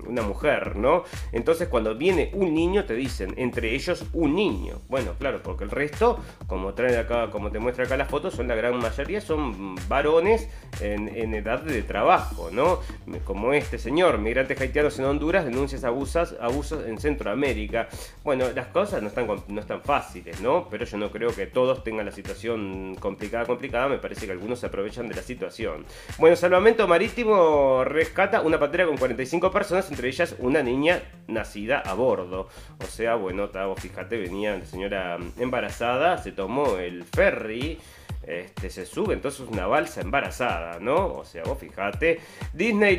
una 0.07 0.21
mujer, 0.21 0.75
¿no? 0.75 1.03
Entonces 1.31 1.67
cuando 1.67 1.95
viene 1.95 2.31
un 2.33 2.53
niño 2.53 2.85
te 2.85 2.93
dicen, 2.93 3.33
entre 3.37 3.73
ellos 3.73 4.05
un 4.13 4.35
niño. 4.35 4.81
Bueno, 4.87 5.13
claro, 5.17 5.41
porque 5.43 5.63
el 5.63 5.71
resto, 5.71 6.19
como 6.47 6.73
traen 6.73 6.99
acá, 6.99 7.29
como 7.31 7.51
te 7.51 7.59
muestra 7.59 7.85
acá 7.85 7.97
la 7.97 8.05
foto, 8.05 8.31
son 8.31 8.47
la 8.47 8.55
gran 8.55 8.77
mayoría, 8.77 9.21
son 9.21 9.75
varones 9.87 10.49
en, 10.81 11.05
edad 11.35 11.61
de 11.61 11.81
trabajo, 11.81 12.49
¿no? 12.51 12.79
Como 13.25 13.53
este 13.53 13.77
señor, 13.77 14.19
migrantes 14.19 14.59
haitianos 14.59 14.97
en 14.99 15.05
Honduras, 15.05 15.45
denuncias 15.45 15.83
abusos, 15.83 16.35
abusos 16.39 16.85
en 16.85 16.97
Centroamérica. 16.97 17.89
Bueno, 18.23 18.45
las 18.55 18.67
cosas 18.67 19.01
no 19.01 19.09
están, 19.09 19.27
no 19.47 19.59
están 19.59 19.81
fáciles, 19.81 20.39
¿no? 20.41 20.67
Pero 20.69 20.85
yo 20.85 20.97
no 20.97 21.11
creo 21.11 21.33
que 21.35 21.47
todos 21.47 21.83
tengan 21.83 22.05
la 22.05 22.11
situación 22.11 22.95
complicada, 22.99 23.45
complicada. 23.45 23.89
Me 23.89 23.97
parece 23.97 24.25
que 24.25 24.31
algunos 24.31 24.59
se 24.59 24.67
aprovechan 24.67 25.07
de 25.07 25.15
la 25.15 25.21
situación. 25.21 25.85
Bueno, 26.19 26.35
Salvamento 26.35 26.87
Marítimo 26.87 27.83
rescata 27.83 28.41
una 28.41 28.59
patera 28.59 28.85
con 28.85 28.97
45 28.97 29.24
cinco 29.25 29.51
personas, 29.51 29.89
entre 29.89 30.07
ellas 30.07 30.35
una 30.39 30.61
niña 30.61 31.01
nacida 31.27 31.79
a 31.79 31.93
bordo. 31.93 32.47
O 32.81 32.85
sea, 32.85 33.15
bueno, 33.15 33.49
vos 33.49 33.79
fíjate, 33.79 34.17
venía 34.17 34.57
la 34.57 34.65
señora 34.65 35.17
embarazada, 35.37 36.17
se 36.17 36.31
tomó 36.31 36.77
el 36.77 37.03
ferry. 37.03 37.79
Este, 38.27 38.71
se 38.71 38.87
sube 38.87 39.13
entonces 39.13 39.41
una 39.47 39.67
balsa 39.67 40.01
embarazada, 40.01 40.79
¿no? 40.79 41.13
O 41.13 41.25
sea, 41.25 41.43
vos 41.43 41.59
fíjate. 41.59 42.19
Disney 42.53 42.97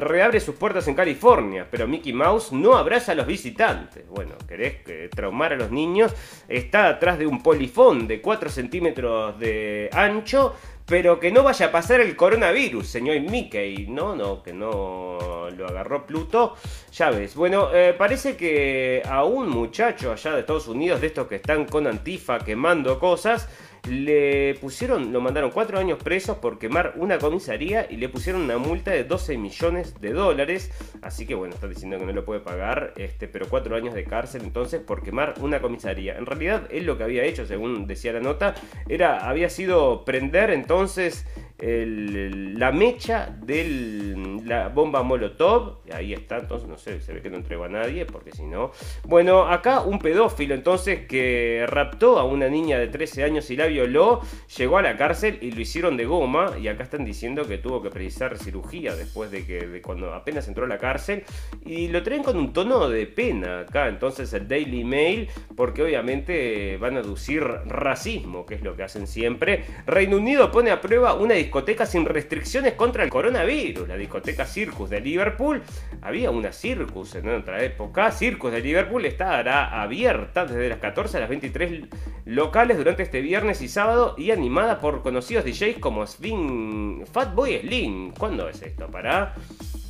reabre 0.00 0.40
sus 0.40 0.54
puertas 0.54 0.88
en 0.88 0.94
California, 0.94 1.66
pero 1.70 1.86
Mickey 1.86 2.14
Mouse 2.14 2.52
no 2.52 2.74
abraza 2.74 3.12
a 3.12 3.14
los 3.14 3.26
visitantes. 3.26 4.08
Bueno, 4.08 4.32
¿querés 4.48 4.82
que 4.82 5.10
traumar 5.10 5.52
a 5.52 5.56
los 5.56 5.70
niños? 5.70 6.14
Está 6.48 6.88
atrás 6.88 7.18
de 7.18 7.26
un 7.26 7.42
polifón 7.42 8.08
de 8.08 8.22
4 8.22 8.48
centímetros 8.48 9.38
de 9.38 9.90
ancho 9.92 10.54
pero 10.92 11.18
que 11.18 11.32
no 11.32 11.42
vaya 11.42 11.68
a 11.68 11.72
pasar 11.72 12.02
el 12.02 12.14
coronavirus, 12.14 12.86
señor 12.86 13.18
Mickey. 13.20 13.86
No, 13.86 14.14
no, 14.14 14.42
que 14.42 14.52
no 14.52 15.48
lo 15.56 15.66
agarró 15.66 16.04
Pluto. 16.04 16.54
Ya 16.92 17.08
ves. 17.08 17.34
Bueno, 17.34 17.70
eh, 17.72 17.94
parece 17.96 18.36
que 18.36 19.02
a 19.02 19.24
un 19.24 19.48
muchacho 19.48 20.12
allá 20.12 20.34
de 20.34 20.40
Estados 20.40 20.68
Unidos, 20.68 21.00
de 21.00 21.06
estos 21.06 21.28
que 21.28 21.36
están 21.36 21.64
con 21.64 21.86
Antifa 21.86 22.40
quemando 22.40 22.98
cosas, 22.98 23.48
le 23.88 24.54
pusieron, 24.60 25.12
lo 25.12 25.20
mandaron 25.20 25.50
cuatro 25.50 25.78
años 25.78 25.98
presos 26.02 26.38
por 26.38 26.58
quemar 26.58 26.94
una 26.96 27.18
comisaría 27.18 27.86
y 27.90 27.96
le 27.96 28.08
pusieron 28.08 28.42
una 28.42 28.58
multa 28.58 28.92
de 28.92 29.04
12 29.04 29.36
millones 29.38 30.00
de 30.00 30.12
dólares. 30.12 30.70
Así 31.02 31.26
que 31.26 31.34
bueno, 31.34 31.54
está 31.54 31.66
diciendo 31.66 31.98
que 31.98 32.06
no 32.06 32.12
lo 32.12 32.24
puede 32.24 32.40
pagar, 32.40 32.94
este, 32.96 33.26
pero 33.26 33.48
cuatro 33.48 33.74
años 33.74 33.94
de 33.94 34.04
cárcel 34.04 34.42
entonces 34.44 34.80
por 34.80 35.02
quemar 35.02 35.34
una 35.40 35.60
comisaría. 35.60 36.16
En 36.16 36.26
realidad, 36.26 36.68
él 36.70 36.86
lo 36.86 36.96
que 36.96 37.04
había 37.04 37.24
hecho, 37.24 37.44
según 37.46 37.86
decía 37.86 38.12
la 38.12 38.20
nota, 38.20 38.54
era, 38.88 39.28
había 39.28 39.50
sido 39.50 40.04
prender 40.04 40.50
entonces 40.50 41.26
la 41.64 42.72
mecha 42.72 43.32
de 43.40 44.40
la 44.44 44.68
bomba 44.68 45.02
Molotov. 45.02 45.78
Ahí 45.92 46.12
está, 46.12 46.38
entonces 46.38 46.68
no 46.68 46.76
sé, 46.76 47.00
se 47.00 47.12
ve 47.12 47.22
que 47.22 47.30
no 47.30 47.36
entregó 47.36 47.64
a 47.64 47.68
nadie, 47.68 48.04
porque 48.04 48.32
si 48.32 48.42
no. 48.42 48.72
Bueno, 49.04 49.46
acá 49.46 49.82
un 49.82 50.00
pedófilo 50.00 50.54
entonces 50.54 51.06
que 51.06 51.64
raptó 51.68 52.18
a 52.18 52.24
una 52.24 52.48
niña 52.48 52.78
de 52.78 52.88
13 52.88 53.22
años 53.22 53.50
y 53.50 53.56
la 53.56 53.66
violó, 53.66 54.22
llegó 54.56 54.78
a 54.78 54.82
la 54.82 54.96
cárcel 54.96 55.38
y 55.40 55.52
lo 55.52 55.60
hicieron 55.60 55.96
de 55.96 56.04
goma. 56.04 56.52
Y 56.60 56.66
acá 56.66 56.82
están 56.82 57.04
diciendo 57.04 57.46
que 57.46 57.58
tuvo 57.58 57.80
que 57.80 57.90
precisar 57.90 58.36
cirugía 58.38 58.96
después 58.96 59.30
de 59.30 59.46
que 59.46 59.66
de 59.66 59.82
cuando 59.82 60.12
apenas 60.14 60.48
entró 60.48 60.64
a 60.64 60.68
la 60.68 60.78
cárcel. 60.78 61.22
Y 61.64 61.88
lo 61.88 62.02
traen 62.02 62.24
con 62.24 62.36
un 62.36 62.52
tono 62.52 62.88
de 62.88 63.06
pena 63.06 63.60
acá, 63.60 63.88
entonces 63.88 64.32
el 64.32 64.48
Daily 64.48 64.82
Mail, 64.82 65.28
porque 65.56 65.82
obviamente 65.82 66.76
van 66.78 66.96
a 66.96 67.00
aducir 67.00 67.44
racismo, 67.66 68.46
que 68.46 68.56
es 68.56 68.62
lo 68.62 68.74
que 68.74 68.82
hacen 68.82 69.06
siempre. 69.06 69.64
Reino 69.86 70.16
Unido 70.16 70.50
pone 70.50 70.70
a 70.70 70.80
prueba 70.80 71.14
una 71.14 71.34
discoteca 71.52 71.84
sin 71.84 72.06
restricciones 72.06 72.72
contra 72.72 73.04
el 73.04 73.10
coronavirus. 73.10 73.86
La 73.86 73.98
discoteca 73.98 74.46
Circus 74.46 74.88
de 74.88 75.02
Liverpool. 75.02 75.62
Había 76.00 76.30
una 76.30 76.50
Circus 76.50 77.14
en 77.14 77.28
otra 77.28 77.62
época. 77.62 78.10
Circus 78.10 78.52
de 78.52 78.62
Liverpool 78.62 79.04
estará 79.04 79.82
abierta 79.82 80.46
desde 80.46 80.70
las 80.70 80.78
14 80.78 81.18
a 81.18 81.20
las 81.20 81.28
23 81.28 81.88
locales 82.24 82.78
durante 82.78 83.02
este 83.02 83.20
viernes 83.20 83.60
y 83.60 83.68
sábado 83.68 84.14
y 84.16 84.30
animada 84.30 84.80
por 84.80 85.02
conocidos 85.02 85.44
DJs 85.44 85.76
como 85.78 86.06
Slim, 86.06 87.04
Fatboy 87.04 87.58
Slim. 87.60 88.12
¿Cuándo 88.12 88.48
es 88.48 88.62
esto? 88.62 88.86
Para. 88.86 89.34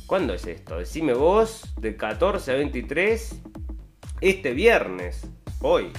¿Cuándo 0.05 0.33
es 0.33 0.45
esto? 0.45 0.79
Decime 0.79 1.13
vos, 1.13 1.73
de 1.79 1.95
14 1.95 2.51
a 2.51 2.55
23, 2.55 3.41
este 4.19 4.51
viernes, 4.51 5.25
hoy. 5.61 5.93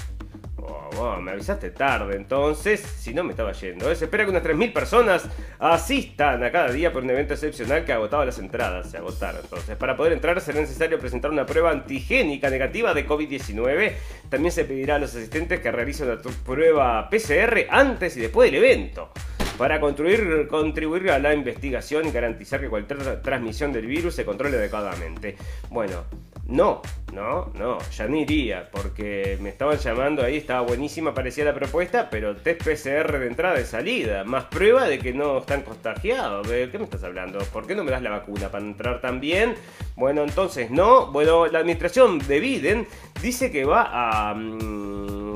Oh, 0.67 1.17
me 1.21 1.33
avisaste 1.33 1.71
tarde, 1.71 2.17
entonces, 2.17 2.81
si 2.81 3.13
no 3.13 3.23
me 3.25 3.31
estaba 3.33 3.53
yendo. 3.53 3.91
¿eh? 3.91 3.97
Se 3.97 4.05
espera 4.05 4.25
que 4.25 4.31
unas 4.31 4.43
3.000 4.43 4.73
personas 4.73 5.29
asistan 5.59 6.43
a 6.43 6.51
cada 6.51 6.71
día 6.71 6.93
por 6.93 7.03
un 7.03 7.11
evento 7.11 7.35
excepcional 7.35 7.85
que 7.85 7.93
agotaba 7.93 8.25
las 8.25 8.39
entradas. 8.39 8.91
Se 8.91 8.97
agotaron. 8.99 9.41
Entonces, 9.43 9.77
para 9.77 9.97
poder 9.97 10.13
entrar 10.13 10.41
será 10.41 10.61
necesario 10.61 10.99
presentar 10.99 11.31
una 11.31 11.45
prueba 11.45 11.71
antigénica 11.71 12.49
negativa 12.49 12.95
de 12.95 13.07
COVID-19. 13.07 13.93
También 14.31 14.53
se 14.53 14.65
pedirá 14.65 14.97
a 14.97 14.99
los 14.99 15.15
asistentes 15.15 15.61
que 15.61 15.71
realicen 15.73 16.09
una 16.11 16.21
prueba 16.45 17.09
PCR 17.11 17.67
antes 17.69 18.17
y 18.17 18.21
después 18.21 18.51
del 18.51 18.63
evento 18.63 19.11
para 19.59 19.79
contribuir, 19.79 21.11
a 21.11 21.19
la 21.21 21.33
investigación 21.33 22.07
y 22.09 22.11
garantizar 22.11 22.61
que 22.61 22.69
cualquier 22.69 22.99
tra- 22.99 23.23
transmisión 23.23 23.73
del 23.73 23.87
virus 23.87 24.15
se 24.15 24.25
controle 24.25 24.57
adecuadamente. 24.57 25.37
Bueno, 25.71 26.05
no, 26.47 26.83
no, 27.13 27.51
no, 27.55 27.79
ya 27.91 28.07
ni 28.07 28.23
iría, 28.23 28.69
porque 28.71 29.39
me 29.41 29.49
estaban 29.49 29.79
llamando 29.79 30.23
ahí, 30.23 30.37
estaba 30.37 30.61
buenísima, 30.61 31.15
parecía 31.15 31.45
la 31.45 31.55
propuesta, 31.55 32.11
pero 32.11 32.37
test 32.37 32.63
PCR 32.63 33.19
de 33.19 33.27
entrada 33.29 33.61
y 33.61 33.65
salida, 33.65 34.25
más 34.25 34.45
prueba 34.45 34.85
de 34.87 34.99
que 34.99 35.13
no 35.13 35.39
están 35.39 35.63
contagiados. 35.63 36.49
¿De 36.49 36.71
qué 36.71 36.79
me 36.79 36.85
estás 36.85 37.05
hablando? 37.05 37.39
¿Por 37.53 37.67
qué 37.67 37.75
no 37.75 37.85
me 37.85 37.91
das 37.91 38.03
la 38.03 38.11
vacuna 38.11 38.51
para 38.51 38.65
entrar 38.65 39.01
también? 39.01 39.55
Bueno, 39.97 40.23
entonces 40.23 40.71
no. 40.71 41.13
Bueno, 41.13 41.47
la 41.47 41.61
administración 41.61 42.19
de 42.19 42.41
Biden 42.41 42.87
dice 43.23 43.51
que 43.51 43.65
va 43.65 43.89
a... 43.91 44.35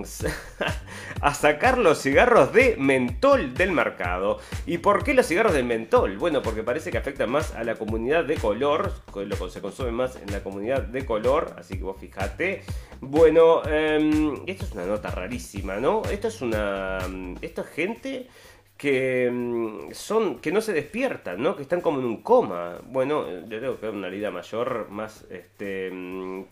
a 1.20 1.34
sacar 1.34 1.78
los 1.78 2.00
cigarros 2.00 2.52
de 2.52 2.76
mentol 2.76 3.54
del 3.54 3.72
mercado. 3.72 4.38
¿Y 4.66 4.78
por 4.78 5.04
qué 5.04 5.14
los 5.14 5.26
cigarros 5.26 5.52
de 5.52 5.62
mentol? 5.62 6.16
Bueno, 6.18 6.42
porque 6.42 6.62
parece 6.62 6.90
que 6.90 6.98
afectan 6.98 7.30
más 7.30 7.54
a 7.54 7.64
la 7.64 7.76
comunidad 7.76 8.24
de 8.24 8.36
color, 8.36 8.92
lo 9.14 9.50
se 9.50 9.60
consume 9.60 9.92
más 9.92 10.16
en 10.16 10.30
la 10.32 10.42
comunidad 10.42 10.82
de 10.82 11.04
color, 11.04 11.54
así 11.58 11.76
que 11.76 11.84
vos 11.84 11.96
fijate. 11.98 12.62
Bueno, 13.00 13.62
em, 13.64 14.42
esto 14.46 14.64
es 14.64 14.72
una 14.72 14.86
nota 14.86 15.10
rarísima, 15.10 15.76
¿no? 15.76 16.02
Esto 16.10 16.28
es 16.28 16.40
una... 16.40 16.98
Esto 17.40 17.62
es 17.62 17.68
gente 17.68 18.28
que 18.78 19.28
mm, 19.30 19.92
son 19.92 20.38
que 20.38 20.52
no 20.52 20.60
se 20.60 20.72
despiertan, 20.72 21.42
¿no? 21.42 21.56
Que 21.56 21.62
están 21.62 21.80
como 21.80 21.98
en 21.98 22.06
un 22.06 22.22
coma. 22.22 22.78
Bueno, 22.86 23.28
yo 23.48 23.58
creo 23.58 23.80
que 23.80 23.88
es 23.88 23.92
una 23.92 24.06
herida 24.06 24.30
mayor, 24.30 24.88
más 24.88 25.26
este, 25.30 25.90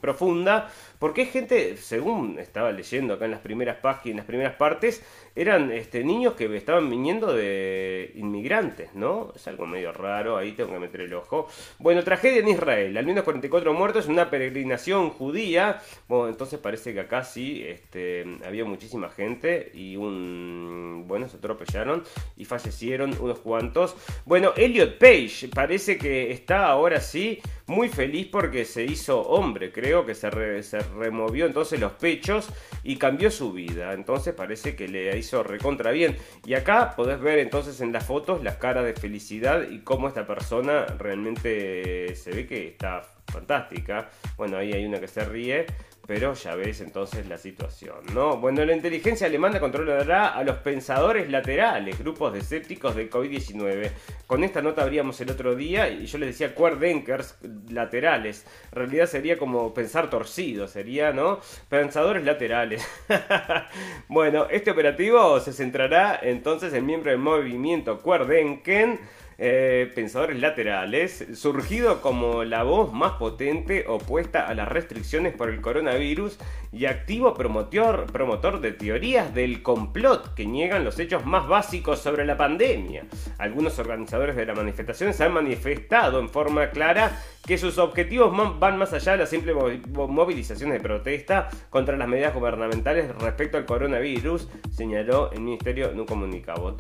profunda, 0.01 0.69
porque 0.99 1.23
es 1.23 1.31
gente, 1.31 1.77
según 1.77 2.39
estaba 2.39 2.73
leyendo 2.73 3.15
acá 3.15 3.25
en 3.27 3.31
las 3.33 3.41
primeras 3.41 3.77
páginas, 3.77 4.07
en 4.13 4.17
las 4.19 4.27
primeras 4.27 4.55
partes, 4.55 5.03
eran 5.35 5.71
este, 5.71 6.03
niños 6.03 6.35
que 6.35 6.55
estaban 6.57 6.89
viniendo 6.89 7.35
de 7.35 8.13
inmigrantes, 8.15 8.95
¿no? 8.95 9.33
Es 9.37 9.47
algo 9.49 9.67
medio 9.67 9.93
raro, 9.93 10.37
ahí 10.37 10.53
tengo 10.53 10.73
que 10.73 10.79
meter 10.79 11.03
el 11.03 11.13
ojo. 11.15 11.47
Bueno, 11.79 12.03
tragedia 12.03 12.41
en 12.41 12.49
Israel, 12.49 12.97
al 12.97 13.05
menos 13.05 13.25
44 13.25 13.75
muertos 13.75 14.07
en 14.07 14.13
una 14.13 14.31
peregrinación 14.31 15.11
judía. 15.11 15.81
Bueno, 16.09 16.29
entonces 16.29 16.59
parece 16.59 16.95
que 16.95 17.01
acá 17.01 17.23
sí 17.25 17.63
este, 17.67 18.25
había 18.47 18.65
muchísima 18.65 19.11
gente 19.11 19.71
y 19.75 19.97
un... 19.97 21.05
Bueno, 21.07 21.29
se 21.29 21.37
atropellaron 21.37 22.03
y 22.37 22.45
fallecieron 22.47 23.15
unos 23.21 23.39
cuantos. 23.41 23.95
Bueno, 24.25 24.53
Elliot 24.57 24.99
Page 24.99 25.49
parece 25.55 25.99
que 25.99 26.31
está 26.33 26.67
ahora 26.67 27.01
sí 27.01 27.41
muy 27.67 27.89
feliz 27.89 28.29
porque 28.31 28.65
se 28.65 28.85
hizo 28.85 29.21
hombre, 29.23 29.73
creo 29.73 30.07
que 30.07 30.15
se, 30.15 30.31
re- 30.31 30.63
se 30.63 30.79
removió 30.95 31.47
entonces 31.47 31.81
los 31.81 31.93
pechos 31.93 32.49
y 32.83 32.97
cambió 32.97 33.31
su 33.31 33.53
vida. 33.53 33.93
Entonces 33.93 34.35
parece 34.35 34.77
que 34.77 34.89
le 34.89 35.17
hizo 35.17 35.43
recontra 35.43 35.91
bien. 35.91 36.17
Y 36.45 36.55
acá 36.55 36.95
podés 36.97 37.21
ver 37.21 37.39
entonces 37.39 37.81
en 37.81 37.93
las 37.93 38.05
fotos 38.05 38.43
las 38.43 38.57
caras 38.57 38.85
de 38.85 38.95
felicidad 38.95 39.69
y 39.69 39.81
cómo 39.81 40.09
esta 40.09 40.27
persona 40.27 40.87
realmente 40.99 42.15
se 42.15 42.31
ve 42.31 42.47
que 42.47 42.69
está 42.69 43.03
fantástica. 43.31 44.11
Bueno, 44.37 44.57
ahí 44.57 44.73
hay 44.73 44.85
una 44.85 45.01
que 45.01 45.09
se 45.09 45.25
ríe. 45.25 45.67
Pero 46.07 46.35
ya 46.35 46.55
ves 46.55 46.81
entonces 46.83 47.27
la 47.27 47.37
situación, 47.37 47.97
¿no? 48.15 48.37
Bueno, 48.37 48.65
la 48.65 48.77
inteligencia 48.77 49.27
alemana 49.27 49.59
controlará 49.59 50.29
a 50.29 50.45
los 50.45 50.59
pensadores 50.59 51.29
laterales, 51.29 51.99
grupos 51.99 52.33
de 52.33 52.39
escépticos 52.39 52.95
del 52.95 53.11
COVID-19. 53.11 53.91
Con 54.29 54.45
esta 54.45 54.63
nota 54.63 54.83
abríamos 54.83 55.21
el 55.21 55.33
otro 55.33 55.57
día 55.57 55.89
y 55.89 56.07
yo 56.07 56.19
les 56.19 56.29
decía 56.29 56.55
querdenkers 56.55 57.37
laterales. 57.71 58.47
En 58.71 58.79
realidad 58.79 59.07
sería 59.07 59.37
como 59.37 59.75
pensar 59.75 60.09
torcido, 60.09 60.69
sería, 60.69 61.13
¿no? 61.13 61.41
Pensadores 61.69 62.25
laterales. 62.25 62.87
bueno, 64.09 64.47
este 64.49 64.71
operativo 64.71 65.41
se 65.41 65.53
centrará 65.53 66.21
entonces 66.23 66.73
en 66.73 66.87
miembros 66.87 67.15
del 67.15 67.21
movimiento 67.21 68.01
Querdenken 68.01 69.01
eh, 69.39 69.91
pensadores 69.95 70.41
laterales, 70.41 71.27
surgido 71.35 72.01
como 72.01 72.45
la 72.45 72.63
voz 72.63 72.93
más 72.93 73.13
potente 73.13 73.85
opuesta 73.87 74.47
a 74.47 74.55
las 74.55 74.69
restricciones 74.69 75.35
por 75.35 75.51
el 75.51 75.61
coronavirus 75.61 76.39
y 76.73 76.87
activo 76.87 77.35
promotor, 77.35 78.07
promotor 78.13 78.61
de 78.61 78.73
teorías 78.73 79.35
del 79.35 79.63
complot 79.63 80.35
que 80.35 80.47
niegan 80.47 80.85
los 80.85 80.99
hechos 80.99 81.27
más 81.27 81.47
básicos 81.49 82.01
sobre 82.01 82.25
la 82.25 82.37
pandemia. 82.37 83.05
Algunos 83.39 83.79
organizadores 83.79 84.37
de 84.37 84.47
las 84.47 84.57
manifestaciones 84.57 85.21
han 85.21 85.35
manifestado 85.35 86.19
en 86.19 86.29
forma 86.29 86.71
clara 86.71 87.23
que 87.47 87.59
sus 87.59 87.79
objetivos 87.79 88.33
van 88.59 88.77
más 88.79 88.93
allá 88.93 89.13
de 89.13 89.19
las 89.19 89.31
simples 89.31 89.55
mo- 89.55 90.09
movilizaciones 90.09 90.75
de 90.75 90.81
protesta 90.81 91.49
contra 91.71 91.97
las 91.97 92.09
medidas 92.09 92.35
gubernamentales 92.35 93.15
respecto 93.19 93.57
al 93.57 93.67
coronavirus, 93.67 94.49
señaló 94.75 95.31
el 95.33 95.41
ministerio 95.41 95.91
en 95.91 96.01
un 96.01 96.07
comunicado. 96.07 96.77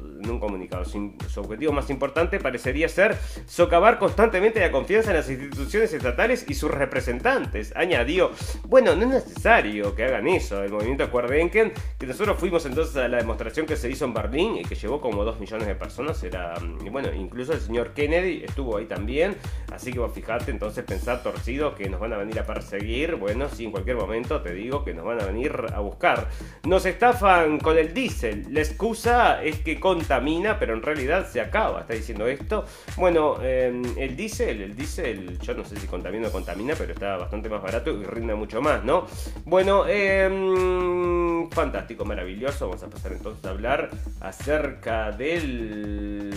Su, 0.84 1.40
objetivo 1.40 1.72
más 1.72 1.88
importante 1.90 2.40
parecería 2.40 2.88
ser 2.88 3.16
socavar 3.46 3.98
constantemente 3.98 4.58
la 4.60 4.72
confianza 4.72 5.10
en 5.10 5.16
las 5.18 5.30
instituciones 5.30 5.92
estatales 5.92 6.44
y 6.48 6.54
sus 6.54 6.70
representantes. 6.70 7.72
Añadió, 7.76 8.32
bueno, 8.64 8.94
no 8.96 9.02
es 9.02 9.08
necesario 9.24 9.94
que 9.94 10.04
hagan 10.04 10.26
eso. 10.26 10.62
El 10.62 10.72
movimiento 10.72 11.08
Cuerdenken, 11.10 11.72
que 11.98 12.06
nosotros 12.06 12.38
fuimos 12.38 12.66
entonces 12.66 12.96
a 12.96 13.08
la 13.08 13.18
demostración 13.18 13.66
que 13.66 13.76
se 13.76 13.88
hizo 13.90 14.04
en 14.04 14.14
Berlín 14.14 14.56
y 14.56 14.64
que 14.64 14.74
llevó 14.74 15.00
como 15.00 15.24
2 15.24 15.38
millones 15.38 15.66
de 15.68 15.74
personas, 15.74 16.22
era, 16.24 16.54
y 16.84 16.88
bueno, 16.88 17.12
incluso 17.12 17.52
el 17.52 17.60
señor 17.60 17.90
Kennedy 17.90 18.42
estuvo 18.44 18.76
ahí 18.76 18.86
también, 18.86 19.36
así 19.72 19.92
que 19.92 19.98
vos 19.98 20.12
fijate 20.12 20.55
entonces 20.56 20.84
pensar 20.84 21.22
torcido 21.22 21.74
que 21.74 21.90
nos 21.90 22.00
van 22.00 22.14
a 22.14 22.16
venir 22.16 22.38
a 22.38 22.46
perseguir, 22.46 23.16
bueno, 23.16 23.46
sí, 23.50 23.66
en 23.66 23.70
cualquier 23.70 23.96
momento 23.96 24.40
te 24.40 24.54
digo 24.54 24.84
que 24.84 24.94
nos 24.94 25.04
van 25.04 25.20
a 25.20 25.26
venir 25.26 25.54
a 25.74 25.80
buscar. 25.80 26.28
Nos 26.64 26.86
estafan 26.86 27.58
con 27.58 27.76
el 27.76 27.92
diésel, 27.92 28.46
la 28.50 28.60
excusa 28.60 29.44
es 29.44 29.60
que 29.60 29.78
contamina, 29.78 30.58
pero 30.58 30.72
en 30.72 30.80
realidad 30.80 31.28
se 31.30 31.42
acaba, 31.42 31.82
está 31.82 31.92
diciendo 31.92 32.26
esto. 32.26 32.64
Bueno, 32.96 33.36
eh, 33.42 33.82
el 33.98 34.16
diésel, 34.16 34.62
el 34.62 34.74
diésel, 34.74 35.38
yo 35.40 35.52
no 35.52 35.62
sé 35.62 35.76
si 35.76 35.86
contamina 35.86 36.28
o 36.28 36.32
contamina, 36.32 36.74
pero 36.76 36.94
está 36.94 37.18
bastante 37.18 37.50
más 37.50 37.62
barato 37.62 37.90
y 37.90 38.04
rinde 38.04 38.34
mucho 38.34 38.62
más, 38.62 38.82
¿no? 38.82 39.06
Bueno, 39.44 39.84
eh, 39.86 41.46
fantástico, 41.50 42.06
maravilloso. 42.06 42.68
Vamos 42.68 42.82
a 42.82 42.88
pasar 42.88 43.12
entonces 43.12 43.44
a 43.44 43.50
hablar 43.50 43.90
acerca 44.20 45.12
del 45.12 46.32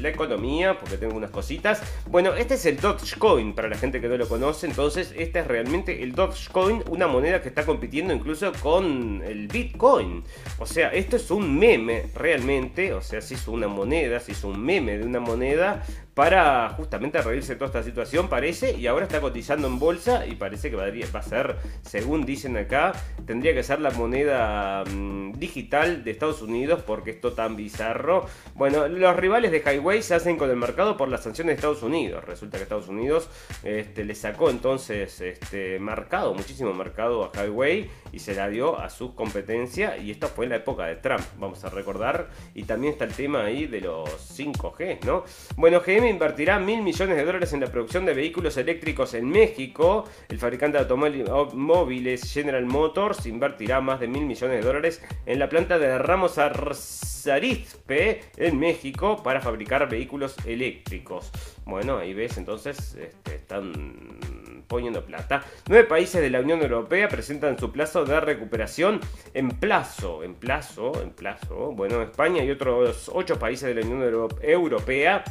la 0.00 0.08
economía, 0.08 0.78
porque 0.78 0.96
tengo 0.96 1.16
unas 1.16 1.30
cositas. 1.30 1.82
Bueno, 2.06 2.34
este 2.34 2.54
es 2.54 2.66
el 2.66 2.78
Dogecoin, 2.80 3.54
para 3.54 3.68
la 3.68 3.76
gente 3.76 4.00
que 4.00 4.08
no 4.08 4.16
lo 4.16 4.28
conoce. 4.28 4.66
Entonces, 4.66 5.12
este 5.16 5.40
es 5.40 5.46
realmente 5.46 6.02
el 6.02 6.12
Dogecoin, 6.12 6.82
una 6.88 7.06
moneda 7.06 7.42
que 7.42 7.48
está 7.48 7.64
compitiendo 7.64 8.12
incluso 8.12 8.52
con 8.62 9.22
el 9.24 9.48
Bitcoin. 9.48 10.24
O 10.58 10.66
sea, 10.66 10.88
esto 10.88 11.16
es 11.16 11.30
un 11.30 11.58
meme 11.58 12.06
realmente. 12.14 12.92
O 12.92 13.00
sea, 13.00 13.20
se 13.20 13.34
hizo 13.34 13.52
una 13.52 13.68
moneda, 13.68 14.20
se 14.20 14.32
hizo 14.32 14.48
un 14.48 14.60
meme 14.60 14.98
de 14.98 15.04
una 15.04 15.20
moneda. 15.20 15.84
Para 16.18 16.70
justamente 16.70 17.22
reírse 17.22 17.52
de 17.52 17.60
toda 17.60 17.68
esta 17.68 17.84
situación, 17.84 18.28
parece, 18.28 18.76
y 18.76 18.88
ahora 18.88 19.04
está 19.04 19.20
cotizando 19.20 19.68
en 19.68 19.78
bolsa 19.78 20.26
y 20.26 20.34
parece 20.34 20.68
que 20.68 20.74
va 20.74 20.84
a 20.84 21.22
ser, 21.22 21.54
según 21.82 22.26
dicen 22.26 22.56
acá, 22.56 22.92
tendría 23.24 23.54
que 23.54 23.62
ser 23.62 23.80
la 23.80 23.92
moneda 23.92 24.82
mm, 24.82 25.34
digital 25.34 26.02
de 26.02 26.10
Estados 26.10 26.42
Unidos 26.42 26.82
porque 26.84 27.12
esto 27.12 27.34
tan 27.34 27.54
bizarro. 27.54 28.26
Bueno, 28.56 28.88
los 28.88 29.14
rivales 29.14 29.52
de 29.52 29.62
Highway 29.64 30.02
se 30.02 30.16
hacen 30.16 30.38
con 30.38 30.50
el 30.50 30.56
mercado 30.56 30.96
por 30.96 31.08
las 31.08 31.22
sanciones 31.22 31.52
de 31.52 31.54
Estados 31.54 31.84
Unidos. 31.84 32.24
Resulta 32.24 32.56
que 32.56 32.64
Estados 32.64 32.88
Unidos 32.88 33.30
este, 33.62 34.04
le 34.04 34.16
sacó 34.16 34.50
entonces 34.50 35.20
este 35.20 35.78
mercado, 35.78 36.34
muchísimo 36.34 36.74
mercado 36.74 37.30
a 37.32 37.44
Highway 37.44 37.88
y 38.10 38.18
se 38.18 38.34
la 38.34 38.48
dio 38.48 38.80
a 38.80 38.90
su 38.90 39.14
competencia 39.14 39.96
y 39.96 40.10
esto 40.10 40.26
fue 40.26 40.46
en 40.46 40.50
la 40.50 40.56
época 40.56 40.86
de 40.86 40.96
Trump, 40.96 41.22
vamos 41.38 41.64
a 41.64 41.70
recordar. 41.70 42.30
Y 42.56 42.64
también 42.64 42.94
está 42.94 43.04
el 43.04 43.12
tema 43.12 43.44
ahí 43.44 43.68
de 43.68 43.82
los 43.82 44.36
5G, 44.36 45.04
¿no? 45.04 45.22
Bueno, 45.56 45.80
GM 45.80 46.07
invertirá 46.08 46.58
mil 46.58 46.82
millones 46.82 47.16
de 47.16 47.24
dólares 47.24 47.52
en 47.52 47.60
la 47.60 47.66
producción 47.66 48.04
de 48.06 48.14
vehículos 48.14 48.56
eléctricos 48.56 49.14
en 49.14 49.28
México. 49.28 50.04
El 50.28 50.38
fabricante 50.38 50.78
de 50.78 50.84
automóviles 50.84 52.32
General 52.32 52.64
Motors 52.64 53.26
invertirá 53.26 53.80
más 53.80 54.00
de 54.00 54.08
mil 54.08 54.26
millones 54.26 54.60
de 54.60 54.66
dólares 54.66 55.02
en 55.26 55.38
la 55.38 55.48
planta 55.48 55.78
de 55.78 55.98
Ramos 55.98 56.38
Arizpe 56.38 58.22
en 58.36 58.58
México 58.58 59.22
para 59.22 59.40
fabricar 59.40 59.88
vehículos 59.88 60.36
eléctricos. 60.46 61.30
Bueno, 61.64 61.98
ahí 61.98 62.14
ves, 62.14 62.38
entonces 62.38 62.94
este, 62.94 63.34
están 63.34 64.18
poniendo 64.66 65.04
plata. 65.04 65.44
Nueve 65.68 65.84
países 65.84 66.20
de 66.20 66.30
la 66.30 66.40
Unión 66.40 66.60
Europea 66.60 67.08
presentan 67.08 67.58
su 67.58 67.72
plazo 67.72 68.04
de 68.04 68.20
recuperación 68.20 69.00
en 69.34 69.48
plazo, 69.50 70.22
en 70.22 70.34
plazo, 70.34 71.02
en 71.02 71.10
plazo. 71.10 71.72
Bueno, 71.72 72.02
España 72.02 72.44
y 72.44 72.50
otros 72.50 73.10
ocho 73.12 73.38
países 73.38 73.74
de 73.74 73.80
la 73.80 73.86
Unión 73.86 74.02
Europea, 74.42 75.24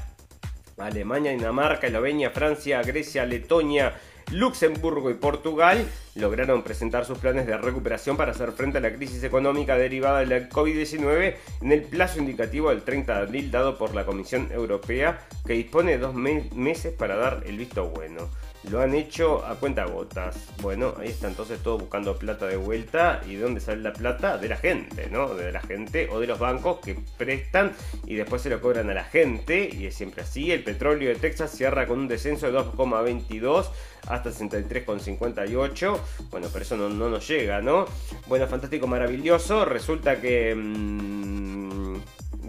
Alemania, 0.78 1.32
Dinamarca, 1.32 1.88
Eslovenia, 1.88 2.30
Francia, 2.30 2.82
Grecia, 2.84 3.26
Letonia, 3.26 3.96
Luxemburgo 4.32 5.10
y 5.10 5.16
Portugal 5.16 5.88
lograron 6.16 6.62
presentar 6.62 7.06
sus 7.06 7.18
planes 7.18 7.48
de 7.48 7.58
recuperación 7.58 8.18
para 8.18 8.32
hacer 8.32 8.52
frente 8.52 8.78
a 8.78 8.82
la 8.82 8.94
crisis 8.94 9.24
económica 9.24 9.78
derivada 9.78 10.20
de 10.20 10.26
la 10.26 10.50
COVID-19 10.50 11.36
en 11.62 11.72
el 11.72 11.84
plazo 11.84 12.20
indicativo 12.20 12.70
del 12.70 12.84
30 12.84 13.16
de 13.16 13.22
abril 13.22 13.52
dado 13.52 13.78
por 13.78 13.96
la 13.96 14.06
Comisión 14.06 14.50
Europea 14.52 15.26
que 15.46 15.54
dispone 15.54 15.94
de 15.94 16.00
dos 16.00 16.14
meses 16.14 16.94
para 16.94 17.16
dar 17.16 17.44
el 17.46 17.58
visto 17.58 17.90
bueno 17.90 18.30
lo 18.70 18.82
han 18.82 18.94
hecho 18.94 19.46
a 19.46 19.56
cuenta 19.56 19.86
gotas. 19.86 20.36
Bueno, 20.62 20.94
ahí 21.00 21.10
está 21.10 21.28
entonces 21.28 21.60
todo 21.62 21.78
buscando 21.78 22.18
plata 22.18 22.48
de 22.48 22.58
vuelta. 22.58 23.22
¿Y 23.28 23.36
de 23.36 23.42
dónde 23.42 23.62
sale 23.62 23.82
la 23.82 23.94
plata? 23.94 24.38
De 24.38 24.50
la 24.50 24.58
gente, 24.58 25.10
¿no? 25.10 25.34
De 25.34 25.52
la 25.52 25.62
gente 25.62 26.10
o 26.12 26.20
de 26.20 26.28
los 26.28 26.40
bancos 26.40 26.80
que 26.80 26.98
prestan 27.18 27.74
y 28.06 28.16
después 28.16 28.42
se 28.42 28.50
lo 28.50 28.60
cobran 28.62 28.90
a 28.90 28.94
la 28.94 29.04
gente. 29.04 29.70
Y 29.72 29.86
es 29.86 29.96
siempre 29.96 30.24
así. 30.24 30.52
El 30.52 30.64
petróleo 30.64 31.10
de 31.10 31.16
Texas 31.16 31.52
cierra 31.52 31.88
con 31.88 32.00
un 32.00 32.08
descenso 32.08 32.52
de 32.52 32.58
2,22 32.58 33.68
hasta 34.08 34.30
63,58. 34.30 35.98
Bueno, 36.30 36.48
pero 36.52 36.64
eso 36.64 36.78
no, 36.78 36.90
nos 36.90 37.28
llega, 37.28 37.62
¿no? 37.62 37.86
Bueno, 38.28 38.48
fantástico, 38.48 38.88
maravilloso. 38.88 39.66
Resulta 39.66 40.20
que... 40.20 40.56
Mmm, 40.56 41.98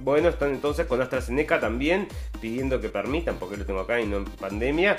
bueno, 0.09 0.31
están 0.31 0.53
entonces 0.53 0.87
con 0.87 1.03
AstraZeneca 1.03 1.61
también 1.61 2.09
pidiendo 2.41 2.81
que 2.81 2.89
permitan, 2.89 3.37
porque 3.39 3.59
lo 3.59 3.67
tengo 3.67 3.81
acá 3.81 4.01
y 4.01 4.07
no 4.07 4.17
en 4.17 4.25
pandemia, 4.25 4.97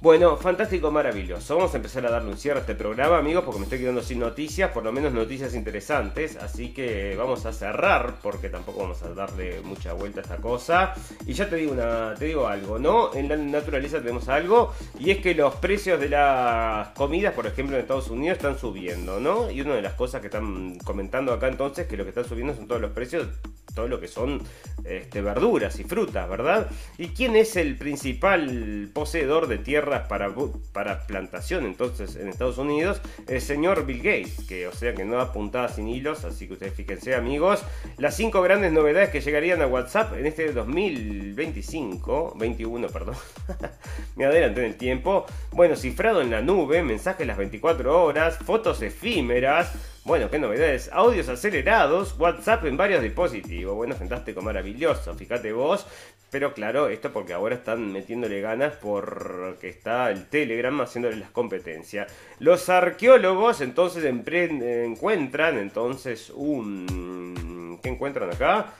bueno, 0.00 0.36
fantástico, 0.36 0.90
maravilloso. 0.90 1.56
Vamos 1.56 1.74
a 1.74 1.76
empezar 1.76 2.06
a 2.06 2.10
darle 2.10 2.30
un 2.30 2.38
cierre 2.38 2.58
a 2.58 2.60
este 2.62 2.74
programa, 2.74 3.18
amigos, 3.18 3.44
porque 3.44 3.58
me 3.58 3.64
estoy 3.64 3.80
quedando 3.80 4.02
sin 4.02 4.18
noticias, 4.18 4.70
por 4.70 4.82
lo 4.82 4.92
menos 4.92 5.12
noticias 5.12 5.54
interesantes. 5.54 6.36
Así 6.36 6.72
que 6.72 7.14
vamos 7.16 7.44
a 7.44 7.52
cerrar, 7.52 8.14
porque 8.22 8.48
tampoco 8.48 8.80
vamos 8.80 9.02
a 9.02 9.12
darle 9.12 9.60
mucha 9.62 9.92
vuelta 9.92 10.20
a 10.20 10.22
esta 10.22 10.36
cosa. 10.38 10.94
Y 11.26 11.34
ya 11.34 11.50
te 11.50 11.56
digo, 11.56 11.72
una, 11.72 12.14
te 12.18 12.24
digo 12.26 12.46
algo, 12.46 12.78
¿no? 12.78 13.14
En 13.14 13.28
la 13.28 13.36
naturaleza 13.36 13.98
tenemos 13.98 14.28
algo, 14.28 14.72
y 14.98 15.10
es 15.10 15.18
que 15.18 15.34
los 15.34 15.54
precios 15.56 16.00
de 16.00 16.08
las 16.08 16.88
comidas, 16.90 17.34
por 17.34 17.46
ejemplo, 17.46 17.76
en 17.76 17.82
Estados 17.82 18.08
Unidos, 18.08 18.38
están 18.38 18.58
subiendo, 18.58 19.20
¿no? 19.20 19.50
Y 19.50 19.60
una 19.60 19.74
de 19.74 19.82
las 19.82 19.94
cosas 19.94 20.20
que 20.20 20.28
están 20.28 20.78
comentando 20.78 21.32
acá 21.32 21.48
entonces, 21.48 21.86
que 21.86 21.96
lo 21.96 22.04
que 22.04 22.10
están 22.10 22.24
subiendo 22.24 22.54
son 22.54 22.66
todos 22.66 22.80
los 22.80 22.92
precios 22.92 23.26
todo 23.74 23.88
lo 23.88 24.00
que 24.00 24.08
son 24.08 24.42
este, 24.84 25.22
verduras 25.22 25.78
y 25.78 25.84
frutas, 25.84 26.28
¿verdad? 26.28 26.70
¿Y 26.98 27.08
quién 27.08 27.36
es 27.36 27.56
el 27.56 27.76
principal 27.76 28.90
poseedor 28.92 29.46
de 29.46 29.58
tierras 29.58 30.08
para, 30.08 30.34
para 30.72 31.06
plantación 31.06 31.64
entonces 31.64 32.16
en 32.16 32.28
Estados 32.28 32.58
Unidos? 32.58 33.00
El 33.28 33.40
señor 33.40 33.86
Bill 33.86 33.98
Gates, 33.98 34.46
que 34.48 34.66
o 34.66 34.72
sea 34.72 34.94
que 34.94 35.04
no 35.04 35.16
da 35.16 35.32
puntadas 35.32 35.76
sin 35.76 35.88
hilos, 35.88 36.24
así 36.24 36.46
que 36.46 36.54
ustedes 36.54 36.74
fíjense 36.74 37.14
amigos, 37.14 37.62
las 37.98 38.16
cinco 38.16 38.42
grandes 38.42 38.72
novedades 38.72 39.10
que 39.10 39.20
llegarían 39.20 39.62
a 39.62 39.66
WhatsApp 39.66 40.14
en 40.14 40.26
este 40.26 40.52
2025, 40.52 42.34
21, 42.38 42.88
perdón, 42.88 43.16
me 44.16 44.24
adelanté 44.24 44.60
en 44.60 44.66
el 44.66 44.76
tiempo, 44.76 45.26
bueno, 45.52 45.76
cifrado 45.76 46.20
en 46.20 46.30
la 46.30 46.40
nube, 46.40 46.82
mensajes 46.82 47.26
las 47.26 47.38
24 47.38 48.04
horas, 48.04 48.38
fotos 48.38 48.82
efímeras, 48.82 49.72
bueno, 50.04 50.30
qué 50.30 50.38
novedades. 50.38 50.90
Audios 50.92 51.28
acelerados, 51.28 52.18
WhatsApp 52.18 52.64
en 52.64 52.76
varios 52.76 53.02
dispositivos. 53.02 53.76
Bueno, 53.76 53.94
fantástico, 53.94 54.40
maravilloso. 54.40 55.14
Fíjate 55.14 55.52
vos. 55.52 55.86
Pero 56.30 56.54
claro, 56.54 56.88
esto 56.88 57.12
porque 57.12 57.32
ahora 57.32 57.56
están 57.56 57.92
metiéndole 57.92 58.40
ganas 58.40 58.74
porque 58.80 59.68
está 59.68 60.10
el 60.10 60.26
Telegram 60.26 60.80
haciéndole 60.80 61.16
las 61.16 61.30
competencias. 61.30 62.12
Los 62.38 62.68
arqueólogos 62.68 63.60
entonces 63.60 64.04
encuentran 64.04 65.58
entonces 65.58 66.30
un... 66.30 67.78
¿Qué 67.82 67.88
encuentran 67.88 68.30
acá? 68.30 68.74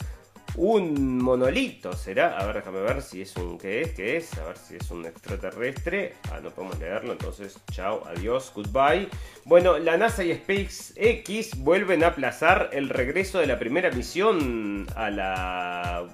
Un 0.56 1.18
monolito, 1.18 1.92
¿será? 1.92 2.38
A 2.38 2.46
ver, 2.46 2.56
déjame 2.56 2.80
ver 2.80 3.02
si 3.02 3.22
es 3.22 3.36
un... 3.36 3.58
¿Qué 3.58 3.82
es? 3.82 3.92
¿Qué 3.92 4.16
es? 4.16 4.38
A 4.38 4.44
ver 4.44 4.56
si 4.56 4.76
es 4.76 4.90
un 4.90 5.06
extraterrestre. 5.06 6.14
Ah, 6.30 6.40
no 6.42 6.50
podemos 6.50 6.78
leerlo, 6.78 7.12
entonces 7.12 7.58
chao, 7.70 8.02
adiós, 8.06 8.52
goodbye. 8.54 9.08
Bueno, 9.44 9.78
la 9.78 9.96
NASA 9.96 10.24
y 10.24 10.34
SpaceX 10.34 11.58
vuelven 11.58 12.04
a 12.04 12.08
aplazar 12.08 12.70
el 12.72 12.88
regreso 12.88 13.38
de 13.38 13.46
la 13.46 13.58
primera 13.58 13.90
misión 13.90 14.86
a 14.96 15.10
la... 15.10 16.08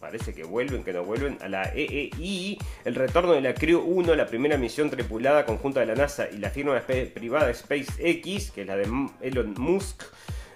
Parece 0.00 0.34
que 0.34 0.44
vuelven, 0.44 0.82
que 0.82 0.92
no 0.92 1.04
vuelven, 1.04 1.38
a 1.42 1.48
la 1.48 1.64
EEI. 1.74 2.58
El 2.84 2.94
retorno 2.94 3.32
de 3.32 3.42
la 3.42 3.54
Crew 3.54 3.80
1, 3.80 4.14
la 4.14 4.26
primera 4.26 4.56
misión 4.56 4.88
tripulada 4.88 5.44
conjunta 5.44 5.80
de 5.80 5.86
la 5.86 5.94
NASA 5.94 6.28
y 6.30 6.38
la 6.38 6.50
firma 6.50 6.80
privada 6.80 7.52
SpaceX, 7.52 8.50
que 8.50 8.62
es 8.62 8.66
la 8.66 8.76
de 8.76 8.88
Elon 9.20 9.54
Musk 9.58 10.02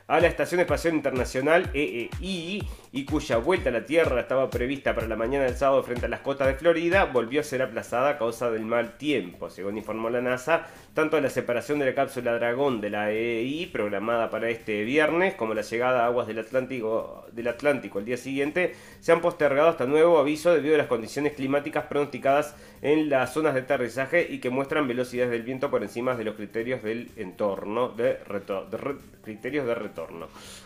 a 0.07 0.21
la 0.21 0.27
Estación 0.27 0.61
Espacial 0.61 0.95
Internacional 0.95 1.71
EEI 1.73 2.63
y 2.93 3.05
cuya 3.05 3.39
vuelta 3.39 3.71
a 3.71 3.73
la 3.73 3.87
Tierra 3.87 4.21
estaba 4.21 4.51
prevista 4.51 4.95
para 4.95 5.09
la 5.09 5.17
mañana 5.17 5.47
del 5.47 5.57
sábado 5.57 5.83
frente 5.83 6.07
a 6.07 6.09
las 6.09 6.21
costas 6.21 6.47
de 6.49 6.55
Florida, 6.55 7.07
volvió 7.07 7.41
a 7.41 7.45
ser 7.45 7.63
aplazada 7.63 8.11
a 8.11 8.19
causa 8.19 8.51
del 8.51 8.65
mal 8.65 8.99
tiempo, 8.99 9.51
según 9.51 9.79
informó 9.79 10.11
la 10.11 10.21
NASA. 10.21 10.67
Tanto 10.93 11.21
la 11.21 11.29
separación 11.29 11.81
de 11.81 11.87
la 11.87 11.95
cápsula 11.95 12.35
Dragón 12.35 12.81
de 12.81 12.91
la 12.91 13.11
EEI, 13.11 13.67
programada 13.67 14.31
para 14.31 14.49
este 14.49 14.85
viernes, 14.85 15.35
como 15.35 15.55
la 15.55 15.63
llegada 15.63 16.05
a 16.05 16.07
aguas 16.07 16.29
del 16.29 16.39
Atlántico, 16.39 17.27
del 17.33 17.49
Atlántico 17.49 17.99
el 17.99 18.05
día 18.05 18.17
siguiente, 18.17 18.75
se 19.01 19.11
han 19.11 19.21
postergado 19.21 19.71
hasta 19.71 19.87
nuevo 19.87 20.19
aviso 20.19 20.55
debido 20.55 20.77
a 20.77 20.79
las 20.79 20.87
condiciones 20.87 21.33
climáticas 21.33 21.87
pronosticadas 21.87 22.55
en 22.81 23.09
las 23.09 23.33
zonas 23.33 23.55
de 23.55 23.61
aterrizaje 23.61 24.25
y 24.31 24.39
que 24.39 24.51
muestran 24.51 24.87
velocidades 24.87 25.33
del 25.33 25.43
viento 25.43 25.69
por 25.69 25.83
encima 25.83 26.15
de 26.15 26.25
los 26.25 26.37
criterios 26.37 26.83
del 26.85 27.11
entorno, 27.17 27.89
de, 27.89 28.19
criterios 29.25 29.67
de 29.67 29.75
retorno. 29.75 29.94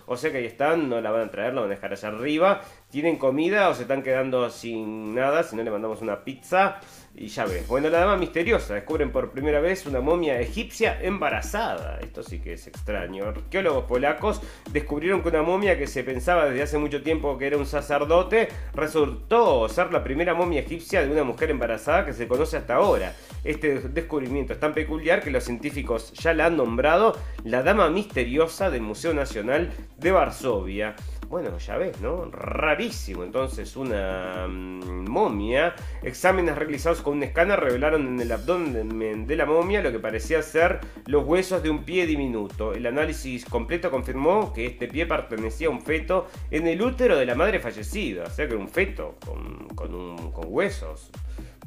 O 0.07 0.17
sea 0.17 0.33
que 0.33 0.39
ahí 0.39 0.47
están, 0.47 0.89
no 0.89 1.01
la 1.01 1.11
van 1.11 1.29
a 1.29 1.31
traer, 1.31 1.55
la 1.55 1.61
van 1.63 1.71
a 1.71 1.75
dejar 1.75 1.93
allá 1.93 2.09
arriba. 2.09 2.63
¿Tienen 2.91 3.17
comida 3.17 3.69
o 3.69 3.75
se 3.75 3.83
están 3.83 4.03
quedando 4.03 4.49
sin 4.51 5.15
nada? 5.15 5.43
Si 5.43 5.57
no 5.57 5.63
le 5.63 5.71
mandamos 5.71 6.01
una 6.01 6.25
pizza. 6.25 6.81
Y 7.21 7.27
ya 7.27 7.47
ves. 7.47 7.67
Bueno, 7.67 7.91
la 7.91 7.99
dama 7.99 8.17
misteriosa. 8.17 8.75
Descubren 8.75 9.11
por 9.11 9.33
primera 9.33 9.61
vez 9.61 9.87
una 9.87 10.01
momia 10.01 10.41
egipcia 10.41 11.03
embarazada. 11.03 11.99
Esto 12.01 12.23
sí 12.23 12.39
que 12.39 12.53
es 12.53 12.69
extraño. 12.69 13.25
Arqueólogos 13.25 13.87
polacos 13.87 14.41
descubrieron 14.71 15.23
que 15.23 15.31
una 15.31 15.43
momia 15.43 15.77
que 15.77 15.89
se 15.89 16.05
pensaba 16.05 16.47
desde 16.47 16.63
hace 16.63 16.79
mucho 16.79 17.03
tiempo 17.03 17.37
que 17.37 17.49
era 17.49 17.57
un 17.57 17.67
sacerdote 17.67 18.49
resultó 18.73 19.69
ser 19.69 19.93
la 19.93 20.05
primera 20.05 20.33
momia 20.35 20.61
egipcia 20.61 21.05
de 21.05 21.11
una 21.11 21.25
mujer 21.25 21.51
embarazada 21.51 22.07
que 22.07 22.13
se 22.13 22.29
conoce 22.29 22.57
hasta 22.57 22.77
ahora. 22.77 23.13
Este 23.43 23.81
descubrimiento 23.81 24.53
es 24.53 24.61
tan 24.61 24.73
peculiar 24.73 25.21
que 25.21 25.33
los 25.33 25.43
científicos 25.43 26.13
ya 26.13 26.33
la 26.35 26.47
han 26.47 26.57
nombrado 26.57 27.19
la 27.43 27.65
dama 27.65 27.91
misteriosa 27.91 28.71
del 28.71 28.83
Museo 28.83 29.13
Nacional 29.13 29.73
de 29.97 30.13
Varsovia. 30.13 30.95
Bueno, 31.29 31.59
ya 31.59 31.77
ves, 31.77 32.01
¿no? 32.01 32.25
Rarísimo. 32.31 33.23
Entonces, 33.23 33.77
una 33.77 34.47
mm, 34.49 35.09
momia. 35.09 35.75
Exámenes 36.03 36.57
realizados 36.57 37.03
con 37.03 37.19
un 37.19 37.23
escáner 37.23 37.61
revelaron 37.61 38.07
en 38.07 38.21
el 38.21 38.33
abdomen 38.33 39.27
de 39.27 39.37
la 39.37 39.45
momia 39.45 39.83
lo 39.83 39.93
que 39.93 39.99
parecía 39.99 40.43
ser 40.43 40.81
los 41.05 41.27
huesos 41.27 41.63
de 41.63 41.69
un 41.69 41.85
pie 41.85 42.07
diminuto. 42.07 42.73
El 42.73 42.87
análisis 42.87 43.45
completo 43.45 43.91
confirmó 43.91 44.55
que 44.55 44.65
este 44.67 44.89
pie 44.89 45.05
pertenecía 45.05 45.69
a 45.69 45.71
un 45.71 45.83
feto 45.83 46.29
en 46.51 46.67
el 46.67 46.81
útero 46.81 47.19
de 47.19 47.27
la 47.27 47.35
madre 47.35 47.61
fallecida. 47.61 48.25
O 48.25 48.31
sea 48.31 48.47
que 48.49 48.55
era 48.55 48.63
un 48.63 48.71
feto 48.71 49.17
con, 49.27 49.69
con 49.77 50.47
huesos. 50.47 51.11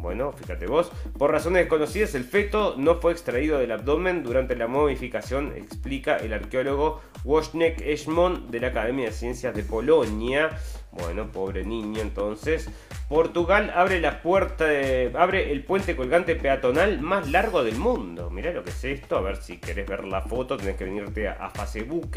Bueno, 0.02 0.32
fíjate 0.34 0.66
vos. 0.66 0.92
Por 1.18 1.32
razones 1.32 1.62
desconocidas, 1.62 2.16
el 2.16 2.24
feto 2.24 2.76
no 2.78 2.96
fue 2.96 3.12
extraído 3.12 3.60
del 3.60 3.72
abdomen 3.72 4.24
durante 4.24 4.56
la 4.56 4.68
momificación, 4.68 5.54
explica 5.56 6.18
el 6.18 6.34
arqueólogo 6.34 7.02
Wojciech 7.24 7.82
Eshmon 7.82 8.50
de 8.50 8.60
la 8.60 8.68
Academia 8.68 9.06
de 9.06 9.12
Ciencias 9.12 9.56
de 9.56 9.64
Polonia. 9.64 10.50
Bueno, 10.92 11.32
pobre 11.32 11.64
niño, 11.64 12.02
entonces. 12.02 12.68
Portugal 13.12 13.74
abre 13.76 14.00
la 14.00 14.22
puerta, 14.22 14.64
abre 15.16 15.52
el 15.52 15.66
puente 15.66 15.98
colgante 15.98 16.38
peatonal 16.38 17.02
más 17.02 17.30
largo 17.30 17.62
del 17.62 17.76
mundo. 17.76 18.30
Mirá 18.30 18.54
lo 18.54 18.64
que 18.64 18.70
es 18.70 18.86
esto. 18.86 19.18
A 19.18 19.22
ver 19.22 19.36
si 19.36 19.58
querés 19.58 19.86
ver 19.86 20.06
la 20.06 20.22
foto, 20.22 20.56
tenés 20.56 20.78
que 20.78 20.86
venirte 20.86 21.28
a, 21.28 21.34
a 21.34 21.50
Facebook. 21.50 22.10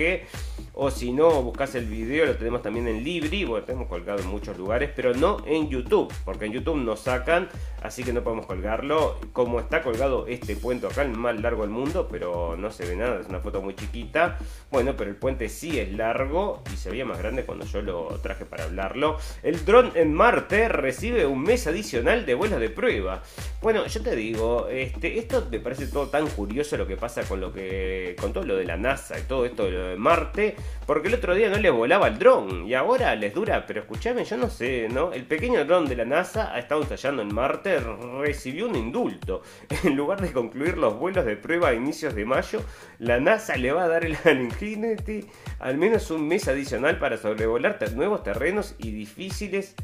O 0.72 0.92
si 0.92 1.12
no, 1.12 1.42
buscas 1.42 1.74
el 1.74 1.86
video, 1.86 2.26
lo 2.26 2.36
tenemos 2.36 2.62
también 2.62 2.86
en 2.86 3.03
Libri. 3.03 3.45
Bueno, 3.45 3.64
tenemos 3.64 3.88
colgado 3.88 4.20
en 4.20 4.28
muchos 4.28 4.57
lugares, 4.57 4.88
pero 4.95 5.12
no 5.14 5.38
en 5.47 5.68
YouTube. 5.68 6.14
Porque 6.24 6.45
en 6.45 6.53
YouTube 6.53 6.76
nos 6.76 7.01
sacan, 7.01 7.49
así 7.82 8.05
que 8.05 8.12
no 8.12 8.22
podemos 8.22 8.47
colgarlo. 8.47 9.18
Como 9.32 9.59
está 9.59 9.82
colgado 9.82 10.28
este 10.28 10.55
puente 10.55 10.86
acá, 10.86 11.03
el 11.03 11.11
más 11.11 11.40
largo 11.40 11.62
del 11.62 11.70
mundo, 11.70 12.07
pero 12.09 12.55
no 12.57 12.70
se 12.70 12.86
ve 12.86 12.95
nada, 12.95 13.18
es 13.20 13.26
una 13.26 13.40
foto 13.40 13.61
muy 13.61 13.74
chiquita. 13.74 14.38
Bueno, 14.70 14.95
pero 14.97 15.11
el 15.11 15.16
puente 15.16 15.49
sí 15.49 15.76
es 15.76 15.92
largo 15.92 16.62
y 16.72 16.76
se 16.76 16.90
veía 16.90 17.05
más 17.05 17.18
grande 17.18 17.45
cuando 17.45 17.64
yo 17.66 17.82
lo 17.82 18.20
traje 18.22 18.45
para 18.45 18.62
hablarlo. 18.62 19.18
El 19.42 19.64
dron 19.64 19.90
en 19.97 20.14
Marte 20.14 20.68
recibe 20.85 21.24
un 21.24 21.43
mes 21.43 21.66
adicional 21.66 22.26
de 22.26 22.35
vuelos 22.35 22.61
de 22.61 22.68
prueba. 22.68 23.22
Bueno, 23.62 23.87
yo 23.87 24.03
te 24.03 24.14
digo, 24.14 24.68
este, 24.68 25.18
esto 25.18 25.49
me 25.51 25.59
parece 25.59 25.87
todo 25.87 26.09
tan 26.09 26.26
curioso 26.28 26.76
lo 26.76 26.87
que 26.87 26.97
pasa 26.97 27.22
con 27.22 27.41
lo 27.41 27.53
que. 27.53 28.14
con 28.20 28.35
todo 28.35 28.45
lo 28.45 28.57
de 28.57 28.64
la 28.64 28.76
NASA 28.76 29.18
y 29.18 29.22
todo 29.22 29.47
esto 29.47 29.64
de 29.64 29.70
lo 29.70 29.89
de 29.89 29.97
Marte. 29.97 30.57
Porque 30.87 31.09
el 31.09 31.14
otro 31.14 31.35
día 31.35 31.49
no 31.49 31.57
les 31.57 31.72
volaba 31.72 32.09
el 32.09 32.18
dron. 32.18 32.66
Y 32.66 32.74
ahora 32.74 33.14
les 33.14 33.32
dura. 33.35 33.64
Pero 33.66 33.80
escúchame, 33.80 34.24
yo 34.24 34.37
no 34.37 34.51
sé, 34.51 34.89
¿no? 34.91 35.12
El 35.12 35.24
pequeño 35.24 35.64
dron 35.64 35.87
de 35.87 35.97
la 35.97 36.05
NASA 36.05 36.53
ha 36.55 36.59
estado 36.59 36.82
ensayando 36.82 37.22
en 37.22 37.35
Marte. 37.35 37.80
Recibió 38.20 38.68
un 38.68 38.76
indulto. 38.76 39.43
En 39.85 39.97
lugar 39.97 40.20
de 40.20 40.32
concluir 40.32 40.78
los 40.78 40.99
vuelos 40.99 41.24
de 41.24 41.37
prueba 41.37 41.68
a 41.68 41.74
inicios 41.74 42.14
de 42.14 42.24
mayo, 42.24 42.62
la 42.99 43.20
NASA 43.20 43.57
le 43.57 43.72
va 43.72 43.85
a 43.85 43.89
dar 43.89 44.05
el 44.05 44.16
al 44.24 44.41
Ingenuity 44.41 45.26
al 45.59 45.76
menos 45.76 46.11
un 46.11 46.26
mes 46.26 46.49
adicional 46.49 46.99
para 46.99 47.16
sobrevolar 47.16 47.78
nuevos 47.95 48.22
terrenos 48.22 48.74
y 48.78 48.91
difíciles 48.91 49.74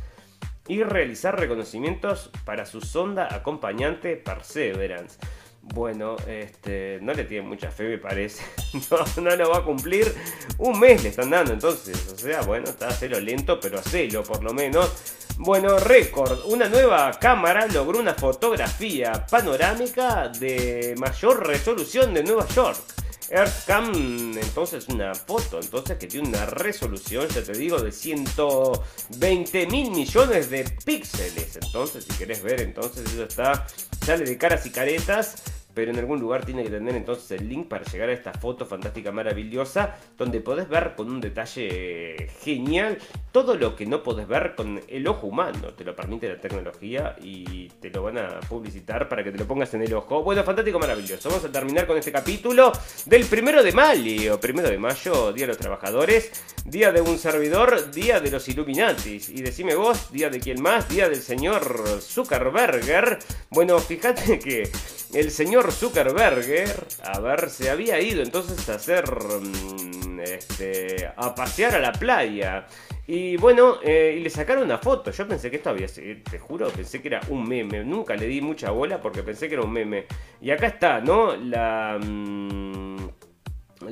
y 0.71 0.85
realizar 0.85 1.37
reconocimientos 1.37 2.31
para 2.45 2.65
su 2.65 2.81
sonda 2.81 3.27
acompañante 3.35 4.15
Perseverance. 4.15 5.19
Bueno, 5.63 6.15
este, 6.29 7.01
no 7.03 7.13
le 7.13 7.25
tiene 7.25 7.45
mucha 7.45 7.73
fe, 7.73 7.89
me 7.89 7.99
parece. 7.99 8.45
No, 9.21 9.35
lo 9.35 9.51
va 9.51 9.59
a 9.59 9.65
cumplir. 9.65 10.15
Un 10.59 10.79
mes 10.79 11.03
le 11.03 11.09
están 11.09 11.31
dando, 11.31 11.53
entonces. 11.53 12.13
O 12.13 12.17
sea, 12.17 12.43
bueno, 12.43 12.67
está 12.67 12.87
a 12.87 12.91
hacerlo 12.91 13.19
lento, 13.19 13.59
pero 13.59 13.81
hacelo 13.81 14.23
por 14.23 14.45
lo 14.45 14.55
menos. 14.55 15.27
Bueno, 15.39 15.77
récord. 15.81 16.39
Una 16.45 16.69
nueva 16.69 17.11
cámara 17.19 17.67
logró 17.67 17.99
una 17.99 18.15
fotografía 18.15 19.27
panorámica 19.29 20.29
de 20.29 20.95
mayor 20.99 21.49
resolución 21.49 22.15
de 22.15 22.23
Nueva 22.23 22.47
York. 22.47 22.79
EarthCam, 23.31 24.37
entonces 24.37 24.89
una 24.89 25.15
foto, 25.15 25.61
entonces 25.61 25.97
que 25.99 26.07
tiene 26.07 26.29
una 26.29 26.47
resolución, 26.47 27.29
ya 27.29 27.43
te 27.43 27.53
digo, 27.53 27.81
de 27.81 27.93
120 27.93 29.67
mil 29.69 29.91
millones 29.93 30.51
de 30.51 30.65
píxeles. 30.85 31.57
Entonces, 31.57 32.05
si 32.05 32.13
querés 32.19 32.43
ver, 32.43 32.61
entonces 32.61 33.05
eso 33.13 33.25
está, 33.25 33.67
sale 34.05 34.25
de 34.25 34.37
caras 34.37 34.67
y 34.67 34.71
caretas. 34.71 35.60
Pero 35.75 35.91
en 35.91 35.99
algún 35.99 36.21
lugar 36.21 36.45
tiene 36.45 36.63
que 36.63 36.71
tener 36.71 36.95
entonces 36.95 37.41
el 37.41 37.49
link 37.49 37.69
para 37.69 37.85
llegar 37.85 38.09
a 38.09 38.13
esta 38.13 38.33
foto 38.33 38.67
fantástica, 38.67 39.13
maravillosa, 39.13 39.97
donde 40.17 40.41
podés 40.41 40.69
ver 40.69 40.95
con 40.97 41.11
un 41.11 41.21
detalle 41.21 42.29
genial 42.43 42.99
todo 43.33 43.55
lo 43.55 43.77
que 43.77 43.87
no 43.87 44.03
podés 44.03 44.27
ver 44.27 44.55
con 44.55 44.81
el 44.89 45.07
ojo 45.07 45.29
humano. 45.29 45.75
Te 45.75 45.85
lo 45.85 45.95
permite 45.95 46.29
la 46.29 46.41
tecnología 46.41 47.17
y 47.23 47.69
te 47.81 47.91
lo 47.91 48.03
van 48.03 48.19
a 48.19 48.41
publicitar 48.41 49.09
para 49.09 49.23
que 49.23 49.31
te 49.31 49.39
lo 49.39 49.47
pongas 49.47 49.73
en 49.75 49.83
el 49.83 49.95
ojo. 49.95 50.23
Bueno, 50.23 50.43
fantástico, 50.43 50.79
maravilloso. 50.79 51.29
Vamos 51.29 51.45
a 51.45 51.53
terminar 51.53 51.87
con 51.87 51.97
este 51.97 52.13
capítulo 52.13 52.73
del 53.07 53.25
primero 53.27 53.63
de 53.63 53.73
mayo. 53.73 54.41
Primero 54.41 54.69
de 54.69 54.79
mayo, 54.79 55.33
Día 55.33 55.45
de 55.45 55.49
los 55.49 55.59
Trabajadores, 55.59 56.31
Día 56.65 56.93
de 56.93 57.01
un 57.01 57.19
servidor, 57.19 57.91
Día 57.91 58.21
de 58.21 58.31
los 58.31 58.49
Illuminatis. 58.49 59.29
Y 59.29 59.43
decime 59.43 59.75
vos, 59.75 60.11
Día 60.13 60.31
de 60.31 60.41
quién 60.41 60.61
más, 60.61 60.89
Día 60.89 61.09
del 61.09 61.21
señor 61.21 62.01
Zuckerberger. 62.01 63.19
Bueno, 63.51 63.79
fíjate 63.79 64.39
que 64.41 64.71
el 65.13 65.31
señor 65.31 65.73
Zuckerberger, 65.73 66.87
a 67.03 67.21
ver, 67.21 67.51
se 67.51 67.71
había 67.71 68.01
ido 68.01 68.23
entonces 68.23 68.69
a 68.69 68.75
hacer, 68.75 69.05
mm, 69.11 70.21
este, 70.21 71.11
a 71.17 71.35
pasear 71.35 71.75
a 71.75 71.79
la 71.79 71.93
playa. 71.93 72.67
Y 73.07 73.37
bueno, 73.37 73.79
eh, 73.83 74.17
y 74.19 74.23
le 74.23 74.31
sacaron 74.31 74.65
una 74.65 74.79
foto. 74.79 75.11
Yo 75.11 75.27
pensé 75.27 75.51
que 75.51 75.57
esto 75.57 75.71
había 75.71 75.89
sido, 75.89 76.23
te 76.31 76.39
juro, 76.39 76.69
pensé 76.69 77.03
que 77.03 77.09
era 77.09 77.21
un 77.29 77.49
meme. 77.49 77.83
Nunca 77.83 78.15
le 78.15 78.27
di 78.27 78.41
mucha 78.41 78.71
bola 78.71 79.01
porque 79.01 79.23
pensé 79.23 79.49
que 79.49 79.55
era 79.55 79.65
un 79.65 79.73
meme. 79.73 80.07
Y 80.41 80.51
acá 80.51 80.69
está, 80.69 81.01
¿no? 81.01 81.35
La... 81.37 81.99
mm, 82.01 83.09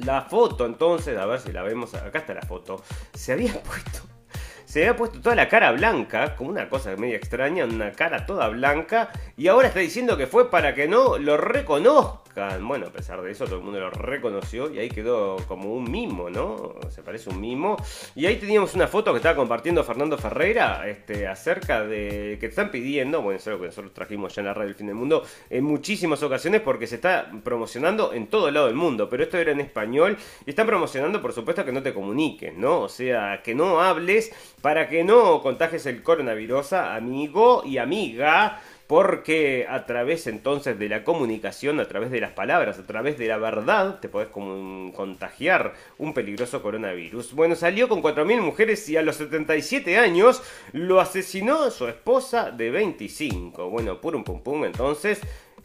la 0.05 0.23
foto 0.23 0.67
entonces, 0.67 1.17
a 1.19 1.27
ver 1.27 1.41
si 1.41 1.53
la 1.53 1.63
vemos, 1.63 1.95
acá 1.95 2.19
está 2.19 2.35
la 2.35 2.43
foto. 2.43 2.83
Se 3.15 3.33
había 3.33 3.53
puesto 3.63 4.18
se 4.69 4.81
había 4.81 4.97
puesto 4.97 5.23
toda 5.23 5.35
la 5.35 5.49
cara 5.49 5.73
blanca, 5.73 6.37
como 6.37 6.51
una 6.51 6.69
cosa 6.69 6.95
media 6.97 7.17
extraña, 7.17 7.65
una 7.65 7.93
cara 7.93 8.27
toda 8.27 8.49
blanca, 8.49 9.09
y 9.35 9.49
ahora 9.49 9.69
está 9.69 9.81
diciendo 9.81 10.19
que 10.19 10.27
fue 10.27 10.51
para 10.51 10.75
que 10.75 10.87
no 10.87 11.17
lo 11.17 11.39
Bueno, 12.61 12.87
a 12.87 12.91
pesar 12.91 13.21
de 13.23 13.33
eso, 13.33 13.47
todo 13.47 13.57
el 13.57 13.65
mundo 13.65 13.81
lo 13.81 13.91
reconoció 13.91 14.73
y 14.73 14.79
ahí 14.79 14.89
quedó 14.89 15.37
como 15.49 15.75
un 15.75 15.91
mimo, 15.91 16.31
¿no? 16.31 16.75
Se 16.89 17.03
parece 17.03 17.31
un 17.31 17.41
mimo. 17.41 17.77
Y 18.15 18.27
ahí 18.27 18.37
teníamos 18.37 18.75
una 18.75 18.87
foto 18.87 19.13
que 19.13 19.17
estaba 19.17 19.35
compartiendo 19.35 19.83
Fernando 19.83 20.17
Ferreira 20.19 20.89
este, 20.89 21.27
acerca 21.27 21.85
de 21.85 22.37
que 22.39 22.47
están 22.47 22.71
pidiendo, 22.71 23.23
bueno, 23.23 23.39
eso 23.39 23.51
es 23.51 23.55
lo 23.55 23.61
que 23.61 23.67
nosotros 23.67 23.93
trajimos 23.93 24.35
ya 24.35 24.43
en 24.43 24.47
la 24.47 24.55
radio 24.55 24.69
del 24.69 24.77
fin 24.77 24.87
del 24.87 24.97
mundo, 24.97 25.25
en 25.51 25.65
muchísimas 25.65 26.23
ocasiones 26.23 26.61
porque 26.61 26.87
se 26.87 26.97
está 26.97 27.31
promocionando 27.43 28.13
en 28.13 28.29
todo 28.29 28.49
el 28.49 28.55
lado 28.55 28.67
del 28.67 28.77
mundo, 28.77 29.09
pero 29.09 29.23
esto 29.23 29.39
era 29.39 29.53
en 29.53 29.61
español 29.61 30.17
y 30.47 30.51
están 30.51 30.67
promocionando, 30.67 31.21
por 31.21 31.33
supuesto, 31.33 31.65
que 31.65 31.73
no 31.73 31.83
te 31.83 31.93
comuniques, 31.93 32.55
¿no? 32.55 32.83
O 32.83 32.89
sea, 32.89 33.43
que 33.43 33.55
no 33.55 33.81
hables 33.81 34.33
para 34.63 34.89
que 34.89 35.05
no 35.05 35.43
contagies 35.43 35.87
el 35.87 36.03
coronavirus, 36.03 36.75
amigo 36.75 37.63
y 37.65 37.79
amiga. 37.79 38.61
Porque 38.89 39.67
a 39.69 39.85
través 39.85 40.27
entonces 40.27 40.79
de 40.79 40.89
la 40.89 41.05
comunicación, 41.05 41.79
a 41.79 41.87
través 41.87 42.11
de 42.11 42.21
las 42.21 42.33
palabras, 42.33 42.79
a 42.79 42.87
través 42.87 43.19
de 43.19 43.29
la 43.29 43.37
verdad, 43.37 44.01
te 44.01 44.09
podés 44.09 44.29
contagiar 44.29 45.75
un 45.99 46.15
peligroso 46.15 46.63
coronavirus. 46.63 47.35
Bueno, 47.35 47.55
salió 47.55 47.89
con 47.89 48.03
4.000 48.03 48.41
mujeres 48.41 48.89
y 48.89 48.97
a 48.97 49.03
los 49.03 49.17
77 49.17 49.99
años 49.99 50.43
lo 50.73 51.01
asesinó 51.01 51.71
su 51.71 51.87
esposa 51.87 52.51
de 52.51 52.71
25. 52.71 53.69
Bueno, 53.69 54.01
pum 54.01 54.25
pum 54.25 54.41
pum, 54.41 54.65
entonces 54.65 55.21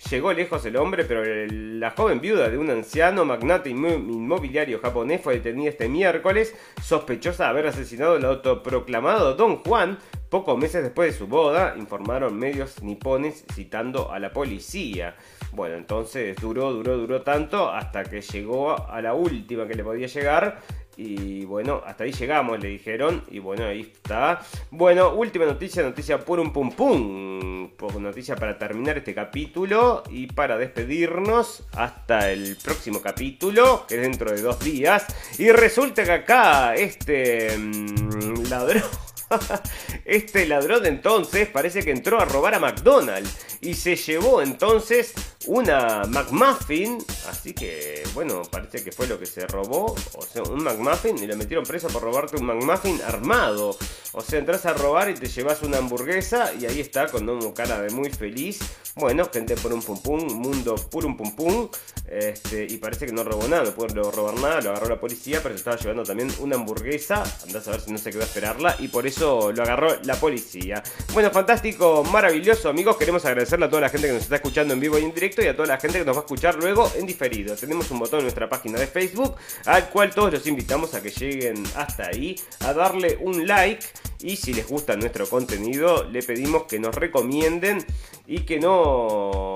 Llegó 0.09 0.33
lejos 0.33 0.65
el 0.65 0.75
hombre, 0.75 1.05
pero 1.05 1.23
la 1.49 1.91
joven 1.91 2.19
viuda 2.19 2.49
de 2.49 2.57
un 2.57 2.69
anciano 2.69 3.25
magnate 3.25 3.69
inmo- 3.69 3.93
inmobiliario 3.95 4.79
japonés 4.79 5.21
fue 5.21 5.35
detenida 5.35 5.69
este 5.69 5.87
miércoles, 5.87 6.55
sospechosa 6.81 7.43
de 7.45 7.49
haber 7.51 7.67
asesinado 7.67 8.15
al 8.15 8.25
autoproclamado 8.25 9.35
Don 9.35 9.57
Juan 9.63 9.99
pocos 10.29 10.57
meses 10.57 10.81
después 10.81 11.11
de 11.13 11.17
su 11.19 11.27
boda, 11.27 11.75
informaron 11.77 12.35
medios 12.37 12.81
nipones 12.81 13.45
citando 13.53 14.11
a 14.11 14.17
la 14.17 14.33
policía. 14.33 15.15
Bueno, 15.51 15.75
entonces 15.75 16.35
duró, 16.41 16.73
duró, 16.73 16.97
duró 16.97 17.21
tanto 17.21 17.69
hasta 17.69 18.03
que 18.03 18.21
llegó 18.21 18.89
a 18.89 18.99
la 18.99 19.13
última 19.13 19.67
que 19.67 19.75
le 19.75 19.83
podía 19.83 20.07
llegar. 20.07 20.59
Y 20.95 21.45
bueno, 21.45 21.81
hasta 21.85 22.03
ahí 22.03 22.11
llegamos, 22.11 22.59
le 22.59 22.69
dijeron. 22.69 23.23
Y 23.29 23.39
bueno, 23.39 23.65
ahí 23.65 23.81
está. 23.81 24.41
Bueno, 24.71 25.13
última 25.13 25.45
noticia, 25.45 25.83
noticia 25.83 26.19
por 26.19 26.39
un 26.39 26.53
pum 26.53 26.71
pum. 26.71 27.69
Noticia 27.99 28.35
para 28.35 28.57
terminar 28.57 28.97
este 28.97 29.13
capítulo 29.13 30.03
y 30.09 30.27
para 30.27 30.57
despedirnos 30.57 31.67
hasta 31.73 32.31
el 32.31 32.57
próximo 32.63 33.01
capítulo, 33.01 33.85
que 33.87 33.95
es 33.95 34.01
dentro 34.01 34.31
de 34.31 34.41
dos 34.41 34.59
días. 34.59 35.05
Y 35.37 35.51
resulta 35.51 36.03
que 36.03 36.11
acá 36.11 36.75
este 36.75 37.57
mm, 37.57 38.49
ladrón... 38.49 38.83
Este 40.05 40.45
ladrón 40.45 40.85
entonces 40.85 41.47
parece 41.47 41.81
que 41.83 41.91
entró 41.91 42.19
a 42.19 42.25
robar 42.25 42.53
a 42.53 42.59
McDonald's 42.59 43.57
y 43.61 43.73
se 43.73 43.95
llevó 43.95 44.41
entonces 44.41 45.13
una 45.47 46.03
McMuffin, 46.05 46.97
así 47.29 47.53
que 47.53 48.03
bueno, 48.13 48.41
parece 48.49 48.83
que 48.83 48.91
fue 48.91 49.07
lo 49.07 49.19
que 49.19 49.25
se 49.25 49.45
robó, 49.47 49.95
o 50.15 50.21
sea, 50.21 50.43
un 50.43 50.63
McMuffin 50.63 51.17
y 51.17 51.27
lo 51.27 51.35
metieron 51.35 51.65
preso 51.65 51.87
por 51.87 52.03
robarte 52.03 52.37
un 52.37 52.45
McMuffin 52.45 53.01
armado. 53.01 53.77
O 54.15 54.21
sea, 54.21 54.37
entras 54.37 54.65
a 54.67 54.73
robar 54.73 55.09
y 55.09 55.15
te 55.15 55.27
llevas 55.27 55.63
una 55.63 55.77
hamburguesa 55.79 56.53
y 56.53 56.67
ahí 56.67 56.79
está 56.79 57.07
con 57.07 57.27
una 57.27 57.53
cara 57.53 57.81
de 57.81 57.89
muy 57.89 58.11
feliz. 58.11 58.59
Bueno, 58.95 59.27
gente 59.33 59.55
por 59.55 59.73
un 59.73 59.81
pum 59.81 59.99
pum, 59.99 60.33
mundo 60.33 60.75
por 60.75 61.03
un 61.05 61.17
pum. 61.17 61.67
Este, 62.07 62.67
y 62.69 62.77
parece 62.77 63.07
que 63.07 63.11
no 63.11 63.23
robó 63.23 63.47
nada, 63.47 63.63
no 63.63 63.71
pudo 63.71 64.11
robar 64.11 64.35
nada, 64.35 64.61
lo 64.61 64.69
agarró 64.69 64.87
la 64.87 64.99
policía, 64.99 65.39
pero 65.41 65.55
se 65.55 65.59
estaba 65.59 65.77
llevando 65.77 66.03
también 66.03 66.31
una 66.39 66.55
hamburguesa. 66.57 67.23
Andás 67.43 67.67
a 67.67 67.71
ver 67.71 67.81
si 67.81 67.91
no 67.91 67.97
se 67.97 68.11
quedó 68.11 68.21
a 68.21 68.25
esperarla 68.25 68.75
y 68.77 68.87
por 68.89 69.07
eso 69.07 69.51
lo 69.51 69.63
agarró 69.63 69.97
la 70.03 70.15
policía. 70.15 70.83
Bueno, 71.11 71.31
fantástico, 71.31 72.03
maravilloso, 72.03 72.69
amigos. 72.69 72.97
Queremos 72.97 73.25
agradecerle 73.25 73.65
a 73.65 73.69
toda 73.69 73.81
la 73.81 73.89
gente 73.89 74.07
que 74.07 74.13
nos 74.13 74.23
está 74.23 74.35
escuchando 74.35 74.75
en 74.75 74.79
vivo 74.79 74.99
y 74.99 75.03
en 75.03 75.13
directo 75.13 75.32
y 75.41 75.47
a 75.47 75.55
toda 75.55 75.67
la 75.67 75.77
gente 75.77 75.99
que 75.99 76.05
nos 76.05 76.15
va 76.15 76.21
a 76.21 76.23
escuchar 76.23 76.55
luego 76.55 76.91
en 76.95 77.05
diferido. 77.05 77.55
Tenemos 77.55 77.89
un 77.91 77.99
botón 77.99 78.19
en 78.19 78.25
nuestra 78.25 78.49
página 78.49 78.79
de 78.79 78.87
Facebook 78.87 79.35
al 79.65 79.89
cual 79.89 80.13
todos 80.13 80.33
los 80.33 80.45
invitamos 80.47 80.93
a 80.93 81.01
que 81.01 81.09
lleguen 81.09 81.63
hasta 81.75 82.07
ahí, 82.07 82.35
a 82.59 82.73
darle 82.73 83.17
un 83.21 83.47
like 83.47 83.85
y 84.21 84.37
si 84.37 84.53
les 84.53 84.67
gusta 84.67 84.95
nuestro 84.95 85.27
contenido, 85.27 86.03
le 86.05 86.21
pedimos 86.23 86.63
que 86.63 86.79
nos 86.79 86.95
recomienden 86.95 87.85
y 88.25 88.41
que 88.41 88.59
nos 88.59 89.52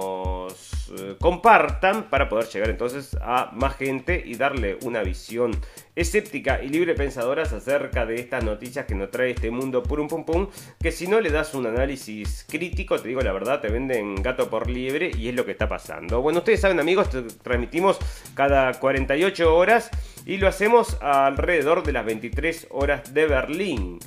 eh, 0.98 1.16
compartan 1.20 2.10
para 2.10 2.30
poder 2.30 2.48
llegar 2.48 2.70
entonces 2.70 3.16
a 3.22 3.52
más 3.54 3.76
gente 3.76 4.24
y 4.26 4.36
darle 4.36 4.78
una 4.84 5.04
visión 5.04 5.52
escéptica 5.96 6.62
y 6.62 6.70
libre 6.70 6.94
pensadoras 6.94 7.54
acerca 7.54 8.06
de 8.06 8.16
estas 8.16 8.44
noticias 8.44 8.86
que 8.86 8.96
nos 8.96 9.10
trae 9.10 9.32
este 9.32 9.50
mundo 9.52 9.84
purum 9.84 10.08
pum 10.08 10.26
pum, 10.26 10.48
que 10.80 10.92
si 10.92 11.08
no 11.08 11.20
le 11.20 11.30
das 11.32 11.54
un 11.54 11.66
análisis 11.66 12.46
crítico, 12.48 13.00
te 13.00 13.08
digo 13.08 13.22
la 13.22 13.34
verdad, 13.34 13.62
te 13.62 13.70
venden 13.70 14.22
gato 14.22 14.50
por 14.50 14.70
liebre 14.70 15.12
y 15.18 15.30
es 15.30 15.36
lo 15.36 15.46
que 15.46 15.52
está 15.52 15.68
pasando. 15.68 16.22
Bueno, 16.22 16.40
ustedes 16.40 16.62
saben 16.62 16.80
amigos, 16.80 17.10
transmitimos 17.42 17.98
cada 18.36 18.74
48 18.80 19.56
horas 19.56 19.90
y 20.26 20.38
lo 20.38 20.48
hacemos 20.48 20.98
alrededor 21.02 21.84
de 21.84 21.94
las 21.94 22.06
23 22.06 22.68
horas 22.70 23.14
de 23.14 23.26
Berlín. 23.26 24.00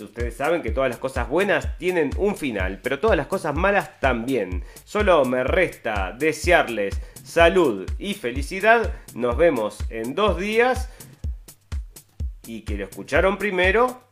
Ustedes 0.00 0.36
saben 0.36 0.62
que 0.62 0.72
todas 0.72 0.90
las 0.90 0.98
cosas 0.98 1.28
buenas 1.28 1.78
tienen 1.78 2.10
un 2.16 2.36
final, 2.36 2.80
pero 2.82 2.98
todas 2.98 3.16
las 3.16 3.28
cosas 3.28 3.54
malas 3.54 4.00
también. 4.00 4.64
Solo 4.84 5.24
me 5.24 5.44
resta 5.44 6.12
desearles 6.18 7.00
salud 7.22 7.88
y 7.98 8.14
felicidad. 8.14 8.92
Nos 9.14 9.36
vemos 9.36 9.78
en 9.90 10.14
dos 10.14 10.38
días. 10.38 10.90
Y 12.46 12.62
que 12.62 12.76
lo 12.76 12.84
escucharon 12.84 13.38
primero 13.38 14.02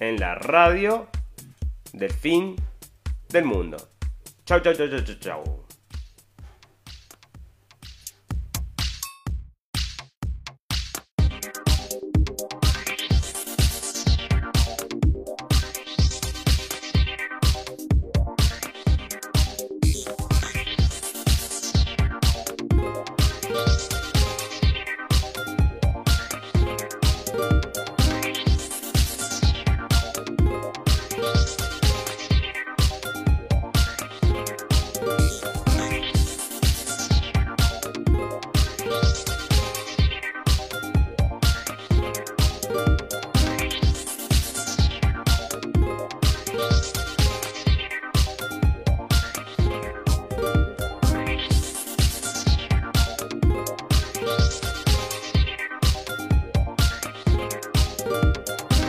en 0.00 0.18
la 0.18 0.34
radio 0.34 1.08
del 1.92 2.12
fin 2.12 2.56
del 3.28 3.44
mundo. 3.44 3.76
Chau, 4.44 4.60
chau, 4.60 4.74
chau, 4.74 4.88
chau, 4.88 5.04
chau, 5.04 5.18
chau. 5.20 5.65